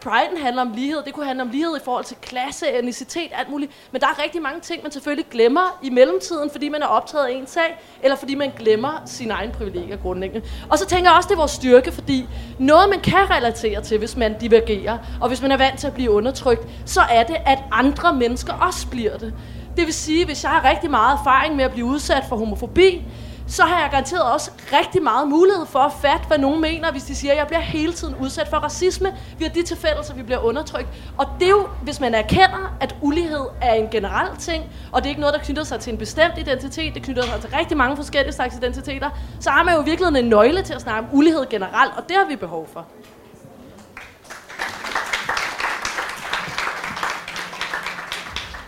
Pride 0.00 0.42
handler 0.42 0.62
om 0.62 0.72
lighed, 0.74 1.02
det 1.04 1.14
kunne 1.14 1.26
handle 1.26 1.42
om 1.42 1.48
lighed 1.50 1.76
i 1.76 1.80
forhold 1.84 2.04
til 2.04 2.16
klasse, 2.22 2.66
etnicitet, 2.78 3.28
alt 3.32 3.50
muligt. 3.50 3.72
Men 3.92 4.00
der 4.00 4.06
er 4.06 4.22
rigtig 4.22 4.42
mange 4.42 4.60
ting, 4.60 4.82
man 4.82 4.92
selvfølgelig 4.92 5.26
glemmer 5.30 5.78
i 5.82 5.90
mellemtiden, 5.90 6.50
fordi 6.50 6.68
man 6.68 6.82
er 6.82 6.86
optaget 6.86 7.26
af 7.26 7.32
en 7.32 7.46
sag, 7.46 7.78
eller 8.02 8.16
fordi 8.16 8.34
man 8.34 8.52
glemmer 8.58 9.02
sin 9.06 9.30
egen 9.30 9.50
privilegier 9.50 9.96
grundlæggende. 9.96 10.46
Og 10.70 10.78
så 10.78 10.86
tænker 10.86 11.10
jeg 11.10 11.16
også, 11.16 11.26
det 11.26 11.34
er 11.34 11.38
vores 11.38 11.50
styrke, 11.50 11.92
fordi 11.92 12.28
noget, 12.58 12.88
man 12.88 13.00
kan 13.00 13.30
relatere 13.30 13.82
til, 13.82 13.98
hvis 13.98 14.16
man 14.16 14.38
divergerer, 14.38 14.98
og 15.20 15.28
hvis 15.28 15.42
man 15.42 15.52
er 15.52 15.56
vant 15.56 15.78
til 15.78 15.86
at 15.86 15.94
blive 15.94 16.10
undertrykt, 16.10 16.62
så 16.86 17.00
er 17.00 17.22
det, 17.22 17.36
at 17.46 17.58
andre 17.72 18.12
mennesker 18.12 18.52
også 18.52 18.86
bliver 18.86 19.16
det. 19.16 19.34
Det 19.76 19.86
vil 19.86 19.94
sige, 19.94 20.24
hvis 20.24 20.44
jeg 20.44 20.50
har 20.50 20.70
rigtig 20.70 20.90
meget 20.90 21.18
erfaring 21.18 21.56
med 21.56 21.64
at 21.64 21.70
blive 21.70 21.86
udsat 21.86 22.24
for 22.28 22.36
homofobi, 22.36 23.04
så 23.48 23.62
har 23.62 23.80
jeg 23.80 23.90
garanteret 23.90 24.22
også 24.22 24.50
rigtig 24.72 25.02
meget 25.02 25.28
mulighed 25.28 25.66
for 25.66 25.78
at 25.78 25.92
fatte, 26.02 26.26
hvad 26.26 26.38
nogen 26.38 26.60
mener, 26.60 26.92
hvis 26.92 27.02
de 27.02 27.14
siger, 27.14 27.32
at 27.32 27.38
jeg 27.38 27.46
bliver 27.46 27.60
hele 27.60 27.92
tiden 27.92 28.14
udsat 28.20 28.48
for 28.48 28.56
racisme 28.56 29.16
Vi 29.38 29.44
har 29.44 29.50
de 29.50 29.62
tilfælde, 29.62 30.04
så 30.04 30.14
vi 30.14 30.22
bliver 30.22 30.38
undertrykt. 30.38 30.88
Og 31.18 31.26
det 31.38 31.46
er 31.46 31.50
jo, 31.50 31.68
hvis 31.82 32.00
man 32.00 32.14
erkender, 32.14 32.76
at 32.80 32.96
ulighed 33.00 33.46
er 33.62 33.72
en 33.74 33.88
generel 33.90 34.36
ting, 34.38 34.64
og 34.92 35.02
det 35.02 35.06
er 35.06 35.10
ikke 35.10 35.20
noget, 35.20 35.34
der 35.34 35.40
knytter 35.40 35.64
sig 35.64 35.80
til 35.80 35.92
en 35.92 35.98
bestemt 35.98 36.38
identitet, 36.38 36.94
det 36.94 37.02
knytter 37.02 37.22
sig 37.22 37.40
til 37.40 37.50
rigtig 37.50 37.76
mange 37.76 37.96
forskellige 37.96 38.32
slags 38.32 38.56
identiteter, 38.56 39.10
så 39.40 39.50
har 39.50 39.64
man 39.64 39.74
jo 39.74 39.80
virkelig 39.80 40.18
en 40.18 40.28
nøgle 40.28 40.62
til 40.62 40.74
at 40.74 40.80
snakke 40.80 41.08
om 41.08 41.18
ulighed 41.18 41.46
generelt, 41.50 41.92
og 41.96 42.02
det 42.08 42.16
har 42.16 42.24
vi 42.28 42.36
behov 42.36 42.68
for. 42.72 42.86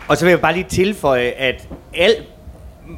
Og 0.08 0.16
så 0.16 0.24
vil 0.24 0.30
jeg 0.30 0.40
bare 0.40 0.52
lige 0.52 0.68
tilføje, 0.68 1.28
at 1.28 1.68
alt 1.94 2.39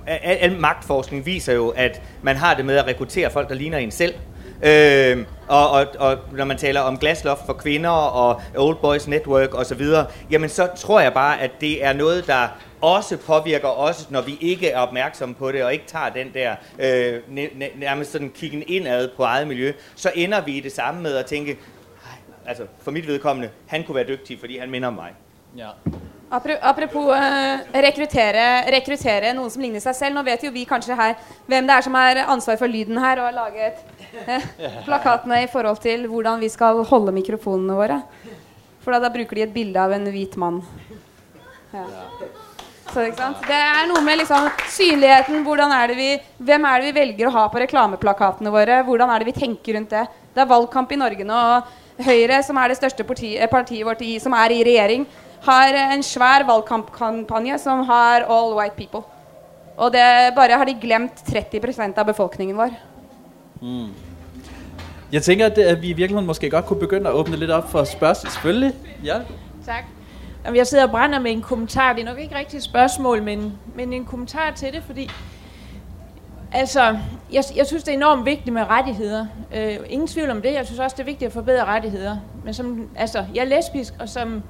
al, 0.07 0.37
al 0.41 0.59
magtforskning 0.59 1.27
viser 1.27 1.55
jo, 1.55 1.69
at 1.69 2.03
man 2.23 2.37
har 2.37 2.55
det 2.55 2.65
med 2.65 2.77
at 2.77 2.87
rekruttere 2.87 3.31
folk, 3.31 3.49
der 3.49 3.55
ligner 3.55 3.79
en 3.79 3.91
selv. 3.91 4.15
Øh, 4.63 5.27
og, 5.49 5.71
og, 5.71 5.87
og 5.99 6.19
når 6.33 6.45
man 6.45 6.59
taler 6.59 6.81
om 6.81 6.99
glasloft 6.99 7.47
for 7.47 7.53
kvinder 7.53 7.91
og 7.91 8.43
Old 8.57 8.77
Boys 8.77 9.09
Network 9.09 9.55
osv., 9.55 9.87
jamen 10.31 10.49
så 10.49 10.69
tror 10.77 11.01
jeg 11.01 11.13
bare, 11.13 11.41
at 11.41 11.51
det 11.61 11.85
er 11.85 11.93
noget, 11.93 12.27
der 12.27 12.49
også 12.81 13.17
påvirker 13.17 13.69
os, 13.69 14.11
når 14.11 14.21
vi 14.21 14.39
ikke 14.41 14.69
er 14.69 14.79
opmærksomme 14.79 15.35
på 15.35 15.53
det, 15.53 15.65
og 15.65 15.73
ikke 15.73 15.87
tager 15.87 16.09
den 16.09 16.27
der 16.35 16.55
øh, 16.79 17.21
nærmest 17.77 18.13
sådan 18.13 18.33
kiggen 18.35 18.63
indad 18.67 19.09
på 19.17 19.23
eget 19.23 19.49
miljø, 19.49 19.73
så 19.95 20.11
ender 20.15 20.41
vi 20.41 20.53
i 20.53 20.61
det 20.61 20.73
samme 20.73 21.03
med 21.03 21.17
at 21.17 21.27
tænke, 21.27 21.59
altså 22.47 22.63
for 22.81 22.91
mit 22.91 23.07
vedkommende, 23.07 23.51
han 23.67 23.85
kunne 23.85 23.95
være 23.95 24.09
dygtig, 24.09 24.41
fordi 24.41 24.59
han 24.59 24.71
minder 24.71 24.89
om 24.89 24.95
mig. 24.95 25.11
Ja. 25.57 25.69
Apropos 26.33 27.11
uh, 27.13 27.61
rekruttere, 27.85 28.45
rekruttere 28.73 29.35
noen 29.37 29.51
som 29.53 29.61
ligner 29.61 29.83
seg 29.85 29.97
selv. 29.99 30.17
Nå 30.17 30.23
vet 30.25 30.47
jo 30.47 30.53
vi 30.55 30.65
kanskje 30.69 30.97
her 30.97 31.19
hvem 31.51 31.67
det 31.69 31.75
er 31.75 31.85
som 31.85 31.99
har 31.99 32.23
ansvar 32.25 32.57
for 32.61 32.73
lyden 32.73 33.01
her 33.03 33.21
og 33.21 33.29
har 33.29 33.37
laget 33.37 33.83
uh, 34.25 34.47
plakatene 34.89 35.43
i 35.45 35.51
forhold 35.53 35.83
til 35.85 36.07
hvordan 36.09 36.41
vi 36.41 36.49
skal 36.53 36.81
holde 36.89 37.13
mikrofonene 37.13 37.77
våre. 37.77 38.01
For 38.83 38.95
da, 38.95 39.03
da 39.05 39.13
bruker 39.13 39.39
de 39.39 39.45
et 39.45 39.53
bilde 39.53 39.83
av 39.83 39.93
en 39.93 40.09
hvit 40.15 40.39
mann. 40.41 40.63
Ja. 41.73 41.85
Så, 42.93 43.05
det 43.47 43.57
er 43.57 43.87
noe 43.89 44.01
med 44.05 44.19
liksom, 44.21 44.49
synligheten. 44.73 45.45
Er 45.73 45.95
vi, 45.97 46.09
hvem 46.41 46.65
er 46.69 46.81
det 46.81 46.91
vi 46.91 46.97
velger 46.99 47.29
å 47.29 47.37
ha 47.37 47.45
på 47.53 47.61
reklameplakatene 47.63 48.53
våre? 48.53 48.83
Hvordan 48.89 49.13
er 49.13 49.23
det 49.23 49.31
vi 49.31 49.39
tenker 49.39 49.77
rundt 49.79 49.93
det? 49.93 50.09
Det 50.33 50.43
er 50.43 50.51
valgkamp 50.51 50.93
i 50.93 51.01
Norge 51.01 51.29
nå. 51.29 51.45
og 51.57 51.79
Høyre, 52.03 52.41
som 52.43 52.57
er 52.57 52.73
det 52.73 52.79
største 52.81 53.05
partiet, 53.05 53.45
partiet 53.53 53.85
vårt 53.87 54.01
i, 54.05 54.17
som 54.21 54.33
er 54.35 54.55
i 54.55 54.63
regjering, 54.65 55.05
har 55.43 55.93
en 55.95 56.03
svær 56.03 56.47
valgkampkampanje 56.47 57.59
som 57.59 57.85
har 57.85 58.21
all 58.21 58.55
white 58.55 58.77
people. 58.77 59.01
Og 59.77 59.93
det 59.93 60.01
bare 60.37 60.51
har 60.51 60.65
de 60.65 60.77
glemt 60.81 61.13
30% 61.13 61.93
av 61.97 62.05
befolkningen 62.05 62.57
vår. 62.57 62.71
Mm. 63.63 63.89
Jeg 65.13 65.23
tænker, 65.23 65.47
at, 65.47 65.59
at 65.59 65.83
vi 65.83 65.89
i 65.89 65.93
virkeligheden 65.93 66.27
måske 66.27 66.51
godt 66.51 66.67
kunne 66.67 66.81
begynde 66.81 67.09
at 67.09 67.15
åbne 67.15 67.37
lidt 67.37 67.51
op 67.51 67.71
for 67.71 67.85
spørgsmål. 67.85 68.31
Selvfølgelig. 68.31 68.75
Ja. 69.05 69.15
Tak. 69.67 69.85
Jamen, 70.45 70.57
jeg 70.57 70.67
sidder 70.67 70.85
og 70.85 70.91
brænder 70.91 71.19
med 71.19 71.33
en 71.33 71.43
kommentar. 71.43 71.93
Det 71.93 72.03
er 72.03 72.07
nok 72.07 72.19
ikke 72.19 72.35
rigtig 72.35 72.57
et 72.57 72.63
spørgsmål, 72.63 73.23
men, 73.23 73.53
men 73.75 73.93
en 73.93 74.05
kommentar 74.05 74.53
til 74.57 74.73
det, 74.73 74.83
fordi 74.87 75.11
altså, 76.53 76.99
jeg, 77.33 77.45
jeg 77.57 77.67
synes, 77.67 77.83
det 77.83 77.93
er 77.93 77.97
enormt 77.97 78.25
vigtigt 78.27 78.55
med 78.55 78.63
rettigheder. 78.63 79.27
Øh, 79.55 79.77
ingen 79.89 80.09
tvivl 80.09 80.31
om 80.31 80.43
det. 80.43 80.53
Jeg 80.53 80.67
synes 80.67 80.79
også, 80.81 80.95
det 80.97 81.03
er 81.03 81.07
vigtigt 81.07 81.27
at 81.27 81.33
forbedre 81.33 81.65
rettigheder. 81.65 82.17
Men 82.45 82.55
som, 82.55 82.89
altså, 82.97 83.25
jeg 83.35 83.41
er 83.41 83.49
lesbisk, 83.49 83.95
og 83.99 84.09
som 84.09 84.43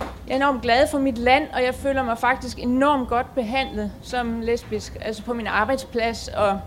jeg 0.00 0.32
er 0.32 0.36
enormt 0.36 0.62
glad 0.62 0.86
for 0.90 0.98
mit 0.98 1.18
land, 1.18 1.44
og 1.52 1.62
jeg 1.62 1.74
føler 1.74 2.02
mig 2.02 2.18
faktisk 2.18 2.58
enormt 2.58 3.08
godt 3.08 3.34
behandlet 3.34 3.92
som 4.02 4.40
lesbisk, 4.40 4.96
altså 5.00 5.22
på 5.22 5.34
min 5.34 5.46
arbejdsplads 5.46 6.28
og 6.28 6.60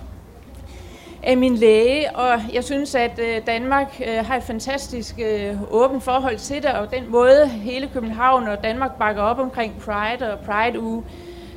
af 1.24 1.38
min 1.38 1.56
læge, 1.56 2.16
og 2.16 2.42
jeg 2.54 2.64
synes, 2.64 2.96
at 2.96 3.20
øh, 3.20 3.48
Danmark 3.48 4.02
øh, 4.08 4.26
har 4.26 4.38
et 4.38 4.44
fantastisk 4.44 5.16
øh, 5.20 5.58
åbent 5.72 6.04
forhold 6.04 6.38
til 6.38 6.64
det, 6.64 6.72
og 6.72 6.92
den 6.92 7.12
måde 7.12 7.48
hele 7.48 7.90
København 7.94 8.48
og 8.48 8.64
Danmark 8.64 8.92
bakker 9.00 9.22
op 9.22 9.40
omkring 9.40 9.76
Pride 9.80 10.34
og 10.34 10.40
Pride-uge, 10.40 11.04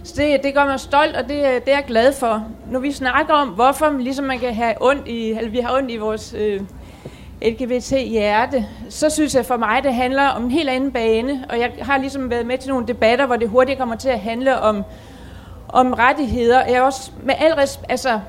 så 0.05 0.15
det, 0.17 0.43
det 0.43 0.55
gør 0.55 0.65
mig 0.65 0.81
stolt, 0.81 1.17
og 1.17 1.23
det, 1.23 1.31
det 1.65 1.73
er 1.73 1.77
jeg 1.77 1.85
glad 1.87 2.13
for. 2.13 2.45
Når 2.71 2.81
vi 2.81 2.93
snakker 2.93 3.35
om, 3.35 3.49
hvorfor 3.49 3.91
ligesom 3.99 4.25
man 4.25 4.39
kan 4.39 4.55
have 4.55 4.75
ondt 4.81 5.09
i, 5.09 5.31
eller 5.31 5.51
vi 5.51 5.59
har 5.59 5.77
ondt 5.77 5.91
i 5.91 5.97
vores 5.97 6.35
øh, 6.39 6.61
LGBT-hjerte, 7.43 8.67
så 8.89 9.11
synes 9.11 9.35
jeg 9.35 9.47
for 9.47 9.57
mig, 9.57 9.83
det 9.83 9.95
handler 9.95 10.29
om 10.29 10.45
en 10.45 10.51
helt 10.51 10.69
anden 10.69 10.93
bane. 10.93 11.45
Og 11.49 11.59
jeg 11.59 11.71
har 11.83 11.99
ligesom 11.99 12.31
været 12.31 12.47
med 12.47 12.59
til 12.59 12.71
nogle 12.71 12.87
debatter, 12.87 13.27
hvor 13.27 13.37
det 13.37 13.49
hurtigt 13.49 13.79
kommer 13.79 13.97
til 13.97 14.09
at 14.09 14.21
handle 14.21 14.61
om, 14.61 14.83
om 15.69 15.93
rettigheder. 15.93 16.65
Jeg 16.65 16.75
er 16.75 16.81
også 16.83 17.11
med 17.23 17.35
al 17.39 17.53
res- 17.53 17.81
altså, 17.89 18.21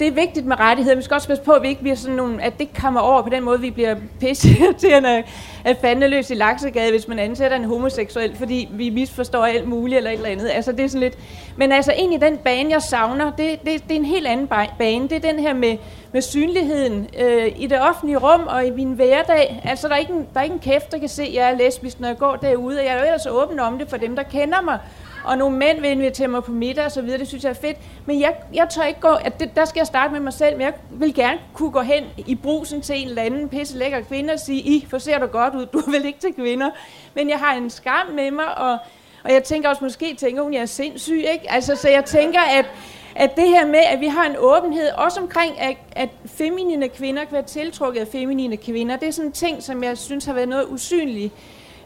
det 0.00 0.08
er 0.08 0.12
vigtigt 0.12 0.46
med 0.46 0.60
rettigheder. 0.60 0.96
Vi 0.96 1.02
skal 1.02 1.14
også 1.14 1.28
passe 1.28 1.44
på, 1.44 1.52
at 1.52 1.62
vi 1.62 1.68
ikke 1.68 1.80
bliver 1.80 1.96
sådan 1.96 2.16
nogle, 2.16 2.42
at 2.42 2.58
det 2.58 2.68
kommer 2.80 3.00
over 3.00 3.22
på 3.22 3.28
den 3.28 3.44
måde, 3.44 3.60
vi 3.60 3.70
bliver 3.70 3.96
pisseirriterende 4.20 5.22
af 5.64 5.76
fandeløs 5.80 6.30
i 6.30 6.34
laksegade, 6.34 6.90
hvis 6.90 7.08
man 7.08 7.18
ansætter 7.18 7.56
en 7.56 7.64
homoseksuel, 7.64 8.36
fordi 8.36 8.68
vi 8.72 8.90
misforstår 8.90 9.44
alt 9.44 9.68
muligt 9.68 9.96
eller 9.96 10.10
et 10.10 10.16
eller 10.16 10.28
andet. 10.28 10.48
Altså 10.48 10.72
det 10.72 10.80
er 10.80 10.88
sådan 10.88 11.00
lidt, 11.00 11.18
men 11.56 11.72
altså 11.72 11.92
egentlig 11.92 12.20
den 12.20 12.36
bane, 12.36 12.70
jeg 12.70 12.82
savner, 12.82 13.30
det, 13.30 13.60
det, 13.64 13.88
det 13.88 13.92
er 13.92 14.00
en 14.00 14.04
helt 14.04 14.26
anden 14.26 14.48
bane. 14.78 15.08
Det 15.08 15.24
er 15.24 15.32
den 15.32 15.38
her 15.38 15.54
med, 15.54 15.76
med 16.12 16.22
synligheden 16.22 17.08
øh, 17.18 17.52
i 17.56 17.66
det 17.66 17.80
offentlige 17.80 18.18
rum 18.18 18.46
og 18.46 18.66
i 18.66 18.70
min 18.70 18.92
hverdag. 18.92 19.62
Altså 19.64 19.88
der 19.88 19.94
er, 19.94 19.98
ikke 19.98 20.12
en, 20.12 20.26
der 20.34 20.40
er 20.40 20.44
ikke 20.44 20.54
en 20.54 20.60
kæft, 20.60 20.92
der 20.92 20.98
kan 20.98 21.08
se, 21.08 21.22
at 21.22 21.34
jeg 21.34 21.50
er 21.50 21.56
lesbisk, 21.56 22.00
når 22.00 22.08
jeg 22.08 22.18
går 22.18 22.36
derude, 22.36 22.78
og 22.78 22.84
jeg 22.84 22.92
er 22.92 22.98
jo 22.98 23.04
ellers 23.04 23.26
åben 23.26 23.60
om 23.60 23.78
det 23.78 23.90
for 23.90 23.96
dem, 23.96 24.16
der 24.16 24.22
kender 24.22 24.62
mig 24.62 24.78
og 25.26 25.38
nogle 25.38 25.56
mænd 25.56 25.80
vil 25.80 25.90
invitere 25.90 26.28
mig 26.28 26.44
på 26.44 26.52
middag 26.52 26.84
og 26.84 26.92
så 26.92 27.02
videre, 27.02 27.18
det 27.18 27.28
synes 27.28 27.44
jeg 27.44 27.50
er 27.50 27.54
fedt. 27.54 27.76
Men 28.06 28.20
jeg, 28.20 28.34
jeg 28.54 28.68
tør 28.68 28.82
ikke 28.82 29.00
gå, 29.00 29.08
at 29.08 29.40
det, 29.40 29.56
der 29.56 29.64
skal 29.64 29.80
jeg 29.80 29.86
starte 29.86 30.12
med 30.12 30.20
mig 30.20 30.32
selv, 30.32 30.56
men 30.56 30.64
jeg 30.64 30.74
vil 30.90 31.14
gerne 31.14 31.38
kunne 31.54 31.70
gå 31.70 31.80
hen 31.80 32.04
i 32.26 32.34
brusen 32.34 32.80
til 32.80 33.02
en 33.02 33.08
eller 33.08 33.22
anden 33.22 33.48
pisse 33.48 33.78
lækker 33.78 34.00
kvinde 34.00 34.32
og 34.32 34.40
sige, 34.40 34.60
I, 34.60 34.86
for 34.90 34.98
ser 34.98 35.18
du 35.18 35.26
godt 35.26 35.54
ud, 35.54 35.66
du 35.66 35.78
er 35.78 35.90
vel 35.90 36.04
ikke 36.04 36.20
til 36.20 36.34
kvinder. 36.34 36.70
Men 37.14 37.30
jeg 37.30 37.38
har 37.38 37.54
en 37.54 37.70
skam 37.70 38.06
med 38.14 38.30
mig, 38.30 38.58
og, 38.58 38.78
og 39.24 39.32
jeg 39.32 39.44
tænker 39.44 39.68
også, 39.68 39.84
måske 39.84 40.14
tænker 40.14 40.42
hun, 40.42 40.54
jeg 40.54 40.62
er 40.62 40.66
sindssyg, 40.66 41.24
ikke? 41.32 41.52
Altså, 41.52 41.76
så 41.76 41.88
jeg 41.88 42.04
tænker, 42.04 42.40
at, 42.40 42.66
at 43.14 43.36
det 43.36 43.48
her 43.48 43.66
med, 43.66 43.82
at 43.92 44.00
vi 44.00 44.06
har 44.06 44.26
en 44.26 44.36
åbenhed, 44.38 44.88
også 44.88 45.20
omkring, 45.20 45.60
at, 45.60 45.76
at 45.92 46.08
feminine 46.26 46.88
kvinder 46.88 47.24
kan 47.24 47.32
være 47.32 47.42
tiltrukket 47.42 48.00
af 48.00 48.08
feminine 48.08 48.56
kvinder, 48.56 48.96
det 48.96 49.08
er 49.08 49.12
sådan 49.12 49.28
en 49.28 49.32
ting, 49.32 49.62
som 49.62 49.84
jeg 49.84 49.98
synes 49.98 50.24
har 50.24 50.32
været 50.32 50.48
noget 50.48 50.66
usynligt 50.68 51.32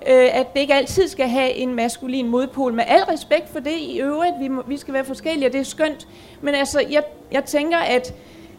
øh, 0.08 0.38
at 0.38 0.54
det 0.54 0.60
ikke 0.60 0.74
altid 0.74 1.08
skal 1.08 1.28
have 1.28 1.52
en 1.52 1.74
maskulin 1.74 2.28
modpol. 2.28 2.74
Med 2.74 2.84
al 2.86 3.02
respekt 3.02 3.48
for 3.48 3.60
det 3.60 3.78
i 3.78 4.00
øvrigt, 4.00 4.34
vi, 4.40 4.48
må, 4.48 4.62
vi 4.66 4.76
skal 4.76 4.94
være 4.94 5.04
forskellige, 5.04 5.48
og 5.48 5.52
det 5.52 5.60
er 5.60 5.64
skønt. 5.64 6.08
Men 6.40 6.54
altså, 6.54 6.84
jeg, 6.90 7.02
jeg 7.32 7.44
tænker, 7.44 7.78
at 7.78 8.14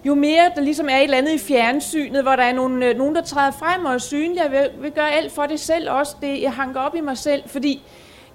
jo 0.05 0.15
mere 0.15 0.51
der 0.55 0.61
ligesom 0.61 0.89
er 0.89 0.97
et 0.97 1.03
eller 1.03 1.17
andet 1.17 1.33
i 1.33 1.37
fjernsynet, 1.37 2.23
hvor 2.23 2.35
der 2.35 2.43
er 2.43 2.53
nogen, 2.53 2.83
øh, 2.83 2.97
nogen 2.97 3.15
der 3.15 3.21
træder 3.21 3.51
frem 3.51 3.85
og 3.85 3.93
er 3.93 3.97
synlige, 3.97 4.43
jeg 4.43 4.51
vil, 4.51 4.83
vil 4.83 4.91
gøre 4.91 5.11
alt 5.11 5.31
for 5.31 5.45
det 5.45 5.59
selv 5.59 5.91
også, 5.91 6.15
det 6.21 6.41
jeg 6.41 6.53
hanker 6.53 6.79
op 6.79 6.95
i 6.95 7.01
mig 7.01 7.17
selv, 7.17 7.43
fordi 7.45 7.83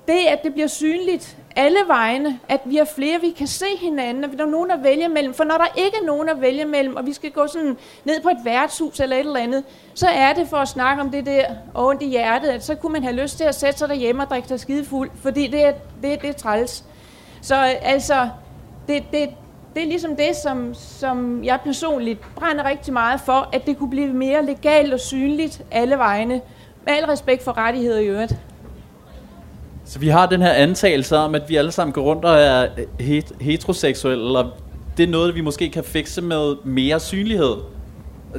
det, 0.06 0.18
at 0.28 0.42
det 0.44 0.52
bliver 0.52 0.68
synligt 0.68 1.36
alle 1.56 1.78
vegne, 1.86 2.40
at 2.48 2.60
vi 2.64 2.76
har 2.76 2.84
flere, 2.84 3.20
vi 3.20 3.30
kan 3.30 3.46
se 3.46 3.66
hinanden, 3.80 4.24
og 4.24 4.30
der 4.38 4.44
er 4.44 4.50
nogen 4.50 4.70
at 4.70 4.82
vælge 4.82 5.08
mellem. 5.08 5.34
For 5.34 5.44
når 5.44 5.58
der 5.58 5.66
ikke 5.76 5.96
er 6.02 6.06
nogen 6.06 6.28
at 6.28 6.40
vælge 6.40 6.64
mellem, 6.64 6.96
og 6.96 7.06
vi 7.06 7.12
skal 7.12 7.30
gå 7.30 7.46
sådan 7.46 7.76
ned 8.04 8.22
på 8.22 8.28
et 8.28 8.44
værtshus 8.44 9.00
eller 9.00 9.16
et 9.16 9.20
eller 9.20 9.40
andet, 9.40 9.64
så 9.94 10.06
er 10.06 10.32
det 10.32 10.48
for 10.48 10.56
at 10.56 10.68
snakke 10.68 11.02
om 11.02 11.10
det 11.10 11.26
der 11.26 11.44
ondt 11.74 12.02
i 12.02 12.08
hjertet, 12.08 12.48
at 12.48 12.64
så 12.64 12.74
kunne 12.74 12.92
man 12.92 13.02
have 13.02 13.16
lyst 13.16 13.36
til 13.36 13.44
at 13.44 13.54
sætte 13.54 13.78
sig 13.78 13.88
derhjemme 13.88 14.22
og 14.22 14.30
drikke 14.30 14.48
sig 14.48 14.60
skide 14.60 14.84
fuld, 14.84 15.10
fordi 15.22 15.46
det 15.46 15.64
er, 15.64 15.72
det, 16.02 16.22
det 16.22 16.28
er 16.28 16.32
træls. 16.32 16.84
Så 17.40 17.54
øh, 17.54 17.74
altså, 17.82 18.28
det, 18.88 19.02
det, 19.12 19.30
det 19.74 19.82
er 19.82 19.86
ligesom 19.86 20.16
det, 20.16 20.36
som, 20.42 20.74
som 20.74 21.44
jeg 21.44 21.60
personligt 21.64 22.20
brænder 22.36 22.64
rigtig 22.64 22.92
meget 22.92 23.20
for, 23.20 23.48
at 23.52 23.66
det 23.66 23.78
kunne 23.78 23.90
blive 23.90 24.12
mere 24.12 24.46
legalt 24.46 24.92
og 24.92 25.00
synligt 25.00 25.62
alle 25.70 25.98
vegne. 25.98 26.40
Med 26.84 26.94
al 26.94 27.04
respekt 27.04 27.42
for 27.44 27.56
rettigheder 27.56 27.98
i 27.98 28.06
øvrigt. 28.06 28.36
Så 29.86 29.98
vi 29.98 30.08
har 30.08 30.26
den 30.26 30.42
her 30.42 30.52
antagelse 30.52 31.16
om, 31.16 31.34
at 31.34 31.42
vi 31.48 31.56
alle 31.56 31.72
sammen 31.72 31.92
går 31.92 32.02
rundt 32.02 32.24
og 32.24 32.36
er 32.40 32.66
het- 33.00 33.34
heteroseksuelle, 33.44 34.38
og 34.38 34.50
det 34.96 35.02
er 35.02 35.08
noget, 35.08 35.34
vi 35.34 35.40
måske 35.40 35.68
kan 35.70 35.84
fikse 35.84 36.22
med 36.22 36.54
mere 36.64 37.00
synlighed. 37.00 37.54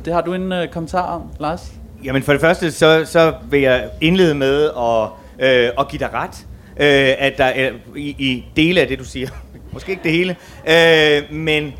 Det 0.05 0.13
har 0.13 0.21
du 0.21 0.33
en 0.33 0.51
øh, 0.51 0.67
kommentar 0.67 1.01
om, 1.15 1.21
Lars? 1.39 1.71
Jamen 2.03 2.23
for 2.23 2.31
det 2.31 2.41
første, 2.41 2.71
så, 2.71 3.05
så 3.05 3.33
vil 3.49 3.61
jeg 3.61 3.89
indlede 4.01 4.35
med 4.35 4.63
at, 4.63 5.09
øh, 5.47 5.69
at 5.79 5.87
give 5.89 5.99
dig 5.99 6.09
ret, 6.13 6.45
øh, 6.79 7.15
at 7.25 7.33
der 7.37 7.45
er 7.45 7.71
i, 7.95 8.09
i 8.09 8.45
dele 8.55 8.81
af 8.81 8.87
det, 8.87 8.99
du 8.99 9.03
siger. 9.03 9.29
Måske 9.73 9.91
ikke 9.91 10.03
det 10.03 10.11
hele, 10.11 10.35
øh, 10.69 11.35
men 11.37 11.73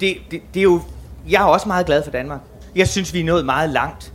det, 0.00 0.16
det, 0.30 0.40
det 0.54 0.60
er 0.60 0.64
jo... 0.64 0.80
Jeg 1.30 1.40
er 1.42 1.46
også 1.46 1.68
meget 1.68 1.86
glad 1.86 2.02
for 2.04 2.10
Danmark. 2.10 2.40
Jeg 2.76 2.88
synes, 2.88 3.14
vi 3.14 3.20
er 3.20 3.24
nået 3.24 3.44
meget 3.44 3.70
langt. 3.70 4.12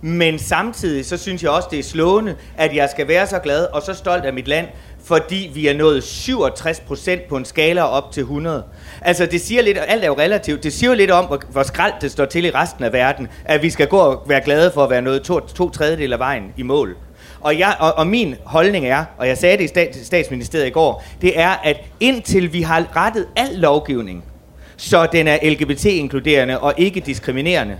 Men 0.00 0.38
samtidig 0.38 1.06
så 1.06 1.16
synes 1.16 1.42
jeg 1.42 1.50
også, 1.50 1.68
det 1.70 1.78
er 1.78 1.82
slående, 1.82 2.36
at 2.56 2.74
jeg 2.74 2.88
skal 2.90 3.08
være 3.08 3.26
så 3.26 3.38
glad 3.38 3.66
og 3.72 3.82
så 3.82 3.94
stolt 3.94 4.24
af 4.24 4.32
mit 4.32 4.48
land, 4.48 4.66
fordi 5.04 5.50
vi 5.54 5.66
er 5.66 5.74
nået 5.74 6.04
67 6.04 6.80
procent 6.80 7.28
på 7.28 7.36
en 7.36 7.44
skala 7.44 7.82
op 7.82 8.12
til 8.12 8.20
100. 8.20 8.64
Altså 9.02 9.26
det 9.26 9.40
siger 9.40 9.62
lidt, 9.62 9.78
alt 9.88 10.02
er 10.02 10.06
jo 10.06 10.18
relativt, 10.18 10.62
det 10.62 10.72
siger 10.72 10.90
jo 10.90 10.96
lidt 10.96 11.10
om, 11.10 11.24
hvor, 11.24 11.40
hvor 11.50 11.62
skrald 11.62 11.92
det 12.00 12.10
står 12.10 12.24
til 12.24 12.44
i 12.44 12.50
resten 12.50 12.84
af 12.84 12.92
verden, 12.92 13.28
at 13.44 13.62
vi 13.62 13.70
skal 13.70 13.86
gå 13.86 13.98
og 13.98 14.22
være 14.28 14.40
glade 14.40 14.70
for 14.74 14.84
at 14.84 14.90
være 14.90 15.02
nået 15.02 15.22
to, 15.22 15.40
to 15.40 15.70
tredjedel 15.70 16.12
af 16.12 16.18
vejen 16.18 16.52
i 16.56 16.62
mål. 16.62 16.96
Og, 17.40 17.58
jeg, 17.58 17.76
og, 17.78 17.94
og 17.94 18.06
min 18.06 18.34
holdning 18.44 18.86
er, 18.86 19.04
og 19.18 19.28
jeg 19.28 19.38
sagde 19.38 19.56
det 19.56 19.64
i 19.64 19.68
stat, 19.68 19.96
statsministeriet 20.02 20.66
i 20.66 20.70
går, 20.70 21.04
det 21.22 21.40
er, 21.40 21.50
at 21.64 21.76
indtil 22.00 22.52
vi 22.52 22.62
har 22.62 22.96
rettet 22.96 23.26
al 23.36 23.48
lovgivning, 23.54 24.24
så 24.76 25.06
den 25.12 25.28
er 25.28 25.38
LGBT-inkluderende 25.50 26.60
og 26.60 26.74
ikke 26.76 27.00
diskriminerende, 27.00 27.76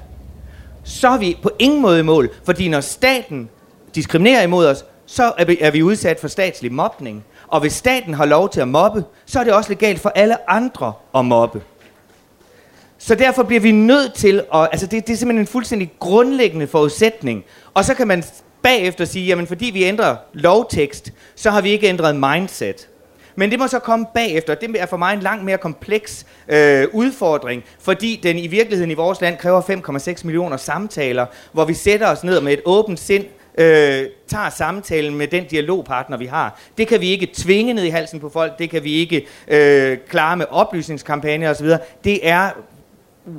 så 0.88 1.08
er 1.08 1.18
vi 1.18 1.38
på 1.42 1.50
ingen 1.58 1.82
måde 1.82 2.00
i 2.00 2.02
mål. 2.02 2.30
Fordi 2.44 2.68
når 2.68 2.80
staten 2.80 3.48
diskriminerer 3.94 4.42
imod 4.42 4.66
os, 4.66 4.84
så 5.06 5.32
er 5.38 5.44
vi, 5.44 5.58
er 5.60 5.70
vi 5.70 5.82
udsat 5.82 6.20
for 6.20 6.28
statslig 6.28 6.72
mobning. 6.72 7.24
Og 7.48 7.60
hvis 7.60 7.72
staten 7.72 8.14
har 8.14 8.24
lov 8.24 8.50
til 8.50 8.60
at 8.60 8.68
mobbe, 8.68 9.04
så 9.26 9.40
er 9.40 9.44
det 9.44 9.52
også 9.52 9.70
legalt 9.70 10.00
for 10.00 10.08
alle 10.08 10.50
andre 10.50 10.92
at 11.14 11.24
mobbe. 11.24 11.62
Så 12.98 13.14
derfor 13.14 13.42
bliver 13.42 13.60
vi 13.60 13.70
nødt 13.70 14.14
til 14.14 14.42
at... 14.54 14.68
Altså 14.72 14.86
det, 14.86 15.06
det 15.06 15.12
er 15.12 15.16
simpelthen 15.16 15.42
en 15.42 15.46
fuldstændig 15.46 15.92
grundlæggende 15.98 16.66
forudsætning. 16.66 17.44
Og 17.74 17.84
så 17.84 17.94
kan 17.94 18.08
man 18.08 18.24
bagefter 18.62 19.04
sige, 19.04 19.26
jamen 19.26 19.46
fordi 19.46 19.66
vi 19.66 19.84
ændrer 19.84 20.16
lovtekst, 20.32 21.12
så 21.36 21.50
har 21.50 21.60
vi 21.60 21.70
ikke 21.70 21.88
ændret 21.88 22.16
mindset. 22.16 22.88
Men 23.38 23.50
det 23.50 23.58
må 23.58 23.66
så 23.66 23.78
komme 23.78 24.06
bagefter. 24.14 24.54
Det 24.54 24.80
er 24.80 24.86
for 24.86 24.96
mig 24.96 25.14
en 25.14 25.20
langt 25.20 25.44
mere 25.44 25.58
kompleks 25.58 26.26
øh, 26.48 26.86
udfordring, 26.92 27.64
fordi 27.80 28.20
den 28.22 28.38
i 28.38 28.46
virkeligheden 28.46 28.90
i 28.90 28.94
vores 28.94 29.20
land 29.20 29.36
kræver 29.36 29.60
5,6 30.16 30.26
millioner 30.26 30.56
samtaler, 30.56 31.26
hvor 31.52 31.64
vi 31.64 31.74
sætter 31.74 32.06
os 32.08 32.24
ned 32.24 32.40
med 32.40 32.52
et 32.52 32.60
åbent 32.64 33.00
sind, 33.00 33.24
øh, 33.58 34.06
tager 34.28 34.50
samtalen 34.50 35.14
med 35.14 35.26
den 35.26 35.44
dialogpartner, 35.44 36.16
vi 36.16 36.26
har. 36.26 36.60
Det 36.78 36.88
kan 36.88 37.00
vi 37.00 37.08
ikke 37.08 37.28
tvinge 37.34 37.74
ned 37.74 37.84
i 37.84 37.88
halsen 37.88 38.20
på 38.20 38.28
folk, 38.28 38.58
det 38.58 38.70
kan 38.70 38.84
vi 38.84 38.92
ikke 38.92 39.26
øh, 39.48 39.98
klare 40.08 40.36
med 40.36 40.46
oplysningskampagner 40.50 41.50
osv. 41.50 41.68
Det 42.04 42.28
er 42.28 42.50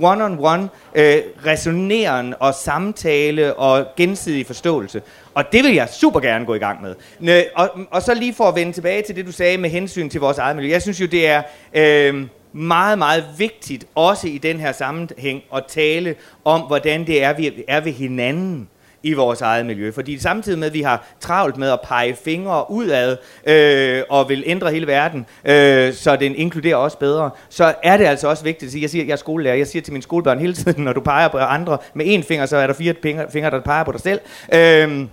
one-on-one 0.02 0.70
øh, 0.95 1.22
resoneren 1.45 2.34
og 2.39 2.54
samtale 2.54 3.54
og 3.54 3.86
gensidig 3.97 4.45
forståelse. 4.45 5.02
Og 5.34 5.52
det 5.52 5.64
vil 5.64 5.74
jeg 5.74 5.90
super 5.90 6.20
gerne 6.20 6.46
gå 6.46 6.54
i 6.54 6.60
gang 6.60 6.82
med. 6.82 6.96
Nø, 7.20 7.42
og, 7.56 7.70
og 7.92 8.02
så 8.02 8.14
lige 8.14 8.34
for 8.34 8.44
at 8.44 8.56
vende 8.56 8.74
tilbage 8.74 9.02
til 9.02 9.16
det, 9.16 9.26
du 9.26 9.32
sagde 9.32 9.58
med 9.58 9.70
hensyn 9.70 10.10
til 10.10 10.22
vores 10.22 10.38
eget 10.38 10.56
miljø. 10.56 10.72
Jeg 10.72 10.82
synes 10.82 11.02
jo, 11.02 11.06
det 11.06 11.28
er 11.28 11.42
øh, 11.74 12.28
meget, 12.54 12.98
meget 12.98 13.26
vigtigt, 13.38 13.86
også 13.96 14.28
i 14.28 14.38
den 14.38 14.60
her 14.60 14.72
sammenhæng, 14.72 15.44
at 15.56 15.64
tale 15.68 16.16
om, 16.46 16.62
hvordan 16.62 17.08
det 17.08 17.24
er, 17.24 17.34
vi 17.34 17.64
er 17.68 17.80
ved 17.82 17.92
hinanden 17.92 18.70
i 19.04 19.14
vores 19.14 19.41
eget 19.41 19.66
miljø. 19.66 19.91
Fordi 19.91 20.20
samtidig 20.20 20.60
med, 20.60 20.68
at 20.68 20.74
vi 20.74 20.82
har 20.82 21.08
travlt 21.20 21.58
med 21.58 21.70
at 21.70 21.80
pege 21.84 22.16
fingre 22.16 22.72
udad 22.72 23.18
øh, 23.47 24.04
og 24.10 24.30
vil 24.30 24.43
ændre 24.45 24.72
hele 24.72 24.88
verden, 24.88 25.26
øh, 25.45 25.93
så 25.93 26.16
den 26.16 26.36
inkluderer 26.36 26.76
os 26.76 26.95
bedre, 26.95 27.30
så 27.50 27.74
er 27.84 27.97
det 27.97 28.06
altså 28.06 28.28
også 28.28 28.43
vigtigt 28.43 28.68
at 28.68 28.72
sige, 28.72 28.82
jeg 28.82 28.89
siger, 28.89 29.06
jeg 29.06 29.12
er 29.12 29.18
skolelærer, 29.18 29.56
jeg 29.56 29.68
siger 29.68 29.84
til 29.84 29.93
mine 29.93 30.04
skolebørn 30.04 30.39
hele 30.39 30.54
tiden, 30.54 30.84
når 30.86 30.93
du 30.93 31.02
peger 31.02 31.28
på 31.28 31.38
andre 31.38 31.78
med 31.93 32.06
én 32.06 32.28
finger, 32.28 32.45
så 32.45 32.58
er 32.58 32.68
der 32.68 32.74
fire 32.74 32.93
fingre, 33.32 33.52
der 33.52 33.62
peger 33.62 33.84
på 33.84 33.91
dig 33.91 34.02
selv. 34.02 34.20
Øh, 34.54 35.06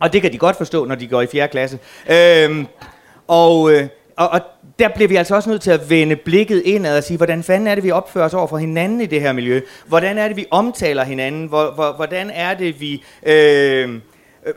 og 0.00 0.12
det 0.12 0.22
kan 0.22 0.32
de 0.32 0.38
godt 0.38 0.56
forstå, 0.56 0.84
når 0.84 0.94
de 0.94 1.06
går 1.06 1.22
i 1.22 1.26
4. 1.26 1.48
klasse. 1.48 1.78
Øh, 2.10 2.64
og, 3.28 3.72
øh, 3.72 3.88
og, 4.16 4.28
og 4.28 4.40
der 4.78 4.88
bliver 4.88 5.08
vi 5.08 5.16
altså 5.16 5.34
også 5.34 5.50
nødt 5.50 5.62
til 5.62 5.70
at 5.70 5.90
vende 5.90 6.16
blikket 6.16 6.62
indad 6.64 6.96
og 6.96 7.04
sige, 7.04 7.16
hvordan 7.16 7.42
fanden 7.42 7.66
er 7.66 7.74
det, 7.74 7.84
vi 7.84 7.90
opfører 7.90 8.24
os 8.24 8.34
over 8.34 8.46
for 8.46 8.58
hinanden 8.58 9.00
i 9.00 9.06
det 9.06 9.20
her 9.20 9.32
miljø? 9.32 9.60
Hvordan 9.86 10.18
er 10.18 10.28
det, 10.28 10.36
vi 10.36 10.46
omtaler 10.50 11.04
hinanden? 11.04 11.46
Hvordan 11.96 12.30
er 12.30 12.54
det, 12.54 12.80
vi... 12.80 13.02
Øh, 13.26 14.00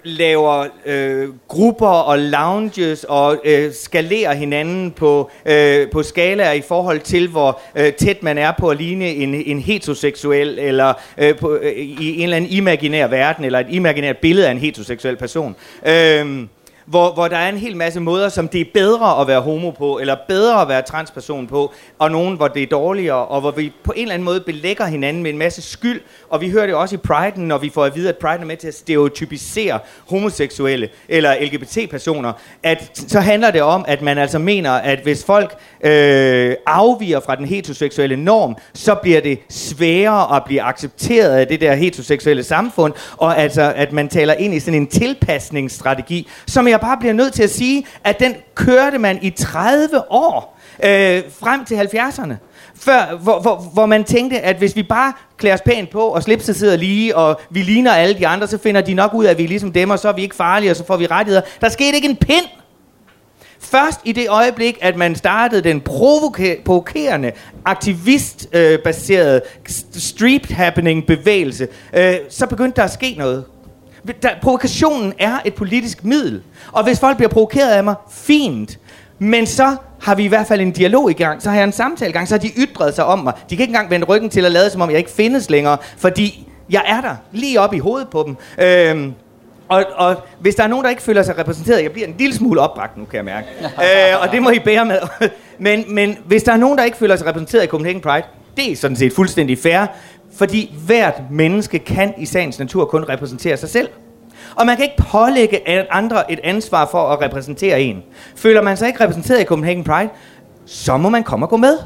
laver 0.04 0.66
øh, 0.86 1.30
grupper 1.47 1.88
og 1.88 2.20
lounges 2.20 3.04
og 3.04 3.41
øh, 3.45 3.74
skalerer 3.74 4.34
hinanden 4.34 4.91
på, 4.91 5.30
øh, 5.45 5.91
på 5.91 6.04
skalaer 6.04 6.51
i 6.51 6.62
forhold 6.62 6.99
til, 6.99 7.28
hvor 7.28 7.62
øh, 7.76 7.93
tæt 7.93 8.24
man 8.24 8.38
er 8.38 8.51
på 8.60 8.70
at 8.70 8.78
ligne 8.78 9.08
en, 9.08 9.34
en 9.34 9.60
heteroseksuel, 9.60 10.60
eller 10.60 10.93
øh, 11.18 11.38
på, 11.38 11.54
øh, 11.62 11.72
i 11.78 12.16
en 12.18 12.24
eller 12.24 12.38
anden 12.38 12.51
imaginær 12.51 13.08
verden, 13.08 13.45
eller 13.45 13.60
et 13.60 13.68
imaginært 13.70 14.18
billede 14.18 14.47
af 14.47 14.51
en 14.51 14.58
heteroseksuel 14.58 15.16
person. 15.16 15.56
Øh, 15.86 16.45
hvor, 16.86 17.13
hvor 17.13 17.27
der 17.27 17.38
er 17.38 17.49
en 17.49 17.57
hel 17.57 17.77
masse 17.77 17.99
måder, 17.99 18.29
som 18.29 18.47
det 18.47 18.61
er 18.61 18.65
bedre 18.73 19.21
at 19.21 19.27
være 19.27 19.41
homo 19.41 19.71
på, 19.71 19.99
eller 19.99 20.15
bedre 20.27 20.61
at 20.61 20.67
være 20.67 20.81
transperson 20.81 21.47
på, 21.47 21.73
og 21.99 22.11
nogen, 22.11 22.36
hvor 22.36 22.47
det 22.47 22.63
er 22.63 22.67
dårligere, 22.67 23.25
og 23.25 23.41
hvor 23.41 23.51
vi 23.51 23.71
på 23.84 23.93
en 23.95 24.01
eller 24.01 24.13
anden 24.13 24.25
måde 24.25 24.39
belægger 24.39 24.86
hinanden 24.86 25.23
med 25.23 25.31
en 25.31 25.38
masse 25.38 25.61
skyld, 25.61 26.01
og 26.29 26.41
vi 26.41 26.49
hører 26.49 26.65
det 26.65 26.75
også 26.75 26.95
i 26.95 26.99
Pride'en, 27.11 27.39
når 27.39 27.57
vi 27.57 27.69
får 27.73 27.86
at 27.86 27.95
vide, 27.95 28.09
at 28.09 28.17
Pride 28.17 28.41
er 28.41 28.45
med 28.45 28.57
til 28.57 28.67
at 28.67 28.73
stereotypisere 28.73 29.79
homoseksuelle 30.09 30.89
eller 31.09 31.36
LGBT-personer, 31.41 32.34
at 32.63 32.91
så 33.07 33.19
handler 33.19 33.51
det 33.51 33.61
om, 33.61 33.86
at 33.88 34.01
man 34.01 34.17
altså 34.17 34.39
mener, 34.39 34.71
at 34.71 34.99
hvis 34.99 35.25
folk 35.25 35.55
øh, 35.84 36.55
afviger 36.65 37.19
fra 37.19 37.36
den 37.36 37.45
heteroseksuelle 37.45 38.15
norm, 38.15 38.55
så 38.73 38.95
bliver 38.95 39.21
det 39.21 39.39
sværere 39.49 40.36
at 40.36 40.43
blive 40.43 40.61
accepteret 40.61 41.29
af 41.29 41.47
det 41.47 41.61
der 41.61 41.75
heteroseksuelle 41.75 42.43
samfund, 42.43 42.93
og 43.17 43.38
altså, 43.38 43.73
at 43.75 43.91
man 43.91 44.09
taler 44.09 44.34
ind 44.34 44.53
i 44.53 44.59
sådan 44.59 44.81
en 44.81 44.88
tilpasningsstrategi, 44.88 46.27
som 46.47 46.67
jeg 46.74 46.82
bare 46.82 46.97
bliver 46.97 47.13
nødt 47.13 47.34
til 47.34 47.43
at 47.43 47.49
sige, 47.49 47.86
at 48.03 48.19
den 48.19 48.36
kørte 48.55 48.97
man 48.97 49.19
i 49.21 49.30
30 49.30 50.11
år. 50.11 50.59
Øh, 50.84 51.21
frem 51.39 51.65
til 51.65 51.76
70'erne. 51.76 52.34
Før, 52.76 53.17
hvor, 53.17 53.39
hvor, 53.41 53.55
hvor 53.74 53.86
man 53.86 54.03
tænkte, 54.03 54.39
at 54.39 54.55
hvis 54.55 54.76
vi 54.76 54.84
bare 54.84 55.13
klæder 55.38 55.55
os 55.55 55.61
pænt 55.61 55.89
på, 55.89 55.99
og 55.99 56.24
slipset 56.24 56.55
sidder 56.55 56.76
lige, 56.76 57.15
og 57.15 57.41
vi 57.49 57.61
ligner 57.61 57.91
alle 57.91 58.17
de 58.17 58.28
andre, 58.28 58.47
så 58.47 58.57
finder 58.57 58.82
de 58.82 58.93
nok 58.93 59.13
ud 59.13 59.26
af, 59.26 59.32
at 59.32 59.38
vi 59.38 59.43
er 59.43 59.47
ligesom 59.47 59.71
dem, 59.71 59.89
og 59.89 59.99
så 59.99 60.07
er 60.07 60.13
vi 60.13 60.21
ikke 60.21 60.36
farlige, 60.36 60.71
og 60.71 60.76
så 60.76 60.86
får 60.86 60.97
vi 60.97 61.05
rettigheder. 61.05 61.41
Der 61.61 61.69
skete 61.69 61.95
ikke 61.95 62.09
en 62.09 62.15
pind. 62.15 62.45
Først 63.59 63.99
i 64.03 64.11
det 64.11 64.30
øjeblik, 64.30 64.78
at 64.82 64.95
man 64.95 65.15
startede 65.15 65.61
den 65.61 65.82
provokerende, 65.82 67.32
aktivistbaserede 67.65 69.41
øh, 69.65 69.71
street 69.93 70.45
happening 70.45 71.05
bevægelse, 71.05 71.67
øh, 71.93 72.15
så 72.30 72.47
begyndte 72.47 72.76
der 72.76 72.84
at 72.84 72.93
ske 72.93 73.15
noget. 73.17 73.45
Der, 74.22 74.30
provokationen 74.41 75.14
er 75.20 75.39
et 75.45 75.54
politisk 75.54 76.04
middel. 76.04 76.43
Og 76.72 76.84
hvis 76.84 76.99
folk 76.99 77.18
bliver 77.18 77.30
provokeret 77.30 77.72
af 77.72 77.84
mig, 77.84 77.95
fint. 78.12 78.80
Men 79.20 79.47
så 79.47 79.76
har 80.01 80.16
vi 80.16 80.24
i 80.24 80.28
hvert 80.28 80.47
fald 80.47 80.62
en 80.62 80.72
dialog 80.72 81.12
i 81.12 81.14
gang, 81.14 81.41
så 81.41 81.49
har 81.49 81.58
jeg 81.58 81.64
en 81.64 81.72
samtale 81.72 82.10
i 82.10 82.14
gang, 82.14 82.28
så 82.28 82.34
har 82.34 82.39
de 82.39 82.47
ytret 82.58 82.95
sig 82.95 83.06
om 83.06 83.20
mig. 83.20 83.34
De 83.49 83.56
kan 83.56 83.64
ikke 83.64 83.72
engang 83.72 83.89
vende 83.89 84.06
ryggen 84.06 84.30
til 84.30 84.45
at 84.45 84.51
lade, 84.51 84.70
som 84.70 84.82
om 84.82 84.89
jeg 84.89 84.97
ikke 84.97 85.12
findes 85.12 85.49
længere, 85.49 85.78
fordi 85.97 86.47
jeg 86.70 86.84
er 86.88 87.01
der, 87.01 87.16
lige 87.32 87.60
op 87.60 87.74
i 87.74 87.80
hovedet 87.80 88.08
på 88.10 88.24
dem. 88.28 88.36
Øhm, 88.66 89.14
og, 89.68 89.86
og 89.95 90.16
hvis 90.39 90.56
der 90.56 90.64
er 90.64 90.68
nogen, 90.68 90.84
der 90.84 90.89
ikke 90.89 91.01
føler 91.01 91.24
sig 91.24 91.38
repræsenteret, 91.38 91.84
jeg 91.84 91.91
bliver 91.91 92.08
en 92.08 92.16
lille 92.20 92.36
smule 92.36 92.62
opbragt 92.62 92.97
nu, 92.97 93.06
kan 93.06 93.18
jeg 93.18 93.26
mærke. 93.26 93.47
øh, 93.64 94.22
og 94.22 94.32
det 94.32 94.41
må 94.41 94.49
I 94.49 94.60
bære 94.60 94.86
med. 94.86 94.99
men, 95.60 95.86
men 95.88 96.18
hvis 96.26 96.43
der 96.43 96.51
er 96.51 96.58
nogen, 96.58 96.78
der 96.78 96.84
ikke 96.84 96.97
føler 96.97 97.16
sig 97.16 97.28
repræsenteret 97.28 97.64
i 97.64 97.68
Copenhagen 97.68 98.01
Pride, 98.01 98.26
det 98.58 98.72
er 98.72 98.76
sådan 98.76 98.97
set 98.97 99.14
fuldstændig 99.14 99.58
fair, 99.58 99.86
fordi 100.36 100.75
hvert 100.86 101.21
menneske 101.31 101.79
kan 101.79 102.13
i 102.17 102.25
sagens 102.25 102.59
natur 102.59 102.86
kun 102.86 103.03
repræsentere 103.09 103.57
sig 103.57 103.69
selv. 103.69 103.89
Og 104.55 104.65
man 104.65 104.75
kan 104.75 104.84
ikke 104.84 105.03
pålægge 105.11 105.91
andre 105.91 106.31
et 106.31 106.39
ansvar 106.43 106.86
for 106.91 107.07
at 107.07 107.21
repræsentere 107.21 107.81
en. 107.81 108.03
Føler 108.36 108.61
man 108.61 108.77
sig 108.77 108.88
ikke 108.88 109.03
repræsenteret 109.03 109.41
i 109.41 109.45
Copenhagen 109.45 109.84
Pride, 109.84 110.09
så 110.65 110.97
må 110.97 111.09
man 111.09 111.23
komme 111.23 111.45
og 111.45 111.49
gå 111.49 111.57
med. 111.57 111.77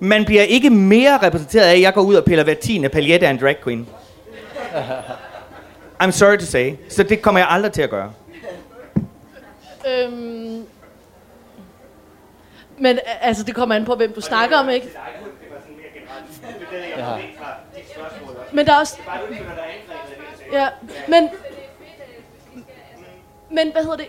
Man 0.00 0.24
bliver 0.24 0.42
ikke 0.42 0.70
mere 0.70 1.18
repræsenteret 1.22 1.64
af, 1.64 1.72
at 1.72 1.80
jeg 1.80 1.94
går 1.94 2.02
ud 2.02 2.14
og 2.14 2.24
piller 2.24 2.44
hver 2.44 2.54
tiende 2.54 2.88
paljette 2.88 3.26
af 3.26 3.30
en 3.30 3.40
drag 3.40 3.56
queen. 3.64 3.88
I'm 6.02 6.10
sorry 6.10 6.38
to 6.38 6.46
say. 6.46 6.72
Så 6.88 7.02
det 7.02 7.22
kommer 7.22 7.40
jeg 7.40 7.48
aldrig 7.50 7.72
til 7.72 7.82
at 7.82 7.90
gøre. 7.90 8.12
Øhm, 9.88 10.64
men 12.78 12.98
altså, 13.20 13.42
det 13.42 13.54
kommer 13.54 13.74
an 13.74 13.84
på, 13.84 13.94
hvem 13.94 14.12
du 14.12 14.20
snakker 14.20 14.56
om, 14.56 14.68
ikke? 14.68 14.88
Ja. 16.96 17.16
Men 18.52 18.66
der 18.66 18.72
er 18.72 18.78
også... 18.78 18.96
Ja, 20.52 20.68
men... 21.08 21.28
Men 23.50 23.72
hvad 23.72 23.82
hedder 23.82 23.96
det? 23.96 24.06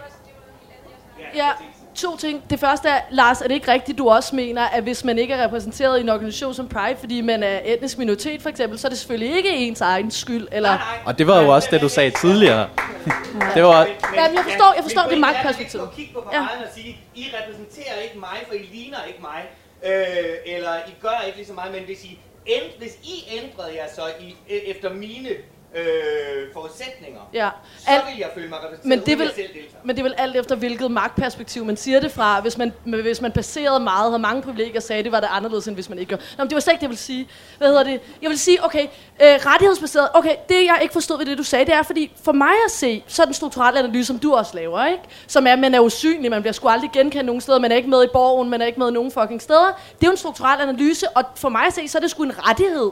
Ja, 1.35 1.49
to 1.95 2.17
ting. 2.17 2.43
Det 2.49 2.59
første 2.59 2.89
er, 2.89 3.01
Lars, 3.11 3.41
er 3.41 3.47
det 3.47 3.55
ikke 3.55 3.71
rigtigt, 3.71 3.97
du 3.97 4.09
også 4.09 4.35
mener, 4.35 4.63
at 4.67 4.83
hvis 4.83 5.03
man 5.03 5.17
ikke 5.17 5.33
er 5.33 5.43
repræsenteret 5.43 5.97
i 5.97 6.01
en 6.01 6.09
organisation 6.09 6.53
som 6.53 6.67
Pride, 6.69 6.95
fordi 6.99 7.21
man 7.21 7.43
er 7.43 7.59
etnisk 7.65 7.97
minoritet 7.97 8.41
for 8.41 8.49
eksempel, 8.49 8.79
så 8.79 8.87
er 8.87 8.89
det 8.89 8.97
selvfølgelig 8.99 9.37
ikke 9.37 9.49
ens 9.49 9.81
egen 9.81 10.11
skyld, 10.11 10.47
eller... 10.51 11.01
Og 11.05 11.17
det 11.17 11.27
var 11.27 11.41
jo 11.41 11.49
også 11.49 11.67
det, 11.71 11.81
du 11.81 11.89
sagde 11.89 12.11
tidligere. 12.11 12.69
det 13.55 13.63
var... 13.63 13.79
Ja, 14.15 14.23
jeg 14.23 14.43
forstår, 14.43 14.73
jeg 14.75 14.83
forstår 14.83 15.01
det 15.09 15.17
magtperspektiv. 15.19 15.79
Jeg 15.79 15.89
kigge 15.95 16.13
på 16.13 16.23
Ja. 16.33 16.37
paraden 16.39 16.63
og 16.63 16.69
sige, 16.75 16.97
I 17.15 17.25
repræsenterer 17.41 17.95
ikke 18.03 18.19
mig, 18.19 18.37
for 18.47 18.53
I 18.53 18.57
ligner 18.73 18.97
ikke 19.07 19.21
mig. 19.21 19.41
Øh, 19.85 20.55
eller 20.57 20.75
I 20.87 20.93
gør 21.01 21.23
ikke 21.25 21.37
lige 21.37 21.47
så 21.47 21.53
meget, 21.53 21.71
men 21.73 21.83
hvis 21.83 22.03
I, 22.03 22.19
end, 22.45 22.77
hvis 22.77 22.99
I 23.03 23.37
ændrede 23.37 23.75
jer 23.75 23.87
så 23.87 24.07
i, 24.19 24.35
øh, 24.49 24.57
efter 24.57 24.93
mine 24.93 25.29
øh, 25.75 26.53
forudsætninger, 26.53 27.19
Ja. 27.33 27.49
så 27.79 27.85
Alt, 27.87 28.03
vil 28.09 28.17
jeg 28.19 28.29
føle 28.35 28.47
mig 28.49 28.57
repræsenteret, 28.57 28.85
Men 28.85 28.99
det 29.05 29.19
vil- 29.19 29.31
selv 29.35 29.47
deltager. 29.47 29.61
Men 29.83 29.95
det 29.95 30.03
vel 30.03 30.13
alt 30.17 30.35
efter, 30.35 30.55
hvilket 30.55 30.91
magtperspektiv 30.91 31.65
man 31.65 31.77
siger 31.77 31.99
det 31.99 32.11
fra. 32.11 32.39
Hvis 32.41 32.57
man, 32.57 32.73
hvis 32.83 33.21
man 33.21 33.31
baserede 33.31 33.79
meget, 33.79 34.11
havde 34.11 34.19
mange 34.19 34.41
privilegier, 34.41 34.79
sagde 34.81 35.03
det, 35.03 35.11
var 35.11 35.19
det 35.19 35.27
anderledes, 35.31 35.67
end 35.67 35.75
hvis 35.75 35.89
man 35.89 35.99
ikke 35.99 36.09
gør. 36.09 36.15
Nå, 36.17 36.43
men 36.43 36.49
det 36.49 36.55
var 36.55 36.59
slet 36.59 36.73
ikke 36.73 36.79
det, 36.79 36.83
jeg 36.83 36.89
ville 36.89 36.99
sige. 37.01 37.27
Hvad 37.57 37.67
hedder 37.67 37.83
det? 37.83 38.01
Jeg 38.21 38.29
vil 38.29 38.39
sige, 38.39 38.65
okay, 38.65 38.83
øh, 39.21 39.27
rettighedsbaseret. 39.45 40.07
Okay, 40.13 40.35
det 40.49 40.55
jeg 40.65 40.79
ikke 40.81 40.93
forstod 40.93 41.17
ved 41.17 41.25
det, 41.25 41.37
du 41.37 41.43
sagde, 41.43 41.65
det 41.65 41.73
er, 41.73 41.83
fordi 41.83 42.11
for 42.23 42.31
mig 42.31 42.53
at 42.65 42.71
se, 42.71 43.03
så 43.07 43.21
er 43.21 43.25
den 43.25 43.33
strukturelle 43.33 43.79
analyse, 43.79 44.05
som 44.07 44.19
du 44.19 44.33
også 44.33 44.51
laver, 44.55 44.85
ikke? 44.85 45.03
Som 45.27 45.47
er, 45.47 45.53
at 45.53 45.59
man 45.59 45.75
er 45.75 45.79
usynlig, 45.79 46.31
man 46.31 46.41
bliver 46.41 46.53
sgu 46.53 46.67
aldrig 46.67 46.89
genkendt 46.93 47.25
nogen 47.25 47.41
steder, 47.41 47.59
man 47.59 47.71
er 47.71 47.75
ikke 47.75 47.89
med 47.89 48.03
i 48.03 48.07
borgen, 48.13 48.49
man 48.49 48.61
er 48.61 48.65
ikke 48.65 48.79
med 48.79 48.89
i 48.89 48.91
nogen 48.93 49.11
fucking 49.11 49.41
steder. 49.41 49.65
Det 49.99 50.03
er 50.03 50.07
jo 50.07 50.11
en 50.11 50.17
strukturel 50.17 50.61
analyse, 50.61 51.09
og 51.09 51.23
for 51.35 51.49
mig 51.49 51.65
at 51.67 51.73
se, 51.73 51.87
så 51.87 51.97
er 51.97 51.99
det 51.99 52.11
sgu 52.11 52.23
en 52.23 52.47
rettighed 52.49 52.91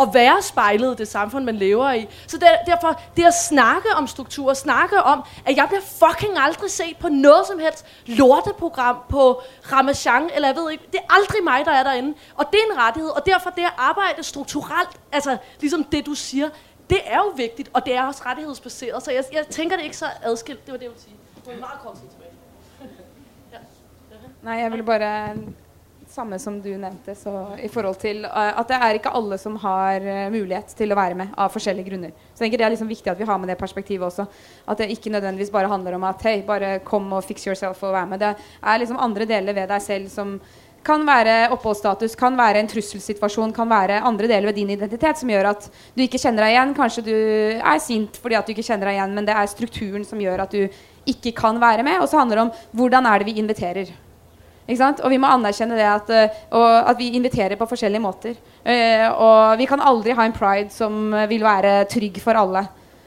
at 0.00 0.08
være 0.12 0.42
spejlet 0.42 0.94
i 0.94 0.96
det 0.96 1.08
samfund, 1.08 1.44
man 1.44 1.56
lever 1.56 1.92
i. 1.92 2.08
Så 2.26 2.38
der, 2.38 2.48
derfor, 2.66 3.00
det 3.16 3.24
at 3.24 3.34
snakke 3.34 3.88
om 3.96 4.06
struktur, 4.06 4.54
snakke 4.54 5.02
om, 5.02 5.22
at 5.46 5.56
jeg 5.56 5.66
bliver 5.68 5.82
fucking 5.82 6.38
aldrig 6.38 6.70
set 6.70 6.96
på 7.00 7.08
noget 7.08 7.46
som 7.46 7.58
helst 7.58 7.86
lorteprogram 8.06 8.96
på 9.08 9.42
Ramachan, 9.72 10.30
eller 10.34 10.48
jeg 10.48 10.56
ved 10.56 10.70
ikke, 10.70 10.84
det 10.92 11.00
er 11.08 11.14
aldrig 11.14 11.44
mig, 11.44 11.64
der 11.64 11.72
er 11.72 11.82
derinde. 11.82 12.14
Og 12.34 12.46
det 12.52 12.60
er 12.60 12.72
en 12.74 12.78
rettighed, 12.78 13.10
og 13.10 13.26
derfor 13.26 13.50
det 13.50 13.62
at 13.62 13.74
arbejde 13.76 14.22
strukturelt, 14.22 15.00
altså 15.12 15.36
ligesom 15.60 15.84
det, 15.84 16.06
du 16.06 16.14
siger, 16.14 16.48
det 16.90 16.98
er 17.04 17.16
jo 17.16 17.32
vigtigt, 17.36 17.70
og 17.72 17.86
det 17.86 17.94
er 17.94 18.06
også 18.06 18.22
rettighedsbaseret. 18.26 19.02
Så 19.02 19.10
jeg, 19.10 19.24
jeg 19.32 19.46
tænker 19.46 19.76
det 19.76 19.84
ikke 19.84 19.96
så 19.96 20.06
adskilt, 20.22 20.66
det 20.66 20.72
var 20.72 20.78
det, 20.78 20.84
jeg 20.84 20.90
ville 20.90 21.02
sige. 21.02 21.16
Det 21.44 21.52
var 21.54 21.60
meget 21.60 21.80
kort 21.80 21.94
tid 21.94 22.08
tilbage. 22.08 22.32
Nej, 24.42 24.54
jeg 24.54 24.70
ville 24.70 24.84
bare 24.84 25.34
samme 26.12 26.38
som 26.38 26.58
du 26.60 26.70
nevnte, 26.76 27.14
så 27.16 27.32
i 27.62 27.68
forhold 27.72 27.98
til 28.02 28.26
eh, 28.28 28.58
at 28.60 28.68
det 28.68 28.78
er 28.78 28.98
ikke 28.98 29.12
alle 29.16 29.38
som 29.40 29.56
har 29.62 30.04
eh, 30.04 30.26
mulighet 30.32 30.74
til 30.76 30.92
å 30.92 30.98
være 30.98 31.16
med 31.18 31.36
av 31.40 31.52
forskjellige 31.54 31.88
grunner. 31.88 32.12
Så 32.32 32.42
jeg 32.42 32.50
tenker 32.50 32.62
Det 32.62 32.66
er 32.66 32.74
liksom 32.74 32.90
viktig 32.90 33.12
at 33.12 33.20
vi 33.20 33.28
har 33.28 33.38
med 33.40 33.48
det 33.52 33.58
perspektivet 33.60 34.04
også. 34.08 34.26
At 34.68 34.82
det 34.82 34.90
ikke 34.92 35.12
nødvendigvis 35.14 35.52
bare 35.54 35.70
handler 35.72 35.96
om 35.96 36.04
at 36.10 36.26
hei, 36.28 36.42
bare 36.46 36.78
kom 36.84 37.08
og 37.16 37.24
fix 37.24 37.46
yourself 37.48 37.80
og 37.82 37.96
vær 37.96 38.10
med. 38.10 38.20
Det 38.20 38.34
er 38.36 38.82
liksom 38.82 39.00
andre 39.00 39.28
deler 39.28 39.56
ved 39.56 39.72
deg 39.72 39.82
selv 39.84 40.12
som 40.12 40.36
kan 40.82 41.04
være 41.06 41.52
oppholdsstatus, 41.54 42.16
kan 42.18 42.36
være 42.36 42.58
en 42.58 42.68
trusselsituasjon, 42.70 43.52
kan 43.54 43.70
være 43.70 44.00
andre 44.02 44.26
deler 44.26 44.50
ved 44.50 44.58
din 44.58 44.72
identitet 44.74 45.20
som 45.20 45.30
gjør 45.30 45.52
at 45.52 45.68
du 45.94 46.02
ikke 46.02 46.18
kjenner 46.18 46.44
deg 46.44 46.56
igjen. 46.56 46.76
Kanskje 46.76 47.06
du 47.06 47.14
er 47.56 47.82
sint 47.82 48.18
fordi 48.18 48.38
at 48.38 48.46
du 48.48 48.54
ikke 48.54 48.66
kjenner 48.66 48.90
deg 48.90 48.98
igjen, 48.98 49.14
men 49.16 49.28
det 49.28 49.36
er 49.38 49.50
strukturen 49.50 50.06
som 50.06 50.20
gjør 50.20 50.44
at 50.44 50.56
du 50.56 50.66
ikke 51.08 51.32
kan 51.38 51.60
være 51.62 51.86
med. 51.86 52.02
Og 52.02 52.10
så 52.10 52.18
handler 52.20 52.42
det 52.42 52.48
om 52.48 52.56
hvordan 52.82 53.08
er 53.08 53.22
det 53.22 53.30
vi 53.30 53.38
inviterer. 53.40 53.94
Ikke 54.62 54.78
sant? 54.78 55.00
Og 55.02 55.10
vi 55.10 55.18
må 55.18 55.30
anerkjenne 55.30 55.78
det 55.78 55.88
at, 55.88 56.10
eh, 56.14 56.42
og 56.54 56.90
at 56.92 56.98
vi 56.98 57.10
inviterer 57.16 57.58
på 57.58 57.66
forskjellige 57.66 58.02
måter. 58.02 58.36
Eh, 58.62 59.08
og 59.10 59.58
vi 59.58 59.66
kan 59.66 59.82
aldri 59.82 60.14
ha 60.14 60.26
en 60.26 60.36
pride 60.36 60.70
som 60.70 61.12
eh, 61.14 61.26
vil 61.30 61.42
være 61.42 61.82
trygg 61.90 62.20
for 62.22 62.38
alle. 62.38 62.62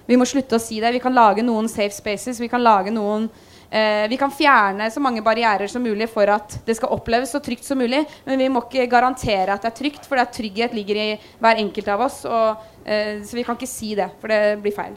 Vi 0.06 0.18
må 0.20 0.28
slutte 0.28 0.60
å 0.60 0.62
si 0.62 0.82
det. 0.82 0.94
Vi 0.94 1.02
kan 1.02 1.16
lage 1.16 1.46
noen 1.46 1.70
safe 1.72 1.96
spaces. 1.96 2.42
Vi 2.42 2.50
kan 2.52 2.64
lage 2.64 2.94
noen 2.94 3.30
eh, 3.72 4.06
Vi 4.12 4.20
kan 4.22 4.34
fjerne 4.34 4.92
så 4.92 5.02
mange 5.02 5.24
barrierer 5.26 5.72
som 5.72 5.84
mulig 5.84 6.10
for 6.12 6.30
at 6.30 6.60
det 6.68 6.78
skal 6.78 6.94
oppleves 6.94 7.34
så 7.34 7.42
trygt 7.44 7.66
som 7.66 7.80
mulig. 7.82 8.04
Men 8.28 8.42
vi 8.42 8.52
må 8.52 8.66
ikke 8.66 8.90
garantere 8.92 9.56
at 9.56 9.66
det 9.66 9.72
er 9.72 9.80
trygt, 9.80 10.06
for 10.06 10.22
at 10.22 10.36
trygghet 10.36 10.76
ligger 10.78 11.02
i 11.02 11.10
hver 11.42 11.64
enkelt 11.64 11.92
av 11.96 12.06
oss. 12.10 12.24
Og, 12.30 12.70
eh, 12.86 13.24
så 13.26 13.40
vi 13.40 13.48
kan 13.48 13.58
ikke 13.58 13.72
si 13.72 13.96
det, 13.98 14.12
for 14.20 14.34
det 14.34 14.60
blir 14.62 14.76
feil. 14.76 14.96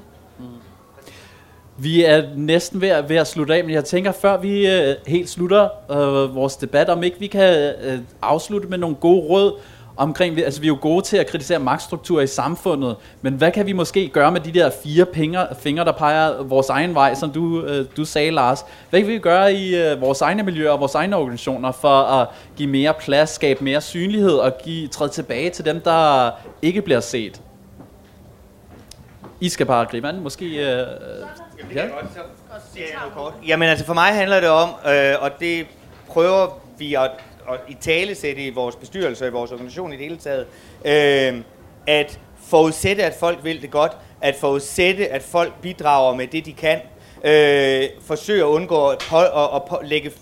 Vi 1.80 2.04
er 2.04 2.22
næsten 2.36 2.80
ved 2.80 2.88
at, 2.88 3.08
ved 3.08 3.16
at 3.16 3.26
slutte 3.26 3.54
af, 3.54 3.64
men 3.64 3.74
jeg 3.74 3.84
tænker, 3.84 4.12
før 4.12 4.36
vi 4.36 4.70
øh, 4.70 4.94
helt 5.06 5.28
slutter 5.28 5.68
øh, 5.90 6.34
vores 6.34 6.56
debat, 6.56 6.88
om 6.88 7.02
ikke 7.02 7.20
vi 7.20 7.26
kan 7.26 7.74
øh, 7.82 7.98
afslutte 8.22 8.68
med 8.68 8.78
nogle 8.78 8.96
gode 8.96 9.20
råd 9.20 9.60
omkring, 9.96 10.38
altså 10.38 10.60
vi 10.60 10.66
er 10.66 10.68
jo 10.68 10.78
gode 10.80 11.04
til 11.04 11.16
at 11.16 11.26
kritisere 11.26 11.58
magtstrukturer 11.58 12.22
i 12.22 12.26
samfundet, 12.26 12.96
men 13.22 13.34
hvad 13.34 13.52
kan 13.52 13.66
vi 13.66 13.72
måske 13.72 14.08
gøre 14.08 14.32
med 14.32 14.40
de 14.40 14.52
der 14.52 14.70
fire 14.82 15.06
fingre, 15.14 15.46
fingre 15.60 15.84
der 15.84 15.92
peger 15.92 16.42
vores 16.42 16.68
egen 16.68 16.94
vej, 16.94 17.14
som 17.14 17.30
du, 17.30 17.62
øh, 17.62 17.86
du 17.96 18.04
sagde, 18.04 18.30
Lars? 18.30 18.64
Hvad 18.90 19.00
kan 19.00 19.08
vi 19.08 19.18
gøre 19.18 19.52
i 19.54 19.76
øh, 19.76 20.00
vores 20.00 20.20
egne 20.20 20.42
miljøer 20.42 20.70
og 20.70 20.80
vores 20.80 20.94
egne 20.94 21.16
organisationer 21.16 21.72
for 21.72 22.02
at 22.02 22.28
give 22.56 22.68
mere 22.68 22.94
plads, 23.00 23.30
skabe 23.30 23.64
mere 23.64 23.80
synlighed 23.80 24.34
og 24.34 24.52
give, 24.64 24.88
træde 24.88 25.10
tilbage 25.10 25.50
til 25.50 25.64
dem, 25.64 25.80
der 25.80 26.30
ikke 26.62 26.82
bliver 26.82 27.00
set? 27.00 27.40
I 29.40 29.48
skal 29.48 29.66
bare 29.66 29.86
gribe 29.86 30.08
an, 30.08 30.20
måske... 30.20 30.46
Øh, 30.46 30.86
ja. 31.74 31.88
Jamen 33.46 33.68
altså 33.68 33.84
for 33.84 33.94
mig 33.94 34.14
handler 34.14 34.40
det 34.40 34.48
om, 34.48 34.68
øh, 34.68 35.14
og 35.20 35.30
det 35.40 35.66
prøver 36.08 36.60
vi 36.78 36.94
at, 36.94 37.10
at 37.48 37.60
i 37.68 37.74
tale 37.80 38.14
sætte 38.14 38.46
i 38.46 38.50
vores 38.50 38.76
bestyrelse 38.76 39.24
og 39.24 39.28
i 39.28 39.32
vores 39.32 39.52
organisation 39.52 39.92
i 39.92 39.96
det 39.96 40.04
hele 40.04 40.16
taget, 40.16 40.46
øh, 40.84 41.42
at 41.86 42.20
forudsætte, 42.44 43.04
at 43.04 43.14
folk 43.20 43.38
vil 43.44 43.62
det 43.62 43.70
godt, 43.70 43.92
at 44.20 44.34
forudsætte, 44.34 45.08
at 45.08 45.22
folk 45.22 45.52
bidrager 45.62 46.14
med 46.14 46.26
det, 46.26 46.46
de 46.46 46.52
kan, 46.52 46.80
øh, 47.24 47.88
forsøge 48.06 48.42
at 48.42 48.46
undgå 48.46 48.88
at, 48.88 48.98
på, 49.10 49.18
at, 49.18 49.54
at 49.54 49.62
på, 49.68 49.80
lægge 49.82 50.12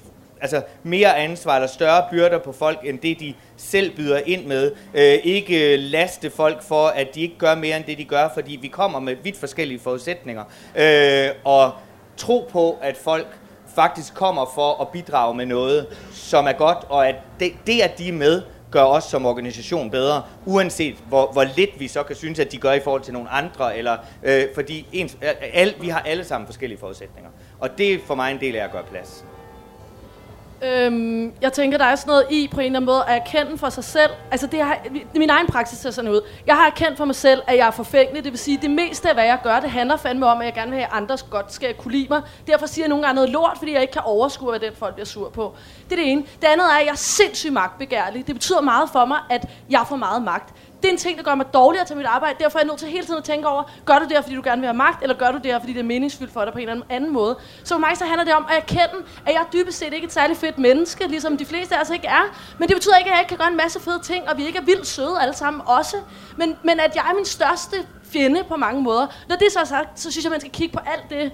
altså 0.41 0.63
mere 0.83 1.17
ansvar 1.17 1.55
eller 1.55 1.69
større 1.69 2.05
byrder 2.11 2.39
på 2.39 2.53
folk, 2.53 2.79
end 2.85 2.99
det 2.99 3.21
de 3.21 3.35
selv 3.57 3.97
byder 3.97 4.21
ind 4.27 4.47
med. 4.47 4.73
Øh, 4.95 5.19
ikke 5.25 5.77
laste 5.77 6.31
folk 6.31 6.63
for, 6.63 6.87
at 6.87 7.15
de 7.15 7.21
ikke 7.21 7.39
gør 7.39 7.55
mere 7.55 7.77
end 7.77 7.85
det, 7.85 7.99
de 7.99 8.05
gør, 8.05 8.29
fordi 8.35 8.59
vi 8.63 8.69
kommer 8.69 9.01
med 9.01 9.17
vidt 9.23 9.37
forskellige 9.37 9.79
forudsætninger. 9.79 10.45
Øh, 10.77 11.29
og 11.45 11.73
tro 12.17 12.49
på, 12.53 12.79
at 12.83 12.97
folk 12.97 13.27
faktisk 13.75 14.15
kommer 14.15 14.51
for 14.55 14.81
at 14.83 14.89
bidrage 14.89 15.35
med 15.35 15.47
noget, 15.47 15.87
som 16.13 16.47
er 16.47 16.53
godt, 16.53 16.79
og 16.89 17.09
at 17.09 17.15
det, 17.41 17.53
det 17.67 17.81
at 17.81 17.99
de 17.99 18.09
er 18.09 18.13
med, 18.13 18.43
gør 18.71 18.83
os 18.83 19.05
som 19.05 19.27
organisation 19.27 19.91
bedre, 19.91 20.23
uanset 20.47 20.95
hvor, 21.09 21.33
hvor 21.33 21.45
lidt 21.57 21.81
vi 21.81 21.89
så 21.89 22.03
kan 22.03 22.17
synes, 22.17 22.39
at 22.39 22.53
de 22.53 22.57
gør 22.59 22.73
i 22.73 22.81
forhold 22.81 23.03
til 23.03 23.13
nogle 23.13 23.29
andre, 23.29 23.77
eller 23.77 23.97
øh, 24.23 24.45
fordi 24.55 24.87
ens, 24.93 25.17
al, 25.53 25.75
vi 25.81 25.89
har 25.89 26.01
alle 26.01 26.25
sammen 26.25 26.47
forskellige 26.47 26.79
forudsætninger. 26.79 27.31
Og 27.59 27.79
det 27.79 27.95
er 27.95 27.99
for 28.07 28.15
mig 28.15 28.33
en 28.33 28.41
del 28.41 28.57
af 28.57 28.65
at 28.65 28.73
gøre 28.73 28.85
plads. 28.91 29.25
Øhm, 30.63 31.33
jeg 31.41 31.53
tænker, 31.53 31.79
der 31.79 31.85
er 31.85 31.97
sådan 31.97 32.11
noget 32.11 32.25
i 32.31 32.49
på 32.55 32.61
en 32.61 32.67
eller 32.67 32.79
anden 32.79 32.87
måde 32.87 33.05
at 33.09 33.23
erkende 33.23 33.59
for 33.59 33.69
sig 33.69 33.85
selv. 33.85 34.11
Altså, 34.31 34.47
det, 34.47 34.63
har, 34.63 34.75
er 35.15 35.19
min 35.19 35.31
egen 35.31 35.47
praksis 35.47 35.79
ser 35.79 35.91
sådan 35.91 36.11
ud. 36.11 36.21
Jeg 36.47 36.55
har 36.55 36.67
erkendt 36.67 36.97
for 36.97 37.05
mig 37.05 37.15
selv, 37.15 37.43
at 37.47 37.57
jeg 37.57 37.67
er 37.67 37.71
forfængelig. 37.71 38.25
Det 38.25 38.33
vil 38.33 38.39
sige, 38.39 38.57
at 38.57 38.63
det 38.63 38.71
meste 38.71 39.09
af, 39.09 39.15
hvad 39.15 39.25
jeg 39.25 39.39
gør, 39.43 39.61
det 39.61 39.71
handler 39.71 39.97
fandme 39.97 40.27
om, 40.27 40.41
at 40.41 40.45
jeg 40.45 40.55
gerne 40.55 40.71
vil 40.71 40.79
have, 40.79 40.87
at 40.87 40.93
andres 40.93 41.23
godt 41.23 41.53
skal 41.53 41.75
kunne 41.75 41.93
lide 41.93 42.07
mig. 42.11 42.23
Derfor 42.47 42.67
siger 42.67 42.85
jeg 42.85 42.89
nogle 42.89 43.05
gange 43.05 43.15
noget 43.15 43.31
lort, 43.31 43.59
fordi 43.59 43.73
jeg 43.73 43.81
ikke 43.81 43.93
kan 43.93 44.03
overskue, 44.05 44.51
hvad 44.51 44.61
den 44.61 44.73
folk 44.79 44.95
bliver 44.95 45.07
sur 45.07 45.31
på. 45.31 45.55
Det 45.85 45.93
er 45.93 45.97
det 46.03 46.13
ene. 46.13 46.23
Det 46.41 46.47
andet 46.47 46.67
er, 46.67 46.79
at 46.79 46.85
jeg 46.87 46.93
er 46.93 46.97
sindssygt 46.97 47.53
magtbegærlig. 47.53 48.27
Det 48.27 48.35
betyder 48.35 48.61
meget 48.61 48.91
for 48.91 49.05
mig, 49.05 49.19
at 49.31 49.47
jeg 49.71 49.85
får 49.89 49.97
meget 49.97 50.23
magt 50.23 50.55
det 50.83 50.89
er 50.89 50.93
en 50.93 50.99
ting, 50.99 51.19
der 51.19 51.25
gør 51.25 51.35
mig 51.35 51.47
dårligere 51.55 51.87
til 51.87 51.97
mit 51.97 52.07
arbejde. 52.07 52.37
Derfor 52.41 52.59
er 52.59 52.63
jeg 52.63 52.67
nødt 52.67 52.79
til 52.79 52.89
hele 52.89 53.05
tiden 53.05 53.19
at 53.19 53.25
tænke 53.25 53.49
over, 53.49 53.63
gør 53.85 53.99
du 53.99 54.05
det 54.05 54.13
her, 54.13 54.23
fordi 54.23 54.35
du 54.35 54.43
gerne 54.45 54.61
vil 54.61 54.67
have 54.67 54.77
magt, 54.77 55.03
eller 55.03 55.17
gør 55.17 55.31
du 55.31 55.37
det 55.37 55.47
her, 55.47 55.59
fordi 55.59 55.73
det 55.73 55.81
er 55.81 55.85
meningsfyldt 55.85 56.33
for 56.33 56.45
dig 56.45 56.53
på 56.53 56.59
en 56.59 56.69
eller 56.69 56.85
anden 56.91 57.13
måde. 57.13 57.37
Så 57.65 57.75
for 57.75 57.79
mig 57.79 57.97
så 57.97 58.05
handler 58.05 58.25
det 58.25 58.35
om 58.35 58.47
at 58.51 58.57
erkende, 58.57 59.05
at 59.27 59.33
jeg 59.33 59.45
dybest 59.53 59.79
set 59.79 59.93
ikke 59.93 60.05
er 60.05 60.09
et 60.09 60.13
særligt 60.13 60.39
fedt 60.39 60.59
menneske, 60.59 61.09
ligesom 61.09 61.37
de 61.37 61.47
fleste 61.47 61.77
af 61.77 61.83
os 61.83 61.91
ikke 61.91 62.07
er. 62.07 62.23
Men 62.59 62.69
det 62.69 62.77
betyder 62.77 62.97
ikke, 62.97 63.11
at 63.11 63.15
jeg 63.15 63.21
ikke 63.21 63.29
kan 63.29 63.39
gøre 63.39 63.49
en 63.49 63.57
masse 63.57 63.81
fede 63.81 64.01
ting, 64.03 64.29
og 64.29 64.39
vi 64.39 64.47
ikke 64.47 64.59
er 64.59 64.63
vildt 64.63 64.87
søde 64.87 65.21
alle 65.21 65.35
sammen 65.35 65.63
også. 65.67 65.97
Men, 66.37 66.57
men 66.63 66.81
at 66.81 66.97
jeg 66.97 67.05
er 67.11 67.15
min 67.15 67.25
største 67.25 67.77
fjende 68.13 68.45
på 68.45 68.57
mange 68.57 68.83
måder. 68.83 69.07
Når 69.29 69.37
det 69.37 69.53
så 69.53 69.61
er 69.61 69.65
sagt, 69.65 70.01
så 70.01 70.11
synes 70.11 70.25
jeg, 70.25 70.31
man 70.31 70.41
skal 70.41 70.53
kigge 70.53 70.73
på 70.73 70.81
alt 70.87 71.11
det, 71.11 71.33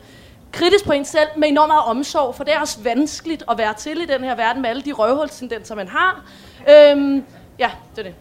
kritisk 0.53 0.85
på 0.85 0.93
en 0.93 1.05
selv 1.05 1.29
med 1.37 1.49
enormt 1.49 1.69
meget 1.69 1.85
omsorg, 1.85 2.35
for 2.35 2.45
det 2.45 2.55
er 2.55 2.61
også 2.61 2.79
vanskeligt 2.83 3.45
at 3.51 3.59
være 3.59 3.75
til 3.75 4.03
i 4.03 4.07
den 4.07 4.25
her 4.25 4.35
verden 4.35 4.63
med 4.63 4.71
alle 4.71 4.83
de 4.83 4.93
røvhulstendenser, 4.93 5.75
man 5.75 5.89
har. 5.89 6.25
Øhm, 6.71 7.25
ja, 7.59 7.71
det 7.97 7.99
er 7.99 8.03
det. 8.03 8.15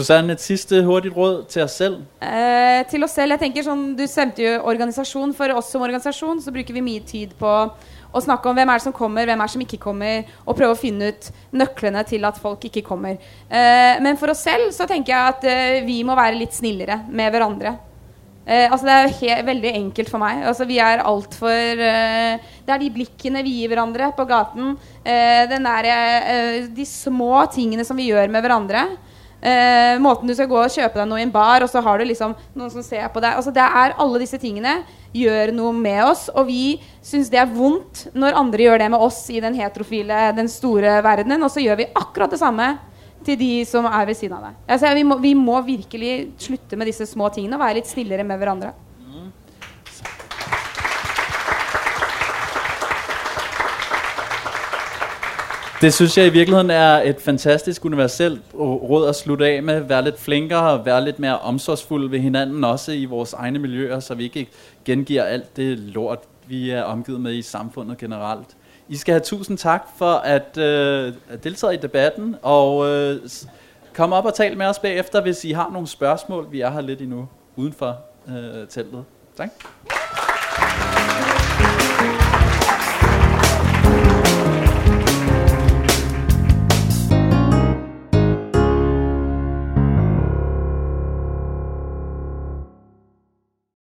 Susanne, 0.00 0.32
et 0.32 0.40
sidste 0.40 0.80
hurtigt 0.86 1.16
råd 1.16 1.44
til 1.50 1.62
os 1.66 1.74
selv. 1.76 2.00
Eh, 2.24 2.80
til 2.88 3.04
oss 3.04 3.16
selv. 3.18 3.34
Jeg 3.34 3.42
tenker 3.42 3.66
sånn, 3.66 3.96
Du 3.98 4.06
sendte 4.08 4.42
jo 4.42 4.52
organisasjon. 4.70 5.34
For 5.36 5.52
oss 5.52 5.70
som 5.72 5.82
organisasjon 5.84 6.40
så 6.40 6.54
bruker 6.54 6.76
vi 6.76 6.84
mye 6.84 7.04
tid 7.04 7.34
på 7.38 7.50
å 8.10 8.22
snakke 8.22 8.48
om 8.48 8.56
hvem 8.56 8.70
er 8.70 8.80
det 8.80 8.86
som 8.86 8.96
kommer, 8.96 9.26
hvem 9.26 9.38
er 9.38 9.46
det 9.46 9.54
som 9.54 9.66
ikke 9.66 9.82
kommer, 9.82 10.24
og 10.46 10.56
prøve 10.56 10.74
å 10.74 10.78
finne 10.78 11.12
ut 11.12 11.28
nøklene 11.52 12.02
til 12.08 12.24
at 12.26 12.40
folk 12.40 12.64
ikke 12.70 12.82
kommer. 12.86 13.20
Eh, 13.50 14.00
men 14.02 14.16
for 14.16 14.32
oss 14.32 14.42
selv 14.46 14.72
så 14.74 14.88
tenker 14.88 15.14
jeg 15.14 15.34
at 15.34 15.46
eh, 15.46 15.84
vi 15.86 16.00
må 16.06 16.16
være 16.18 16.38
litt 16.38 16.56
snillere 16.56 17.02
med 17.10 17.30
hverandre. 17.34 17.76
Eh, 18.50 18.66
altså 18.66 18.88
Det 18.88 18.94
er 18.96 19.12
he 19.20 19.34
veldig 19.46 19.72
enkelt 19.78 20.10
for 20.10 20.22
meg. 20.22 20.42
Altså 20.50 20.66
Vi 20.66 20.80
er 20.82 21.04
altfor 21.06 21.84
eh, 21.86 22.48
Det 22.66 22.74
er 22.74 22.82
de 22.82 22.90
blikkene 22.96 23.44
vi 23.46 23.60
gir 23.60 23.70
hverandre 23.70 24.10
på 24.16 24.26
gaten. 24.26 24.74
Eh, 25.04 25.44
den 25.50 25.68
der, 25.68 25.90
eh, 25.92 26.66
de 26.74 26.86
små 26.88 27.44
tingene 27.54 27.86
som 27.86 27.98
vi 27.98 28.10
gjør 28.10 28.30
med 28.32 28.42
hverandre. 28.42 28.88
Eh, 29.40 29.96
måten 30.02 30.28
du 30.28 30.34
skal 30.34 30.50
gå 30.50 30.58
og 30.60 30.72
kjøpe 30.72 30.98
deg 30.98 31.06
noe 31.08 31.20
i 31.22 31.24
en 31.24 31.32
bar, 31.32 31.62
og 31.64 31.70
så 31.72 31.80
har 31.80 31.96
du 31.96 32.04
liksom 32.04 32.34
noen 32.58 32.72
som 32.74 32.84
ser 32.84 33.06
på 33.08 33.22
deg. 33.22 33.38
Altså 33.38 33.54
det 33.54 33.64
er 33.64 33.94
Alle 33.96 34.20
disse 34.20 34.40
tingene 34.40 34.80
gjør 35.16 35.54
noe 35.56 35.72
med 35.72 36.02
oss, 36.04 36.26
og 36.34 36.50
vi 36.50 36.80
syns 37.02 37.30
det 37.32 37.40
er 37.40 37.48
vondt 37.54 38.08
når 38.14 38.36
andre 38.36 38.66
gjør 38.66 38.82
det 38.82 38.90
med 38.92 39.00
oss 39.00 39.22
i 39.32 39.40
den 39.40 39.56
heterofile, 39.56 40.28
den 40.36 40.50
store 40.50 41.00
verdenen, 41.06 41.42
og 41.42 41.50
så 41.50 41.62
gjør 41.62 41.80
vi 41.80 41.92
akkurat 41.94 42.34
det 42.34 42.42
samme 42.42 42.74
til 43.24 43.40
de 43.40 43.64
som 43.68 43.84
er 43.84 44.04
ved 44.08 44.14
siden 44.18 44.36
av 44.36 44.46
deg. 44.48 44.60
Altså, 44.68 44.94
vi, 44.94 45.02
må, 45.02 45.18
vi 45.18 45.34
må 45.34 45.60
virkelig 45.66 46.12
slutte 46.38 46.76
med 46.76 46.86
disse 46.86 47.06
små 47.06 47.28
tingene 47.34 47.56
og 47.58 47.64
være 47.64 47.80
litt 47.80 47.90
snillere 47.90 48.24
med 48.24 48.40
hverandre. 48.40 48.72
Det 55.80 55.94
synes 55.94 56.18
jeg 56.18 56.26
i 56.26 56.30
virkeligheden 56.30 56.70
er 56.70 57.02
et 57.08 57.20
fantastisk 57.20 57.84
universelt 57.84 58.40
råd 58.54 59.08
at 59.08 59.16
slutte 59.16 59.46
af 59.46 59.62
med. 59.62 59.80
Være 59.80 60.04
lidt 60.04 60.20
flinkere 60.20 60.70
og 60.70 60.86
være 60.86 61.04
lidt 61.04 61.18
mere 61.18 61.38
omsorgsfulde 61.38 62.10
ved 62.10 62.18
hinanden, 62.18 62.64
også 62.64 62.92
i 62.92 63.04
vores 63.04 63.32
egne 63.32 63.58
miljøer, 63.58 64.00
så 64.00 64.14
vi 64.14 64.24
ikke 64.24 64.46
gengiver 64.84 65.22
alt 65.22 65.56
det 65.56 65.78
lort, 65.78 66.18
vi 66.46 66.70
er 66.70 66.82
omgivet 66.82 67.20
med 67.20 67.34
i 67.34 67.42
samfundet 67.42 67.98
generelt. 67.98 68.56
I 68.90 68.96
skal 68.96 69.12
have 69.12 69.20
tusind 69.20 69.58
tak 69.58 69.86
for 69.96 70.12
at 70.12 70.58
øh, 70.58 71.14
deltage 71.44 71.74
i 71.74 71.76
debatten, 71.76 72.36
og 72.42 72.88
øh, 72.88 73.20
kom 73.94 74.12
op 74.12 74.24
og 74.24 74.34
tal 74.34 74.56
med 74.56 74.66
os 74.66 74.78
bagefter, 74.78 75.20
hvis 75.22 75.44
I 75.44 75.52
har 75.52 75.70
nogle 75.70 75.88
spørgsmål. 75.88 76.52
Vi 76.52 76.60
er 76.60 76.70
her 76.70 76.80
lidt 76.80 77.00
endnu 77.00 77.28
udenfor 77.56 77.98
øh, 78.28 78.68
teltet. 78.68 79.04
Tak. 79.36 79.50